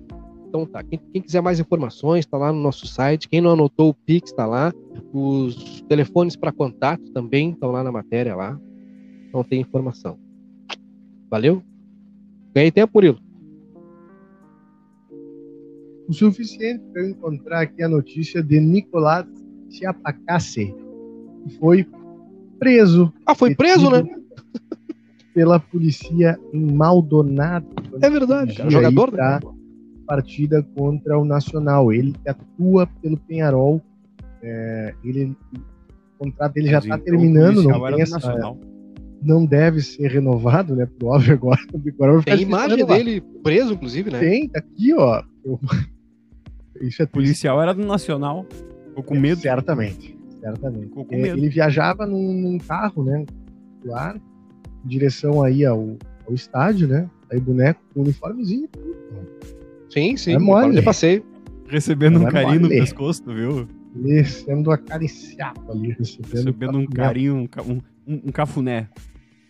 Então 0.49 0.67
tá, 0.67 0.83
quem, 0.83 1.01
quem 1.13 1.23
quiser 1.23 1.41
mais 1.41 1.59
informações, 1.59 2.27
tá 2.27 2.37
lá 2.37 2.53
no 2.53 2.61
nosso 2.61 2.87
site. 2.87 3.29
Quem 3.29 3.41
não 3.41 3.53
anotou 3.53 3.89
o 3.89 3.95
Pix, 3.95 4.33
tá 4.33 4.45
lá. 4.45 4.71
Os 5.13 5.81
telefones 5.89 6.37
para 6.37 6.53
contato 6.53 7.11
também 7.13 7.51
estão 7.51 7.71
lá 7.71 7.83
na 7.83 7.91
matéria 7.91 8.37
lá. 8.37 8.61
Então 9.33 9.43
tem 9.43 9.63
informação. 9.63 10.19
Valeu? 11.31 11.63
Ganhei 12.55 12.71
tempo, 12.71 12.93
Murilo. 12.95 13.19
O 16.07 16.13
suficiente 16.13 16.85
para 16.93 17.01
eu 17.01 17.09
encontrar 17.09 17.63
aqui 17.63 17.83
a 17.83 17.89
notícia 17.89 18.43
de 18.43 18.61
Nicolás 18.61 19.27
Chiapacase, 19.71 20.75
que 21.45 21.57
foi 21.59 21.87
preso. 22.59 23.11
Ah, 23.25 23.35
foi 23.35 23.55
preso, 23.55 23.91
né? 23.91 24.05
Pela 25.33 25.59
polícia 25.59 26.39
em 26.53 26.71
Maldonado. 26.71 27.67
É 28.03 28.11
verdade, 28.11 28.55
cara. 28.55 28.69
Dia 28.69 28.83
Jogador, 28.83 29.09
aí 29.09 29.17
né? 29.17 29.41
pra 29.41 29.53
partida 30.07 30.63
contra 30.77 31.19
o 31.19 31.25
Nacional. 31.25 31.91
Ele 31.91 32.13
que 32.13 32.29
atua 32.29 32.87
pelo 33.01 33.17
Penharol. 33.17 33.81
É, 34.43 34.95
ele, 35.03 35.35
o 35.55 36.25
contrato 36.25 36.53
dele 36.53 36.69
já 36.69 36.81
está 36.81 36.99
terminando, 36.99 37.63
não, 37.63 37.81
tem 37.87 38.03
essa- 38.03 38.17
Nacional. 38.17 38.59
Não 39.25 39.45
deve 39.47 39.81
ser 39.81 40.09
renovado, 40.09 40.75
né? 40.77 40.87
Por 40.99 41.15
óbvio 41.15 41.35
agora. 41.35 41.61
agora 42.01 42.23
Tem 42.23 42.41
imagem 42.43 42.77
renovar. 42.77 42.99
dele 42.99 43.21
preso, 43.43 43.75
inclusive, 43.75 44.11
né? 44.11 44.19
Tem, 44.21 44.49
tá 44.49 44.59
aqui, 44.59 44.93
ó. 44.95 45.23
Eu- 45.45 45.59
Isso 46.81 47.01
é 47.03 47.05
O 47.05 47.09
policial 47.09 47.63
era 47.63 47.73
do 47.73 47.85
Nacional. 47.85 48.45
Ficou 48.89 49.05
com 49.05 49.15
medo. 49.15 49.41
Certamente, 49.41 50.19
certamente. 50.41 50.87
Ficou 50.89 51.05
com 51.05 51.15
É, 51.15 51.19
medo. 51.19 51.39
Ele 51.39 51.49
viajava 51.49 52.07
num, 52.07 52.33
num 52.33 52.59
carro, 52.59 53.05
né? 53.05 53.25
Do 53.85 53.95
ar, 53.95 54.17
em 54.85 54.89
direção 54.89 55.43
aí 55.43 55.65
ao, 55.65 55.97
ao 56.27 56.35
estádio, 56.35 56.89
né? 56.89 57.09
Aí 57.31 57.39
boneco 57.41 57.81
com 57.95 58.03
uniformezinho. 58.03 58.69
Sim, 59.91 60.17
sim. 60.17 60.35
É 60.35 60.39
mole. 60.39 60.77
Eu 60.79 60.83
passei. 60.83 61.23
Recebendo 61.69 62.15
Não 62.19 62.25
um 62.25 62.29
é 62.29 62.33
carinho 62.33 62.61
no 62.63 62.69
mole. 62.69 62.81
pescoço, 62.81 63.23
tu 63.23 63.33
viu? 63.35 63.69
Ele 63.95 64.25
sendo 64.25 64.71
acariciado 64.71 65.71
ali, 65.71 65.91
recebendo. 65.99 66.33
Recebendo 66.33 66.79
um 66.79 66.87
carinho, 66.87 67.49
ca- 67.49 67.63
um, 67.63 67.79
um- 68.07 68.23
um 68.27 68.33
cafuné. 68.33 68.89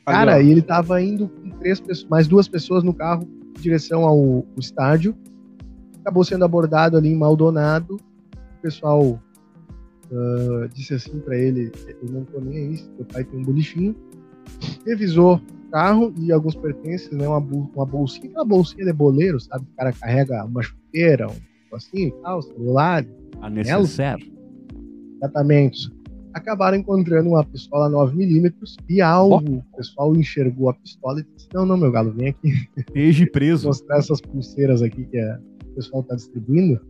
Cara, 0.04 0.34
Ali, 0.36 0.48
e 0.48 0.50
ele 0.52 0.62
tava 0.62 1.00
indo 1.00 1.28
com 1.28 1.50
três 1.58 1.80
pessoas, 1.80 2.08
mais 2.08 2.26
duas 2.26 2.48
pessoas 2.48 2.82
no 2.82 2.92
carro 2.92 3.22
em 3.56 3.60
direção 3.60 4.04
ao, 4.04 4.18
ao 4.18 4.58
estádio. 4.58 5.14
Acabou 6.00 6.24
sendo 6.24 6.44
abordado 6.44 6.96
ali 6.96 7.08
em 7.08 7.16
Maldonado. 7.16 7.94
O 7.94 8.62
pessoal 8.62 9.20
ah, 10.12 10.68
disse 10.74 10.94
assim 10.94 11.18
pra 11.20 11.36
ele: 11.36 11.72
Eu 12.02 12.10
não 12.10 12.24
tô 12.24 12.40
nem 12.40 12.58
aí, 12.58 12.76
se 12.76 12.88
teu 12.90 13.04
pai 13.06 13.24
tem 13.24 13.40
um 13.40 13.42
bolichinho. 13.42 13.94
Revisou 14.86 15.36
o 15.36 15.70
carro 15.70 16.12
e 16.18 16.30
alguns 16.30 16.54
pertences, 16.54 17.10
né? 17.12 17.26
Uma, 17.26 17.38
uma 17.38 17.86
bolsinha, 17.86 18.28
aquela 18.28 18.44
bolsinha 18.44 18.84
de 18.84 18.92
boleiro, 18.92 19.40
sabe? 19.40 19.64
O 19.64 19.76
cara 19.76 19.92
carrega 19.92 20.44
uma 20.44 20.62
chuteira, 20.62 21.28
um 21.28 21.36
negocinho 21.64 22.08
e 22.08 22.22
tal, 22.22 22.42
celular, 22.42 23.06
A 23.40 23.48
necessaire. 23.48 24.30
tratamentos. 25.20 25.90
Acabaram 26.34 26.76
encontrando 26.78 27.28
uma 27.30 27.44
pistola 27.44 27.90
9mm 27.90 28.52
e 28.88 29.00
alvo. 29.00 29.58
O 29.72 29.76
pessoal 29.76 30.14
enxergou 30.16 30.68
a 30.70 30.74
pistola 30.74 31.20
e 31.20 31.24
disse: 31.36 31.48
Não, 31.52 31.66
não, 31.66 31.76
meu 31.76 31.90
galo, 31.92 32.12
vem 32.12 32.28
aqui 32.28 32.52
Esteja 32.76 33.26
preso. 33.26 33.66
mostrar 33.68 33.98
essas 33.98 34.20
pulseiras 34.20 34.80
aqui 34.82 35.04
que 35.04 35.16
é- 35.18 35.38
o 35.70 35.74
pessoal 35.74 36.02
está 36.02 36.14
distribuindo. 36.14 36.80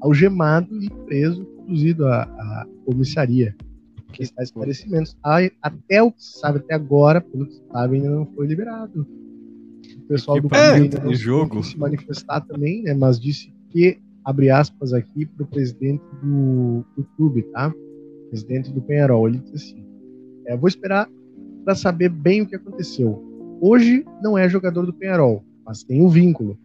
Algemado 0.00 0.80
e 0.82 0.90
preso, 1.06 1.44
conduzido 1.44 2.06
à, 2.06 2.22
à 2.22 2.66
comissaria. 2.84 3.54
Prestar 4.16 4.42
esclarecimentos. 4.44 5.16
A- 5.22 5.50
Até 5.60 6.02
o 6.02 6.12
que 6.12 6.22
se 6.22 6.38
sabe 6.38 6.58
até 6.58 6.74
agora, 6.74 7.20
pelo 7.20 7.46
que 7.46 7.54
se 7.54 7.62
sabe, 7.72 7.96
ainda 7.96 8.10
não 8.10 8.26
foi 8.26 8.46
liberado. 8.46 9.06
O 9.96 10.08
pessoal 10.08 10.40
do 10.40 10.48
de 10.48 11.14
jogo. 11.16 11.62
se 11.62 11.76
manifestar 11.78 12.40
também, 12.42 12.82
né? 12.82 12.94
Mas 12.94 13.18
disse 13.18 13.52
que, 13.70 13.98
abre 14.24 14.48
aspas 14.50 14.92
aqui, 14.92 15.26
para 15.26 15.42
o 15.44 15.46
presidente 15.46 16.02
do, 16.22 16.84
do 16.96 17.04
clube, 17.16 17.42
tá? 17.52 17.72
Presidente 18.28 18.72
do 18.72 18.80
Penharol. 18.82 19.28
Ele 19.28 19.38
disse 19.38 19.54
assim: 19.54 19.86
é, 20.46 20.56
vou 20.56 20.68
esperar 20.68 21.08
para 21.64 21.74
saber 21.74 22.08
bem 22.08 22.42
o 22.42 22.46
que 22.46 22.56
aconteceu. 22.56 23.22
Hoje 23.60 24.04
não 24.22 24.36
é 24.36 24.48
jogador 24.48 24.86
do 24.86 24.92
Penharol, 24.92 25.42
mas 25.64 25.82
tem 25.82 26.02
o 26.02 26.08
vínculo. 26.08 26.58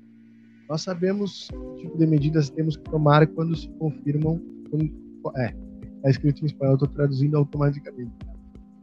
Nós 0.69 0.83
sabemos 0.83 1.49
que 1.75 1.83
tipo 1.83 1.97
de 1.97 2.07
medidas 2.07 2.49
temos 2.49 2.77
que 2.77 2.83
tomar 2.83 3.25
quando 3.27 3.55
se 3.55 3.67
confirmam. 3.79 4.39
Quando, 4.69 4.89
é, 5.37 5.53
está 5.97 6.09
escrito 6.09 6.43
em 6.43 6.45
espanhol, 6.45 6.75
estou 6.75 6.87
traduzindo 6.87 7.37
automaticamente. 7.37 8.11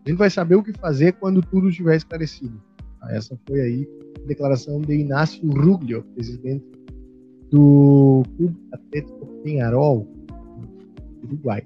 A 0.05 0.11
gente 0.11 0.19
vai 0.19 0.31
saber 0.31 0.55
o 0.55 0.63
que 0.63 0.73
fazer 0.73 1.13
quando 1.15 1.43
tudo 1.43 1.69
estiver 1.69 1.97
esclarecido. 1.97 2.61
Ah, 3.01 3.15
Essa 3.15 3.39
foi 3.47 3.61
aí 3.61 3.89
a 4.23 4.27
declaração 4.27 4.81
de 4.81 4.95
Inácio 4.95 5.49
Ruglio, 5.51 6.03
presidente 6.15 6.65
do 7.51 8.23
Clube 8.37 8.57
Atlético 8.73 9.27
Penharol, 9.43 10.07
Uruguai. 11.23 11.63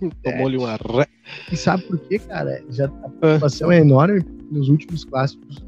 Tomou-lhe 0.22 0.56
uma 0.56 0.76
ré. 0.76 1.06
E 1.52 1.56
sabe 1.56 1.82
por 1.84 1.98
quê, 1.98 2.18
cara? 2.18 2.62
Já, 2.70 2.86
a 2.86 3.08
preocupação 3.08 3.70
é 3.70 3.80
enorme 3.80 4.24
nos 4.50 4.68
últimos 4.68 5.04
clássicos. 5.04 5.64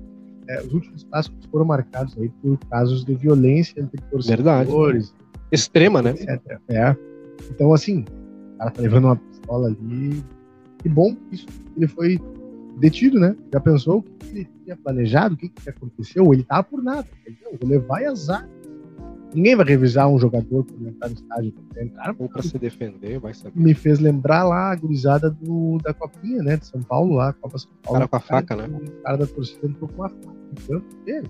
é, 0.49 0.61
os 0.63 0.73
últimos 0.73 1.05
clássicos 1.05 1.45
foram 1.51 1.65
marcados 1.65 2.17
aí 2.19 2.29
por 2.43 2.59
casos 2.71 3.05
de 3.05 3.15
violência 3.15 3.81
entre 3.81 4.01
torcedores, 4.11 5.15
Extrema, 5.53 6.01
né? 6.01 6.11
etc. 6.11 6.59
É. 6.69 6.97
Então, 7.51 7.73
assim, 7.73 8.05
o 8.55 8.59
cara 8.59 8.71
tá 8.71 8.83
levando 8.83 9.05
uma 9.05 9.17
pistola 9.17 9.69
ali. 9.69 10.25
Que 10.79 10.89
bom 10.89 11.15
que 11.15 11.35
isso, 11.35 11.47
ele 11.77 11.87
foi 11.87 12.21
detido, 12.79 13.19
né? 13.19 13.37
Já 13.53 13.61
pensou 13.61 13.99
o 13.99 14.03
que 14.03 14.27
ele 14.31 14.49
tinha 14.65 14.77
planejado, 14.77 15.35
o 15.35 15.37
que, 15.37 15.49
que 15.49 15.69
aconteceu? 15.69 16.33
Ele 16.33 16.43
tava 16.43 16.63
por 16.63 16.83
nada. 16.83 17.07
Ele, 17.27 17.37
não, 17.45 17.53
vou 17.61 17.69
levar 17.69 18.01
e 18.03 18.07
azar. 18.07 18.49
Ninguém 19.33 19.55
vai 19.55 19.65
revisar 19.67 20.09
um 20.09 20.19
jogador 20.19 20.65
quando 20.65 20.89
entrar 20.89 21.09
no 21.09 21.15
estádio. 21.15 21.55
Entrar, 21.81 22.15
Ou 22.19 22.29
pra 22.29 22.43
se 22.43 22.59
defender, 22.59 23.19
vai 23.21 23.33
saber. 23.33 23.59
me 23.59 23.75
fez 23.75 24.01
lembrar 24.01 24.45
lá 24.45 24.73
a 24.73 24.77
gurizada 24.77 25.31
do, 25.31 25.79
da 25.85 25.95
Copinha, 25.95 26.43
né? 26.43 26.57
De 26.57 26.67
São 26.67 26.83
Paulo, 26.83 27.15
lá, 27.15 27.33
Copa 27.35 27.59
São 27.59 27.71
Paulo. 27.83 27.99
cara 27.99 28.09
com 28.09 28.17
a 28.17 28.21
faca, 28.21 28.57
né? 28.57 28.67
O 28.67 29.03
cara 29.03 29.19
da 29.19 29.27
torcida 29.27 29.67
entrou 29.67 29.89
com 29.89 30.03
uma 30.03 30.09
faca 30.09 30.83
dele. 31.07 31.29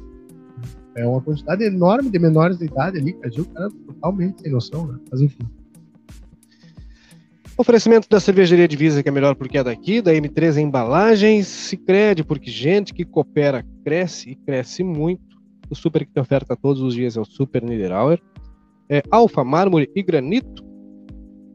É 0.97 1.07
uma 1.07 1.21
quantidade 1.21 1.63
enorme 1.63 2.11
de 2.11 2.19
menores 2.19 2.59
de 2.59 2.65
idade 2.65 2.99
ali, 2.99 3.13
cara. 3.13 3.33
O 3.39 3.45
cara 3.47 3.71
totalmente 3.71 4.43
sem 4.43 4.51
noção, 4.51 4.87
né? 4.87 4.99
Mas 5.11 5.21
enfim. 5.21 5.47
Oferecimento 7.57 8.09
da 8.09 8.19
cervejaria 8.19 8.67
Divisa, 8.67 9.03
que 9.03 9.09
é 9.09 9.13
melhor 9.13 9.35
porque 9.35 9.59
é 9.59 9.65
daqui, 9.65 10.01
da 10.01 10.13
M3 10.15 10.57
Embalagens, 10.57 11.47
Sicredi, 11.47 12.25
porque 12.25 12.51
gente 12.51 12.95
que 12.95 13.05
coopera 13.05 13.63
cresce 13.85 14.31
e 14.31 14.35
cresce 14.35 14.83
muito. 14.83 15.30
O 15.71 15.75
super 15.75 16.05
que 16.05 16.13
tem 16.13 16.21
oferta 16.21 16.57
todos 16.57 16.83
os 16.83 16.95
dias 16.95 17.17
é 17.17 17.21
o 17.21 17.25
Super 17.25 17.63
Niederauer. 17.63 18.21
É 18.89 19.03
Alfa 19.11 19.45
Mármore 19.45 19.89
e 19.95 20.03
Granito. 20.03 20.69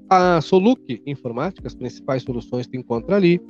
A 0.10 0.40
Soluc 0.40 1.02
Informática, 1.06 1.68
as 1.68 1.76
principais 1.76 2.24
soluções 2.24 2.66
tu 2.66 2.78
encontra 2.78 3.16
ali. 3.16 3.42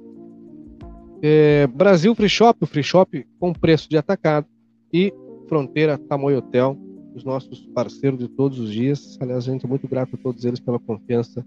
É, 1.21 1.67
Brasil 1.67 2.15
Free 2.15 2.29
Shop, 2.29 2.57
o 2.63 2.67
Free 2.67 2.83
Shop 2.83 3.27
com 3.39 3.53
preço 3.53 3.89
de 3.89 3.97
atacado. 3.97 4.47
E 4.91 5.13
Fronteira 5.47 5.97
Tamoio 5.97 6.39
Hotel, 6.39 6.77
os 7.13 7.23
nossos 7.23 7.67
parceiros 7.67 8.19
de 8.19 8.27
todos 8.27 8.59
os 8.59 8.71
dias. 8.71 9.17
Aliás, 9.21 9.47
a 9.47 9.51
gente 9.51 9.65
é 9.65 9.69
muito 9.69 9.87
grato 9.87 10.15
a 10.15 10.17
todos 10.17 10.45
eles 10.45 10.59
pela 10.59 10.79
confiança 10.79 11.45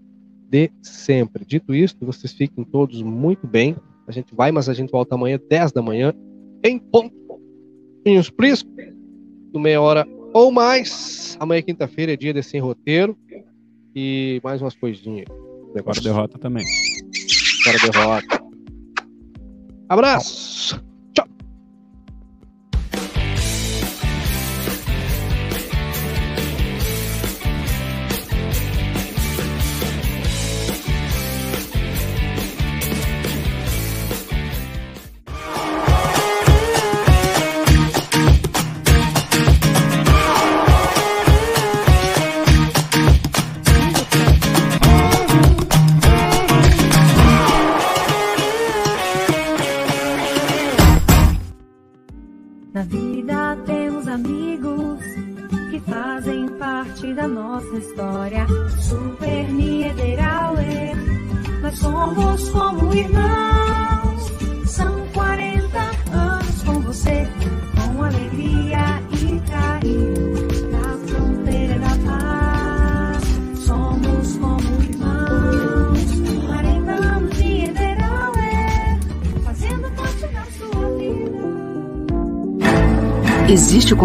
de 0.49 0.71
sempre. 0.81 1.43
Dito 1.45 1.75
isto, 1.75 2.05
vocês 2.05 2.33
fiquem 2.33 2.63
todos 2.63 3.01
muito 3.01 3.45
bem. 3.45 3.75
A 4.07 4.11
gente 4.11 4.33
vai, 4.33 4.51
mas 4.51 4.69
a 4.69 4.73
gente 4.73 4.91
volta 4.91 5.15
amanhã, 5.15 5.39
10 5.49 5.71
da 5.71 5.81
manhã, 5.81 6.13
em 6.63 6.79
ponto. 6.79 7.13
Em 8.05 8.17
os 8.17 8.29
priscos, 8.29 8.71
do 9.51 9.59
meia 9.59 9.81
hora 9.81 10.07
ou 10.33 10.51
mais. 10.51 11.37
Amanhã, 11.39 11.61
quinta-feira, 11.61 12.13
é 12.13 12.17
dia 12.17 12.33
de 12.33 12.43
sem 12.43 12.59
roteiro. 12.59 13.17
E 13.95 14.39
mais 14.43 14.61
umas 14.61 14.75
coisinhas. 14.75 15.27
Agora 15.77 15.99
derrota 16.01 16.37
também. 16.37 16.65
para 17.63 17.91
derrota. 17.91 18.43
Abraço! 19.87 20.88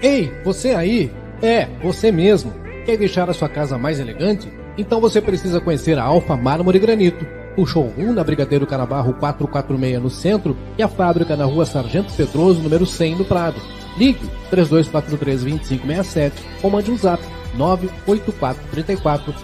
Ei, 0.00 0.32
você 0.44 0.70
aí? 0.70 1.10
É, 1.42 1.66
você 1.82 2.12
mesmo. 2.12 2.52
Quer 2.84 2.96
deixar 2.96 3.28
a 3.28 3.34
sua 3.34 3.48
casa 3.48 3.76
mais 3.76 3.98
elegante? 3.98 4.48
Então 4.76 5.00
você 5.00 5.20
precisa 5.20 5.60
conhecer 5.60 5.98
a 5.98 6.04
Alfa 6.04 6.36
Mármore 6.36 6.78
Granito. 6.78 7.26
O 7.56 7.66
showroom 7.66 8.12
na 8.12 8.22
Brigadeiro 8.22 8.64
Canabarro 8.66 9.14
446 9.14 10.00
no 10.00 10.08
centro 10.08 10.56
e 10.78 10.82
a 10.82 10.88
fábrica 10.88 11.36
na 11.36 11.44
rua 11.44 11.66
Sargento 11.66 12.12
Pedroso, 12.12 12.62
número 12.62 12.86
100 12.86 13.16
no 13.16 13.24
Prado. 13.24 13.60
Ligue 13.96 14.30
3243-2567 14.52 16.32
ou 16.62 16.70
mande 16.70 16.92
um 16.92 16.96
zap 16.96 17.20
98434 17.56 19.34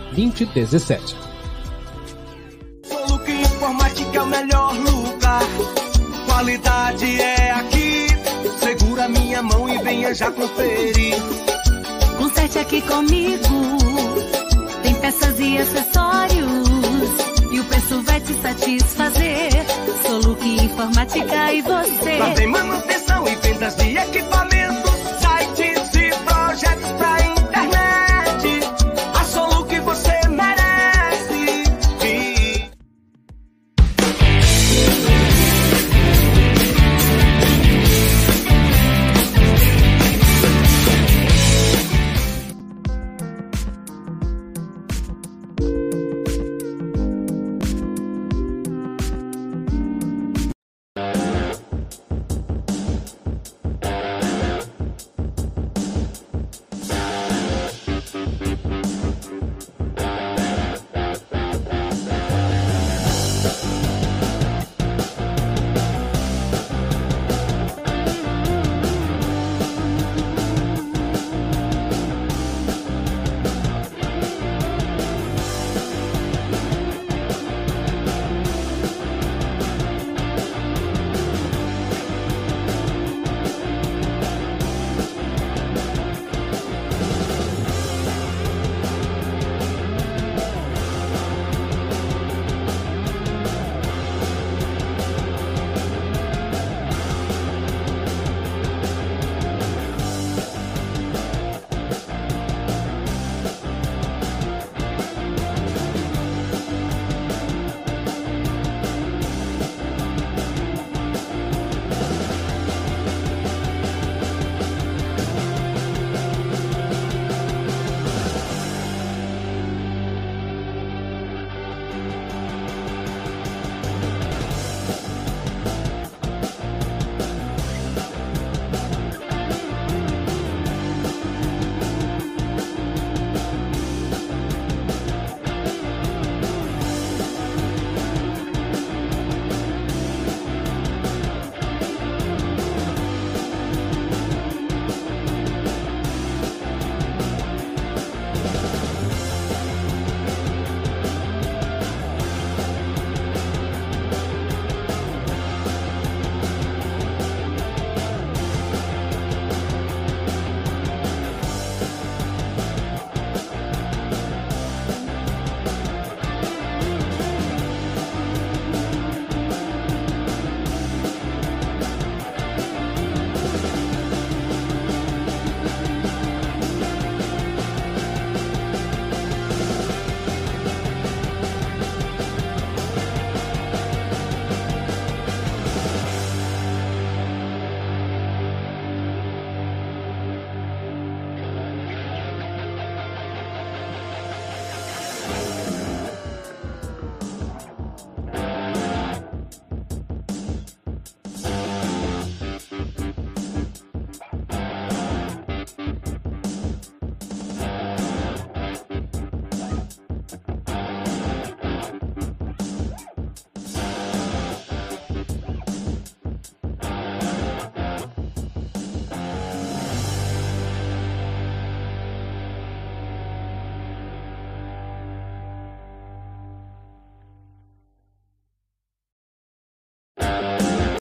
já 10.15 10.31
conferi. 10.31 11.13
Conserte 12.17 12.59
aqui 12.59 12.81
comigo. 12.83 13.79
Tem 14.83 14.95
peças 14.95 15.41
e 15.41 15.59
acessórios. 15.59 16.69
E 17.51 17.61
o 17.61 17.65
preço 17.65 18.03
vai 18.03 18.21
te 18.21 18.35
satisfazer. 18.35 19.51
Soluque 20.07 20.65
Informática 20.65 21.53
e 21.53 21.63
você. 21.63 22.17
Lá 22.19 22.31
tem 22.35 22.47
manutenção 22.47 23.27
e 23.27 23.37
vendas 23.37 23.75
de 23.75 23.97
equipamentos 23.97 24.54